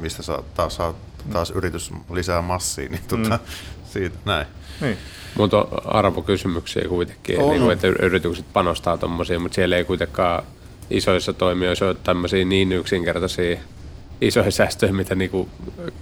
Mistä 0.00 0.22
saa, 0.22 0.42
taas 0.54 0.76
saa 0.76 0.94
taas 1.32 1.50
yritys 1.50 1.90
lisää 2.12 2.42
massiin, 2.42 2.92
niin 2.92 3.02
tuota, 3.08 3.36
mm. 3.36 3.52
siitä 3.84 4.16
näin. 4.24 4.46
Niin. 4.80 4.96
Mutta 5.36 5.58
on 5.58 5.66
arvokysymyksiä 5.84 6.88
kuitenkin, 6.88 7.40
on. 7.40 7.50
niin 7.50 7.60
kuin, 7.60 7.72
että 7.72 7.86
yritykset 7.86 8.46
panostaa 8.52 8.98
tuommoisiin, 8.98 9.42
mutta 9.42 9.54
siellä 9.54 9.76
ei 9.76 9.84
kuitenkaan 9.84 10.44
isoissa 10.90 11.32
toimijoissa 11.32 11.86
ole 11.86 11.96
tämmöisiä 12.04 12.44
niin 12.44 12.72
yksinkertaisia 12.72 13.58
isoja 14.20 14.50
säästöjä, 14.60 14.92
mitä 14.92 15.14
niinku 15.14 15.48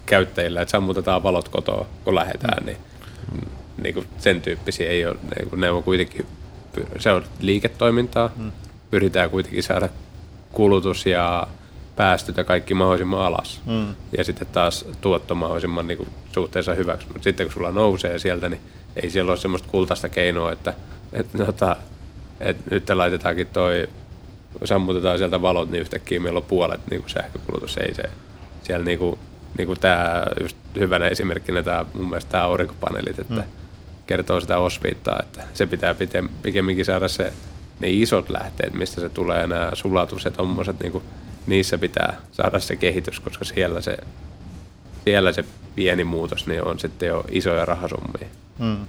käyttäjillä, 0.07 0.63
että 0.63 0.73
sammutetaan 0.73 1.23
valot 1.23 1.49
kotoa, 1.49 1.87
kun 2.05 2.15
lähdetään, 2.15 2.63
mm. 2.63 2.67
niin, 2.67 2.79
niinku 3.83 4.05
sen 4.19 4.43
tyyppisiä 4.43 4.91
ei 4.91 5.07
ole. 5.07 5.17
Niinku, 5.37 5.57
ne 5.57 5.71
on 5.71 5.83
kuitenkin, 5.83 6.27
se 6.99 7.13
on 7.13 7.25
liiketoimintaa, 7.41 8.31
mm. 8.37 8.53
pyritään 8.91 9.31
kuitenkin 9.31 9.63
saada 9.63 9.89
kulutus 10.53 11.07
ja 11.07 11.47
päästöt 11.99 12.37
ja 12.37 12.45
kaikki 12.45 12.75
mahdollisimman 12.75 13.21
alas. 13.21 13.61
Mm. 13.67 13.95
Ja 14.19 14.25
sitten 14.25 14.49
taas 14.53 14.85
tuotto 15.01 15.35
mahdollisimman 15.35 15.87
niin 15.87 15.99
kuin, 15.99 16.09
suhteessa 16.33 16.75
hyväksi. 16.75 17.07
Mutta 17.07 17.23
sitten 17.23 17.47
kun 17.47 17.53
sulla 17.53 17.71
nousee 17.73 18.19
sieltä, 18.19 18.49
niin 18.49 18.61
ei 18.97 19.11
siellä 19.11 19.31
ole 19.31 19.39
semmoista 19.39 19.69
kultaista 19.69 20.09
keinoa, 20.09 20.53
että, 20.53 20.75
että, 21.13 21.45
että, 21.49 21.77
että 22.41 22.71
nyt 22.71 22.91
laitetaankin 22.91 23.47
toi, 23.47 23.89
sammutetaan 24.65 25.19
sieltä 25.19 25.43
valot, 25.43 25.71
niin 25.71 25.81
yhtäkkiä 25.81 26.21
meillä 26.21 26.39
on 26.39 26.45
puolet 26.45 26.81
niin 26.91 27.01
kuin 27.01 27.11
sähkökulutus. 27.11 27.77
Ei 27.77 27.95
se. 27.95 28.03
Siellä 28.63 28.85
niin 28.85 28.99
kuin, 28.99 29.19
niin 29.59 29.67
kuin 29.67 29.81
tämä 29.81 30.25
just 30.41 30.57
hyvänä 30.79 31.09
esimerkkinä 31.09 31.63
tämä 31.63 31.85
mun 31.95 32.09
mielestä 32.09 32.31
tämä 32.31 32.45
aurinkopaneelit, 32.45 33.19
että 33.19 33.35
mm. 33.35 33.43
kertoo 34.07 34.41
sitä 34.41 34.59
osviittaa, 34.59 35.19
että 35.23 35.43
se 35.55 35.67
pitää 35.67 35.95
pikemminkin 36.43 36.85
saada 36.85 37.09
se 37.09 37.33
ne 37.81 37.91
isot 37.91 38.31
lähteet, 38.31 38.75
mistä 38.75 39.01
se 39.01 39.09
tulee, 39.09 39.47
nämä 39.47 39.71
sulatus 39.75 40.25
ja 40.25 40.31
tommoset, 40.31 40.81
niin 40.81 41.03
niissä 41.49 41.79
pitää 41.79 42.17
saada 42.33 42.59
se 42.59 42.77
kehitys, 42.77 43.21
koska 43.21 43.45
siellä 43.45 43.81
se, 43.81 43.97
siellä 45.05 45.33
se 45.33 45.45
pieni 45.75 46.05
muutos 46.05 46.47
niin 46.47 46.65
on 46.65 46.79
sitten 46.79 47.09
jo 47.09 47.25
isoja 47.31 47.65
rahasummia. 47.65 48.29
Hmm. 48.59 48.83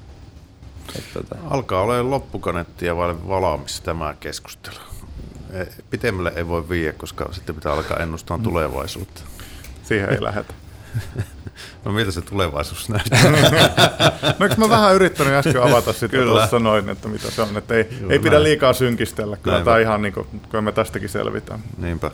Et, 0.95 1.03
tota... 1.14 1.36
Alkaa 1.49 1.82
olla 1.82 2.10
loppukanettia 2.10 2.95
vai 2.95 3.16
valaamis 3.28 3.82
tämä 3.82 4.16
keskustelu. 4.20 4.76
E, 5.53 5.66
pitemmälle 5.89 6.34
ei 6.36 6.47
voi 6.47 6.70
viiä, 6.70 6.93
koska 6.93 7.30
sitten 7.32 7.55
pitää 7.55 7.74
alkaa 7.74 7.97
ennustaa 7.97 8.38
hmm. 8.38 8.43
tulevaisuutta. 8.43 9.22
Siihen 9.84 10.10
ei 10.10 10.24
lähdetä. 10.24 10.53
No 11.86 11.91
miltä 11.91 12.12
se 12.12 12.22
tulevaisuus 12.22 12.89
näyttää? 12.89 13.24
no 14.39 14.45
eikö 14.45 14.55
mä 14.57 14.70
vähän 14.70 14.95
yrittänyt 14.95 15.34
äsken 15.34 15.64
avata 15.64 15.93
sitten 15.93 16.10
kyllä. 16.10 16.47
sanoin, 16.47 16.89
että 16.89 17.07
mitä 17.07 17.32
se 17.32 17.41
on. 17.41 17.57
Että 17.57 17.76
ei, 17.76 17.88
Juh, 18.01 18.12
ei 18.12 18.20
pidä 18.20 18.43
liikaa 18.43 18.74
synkistellä. 18.74 19.38
Kyllä 19.38 19.64
tämä 19.64 19.80
ihan 19.80 20.01
niin 20.01 20.14
kuin, 20.14 20.28
kyllä 20.49 20.62
me 20.62 20.72
tästäkin 20.72 21.10
selvitään. 21.10 21.60
Niinpä. 21.78 22.12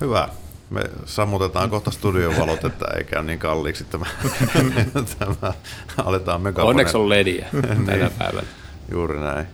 Hyvä. 0.00 0.28
Me 0.70 0.82
sammutetaan 1.04 1.70
kohta 1.70 1.90
studiovalot, 1.90 2.64
että 2.64 2.84
ei 2.96 3.04
käy 3.04 3.22
niin 3.22 3.38
kalliiksi 3.38 3.84
tämä. 3.84 4.06
tämä 5.18 5.52
aletaan 6.04 6.40
megafone. 6.40 6.70
Onneksi 6.70 6.96
on 6.96 7.08
lediä 7.08 7.48
niin. 7.52 7.86
tänä 7.86 8.10
päivänä. 8.18 8.46
Juuri 8.90 9.20
näin. 9.20 9.46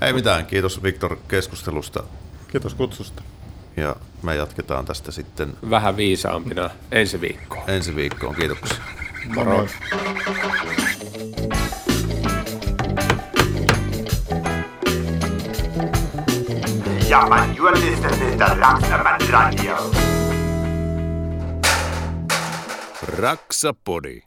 Ei 0.00 0.12
mitään, 0.12 0.46
kiitos 0.46 0.82
Viktor 0.82 1.16
keskustelusta. 1.28 2.02
Kiitos 2.48 2.74
kutsusta. 2.74 3.22
Ja 3.76 3.96
me 4.22 4.36
jatketaan 4.36 4.84
tästä 4.84 5.12
sitten. 5.12 5.52
Vähän 5.70 5.96
viisaampina 5.96 6.70
ensi 6.92 7.20
viikkoon. 7.20 7.70
Ensi 7.70 7.96
viikkoon, 7.96 8.34
kiitoksia. 8.34 8.78
Moro. 9.34 9.50
Moro. 9.50 9.66
Ja, 17.16 17.26
man 17.28 17.56
you're 17.56 17.72
listening 17.72 18.38
to 18.38 18.44
Radio. 19.32 19.76
Raksapodi. 23.18 24.22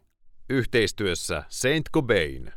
Yhteistyössä 0.50 1.44
Saint 1.50 1.90
Cobain. 1.94 2.54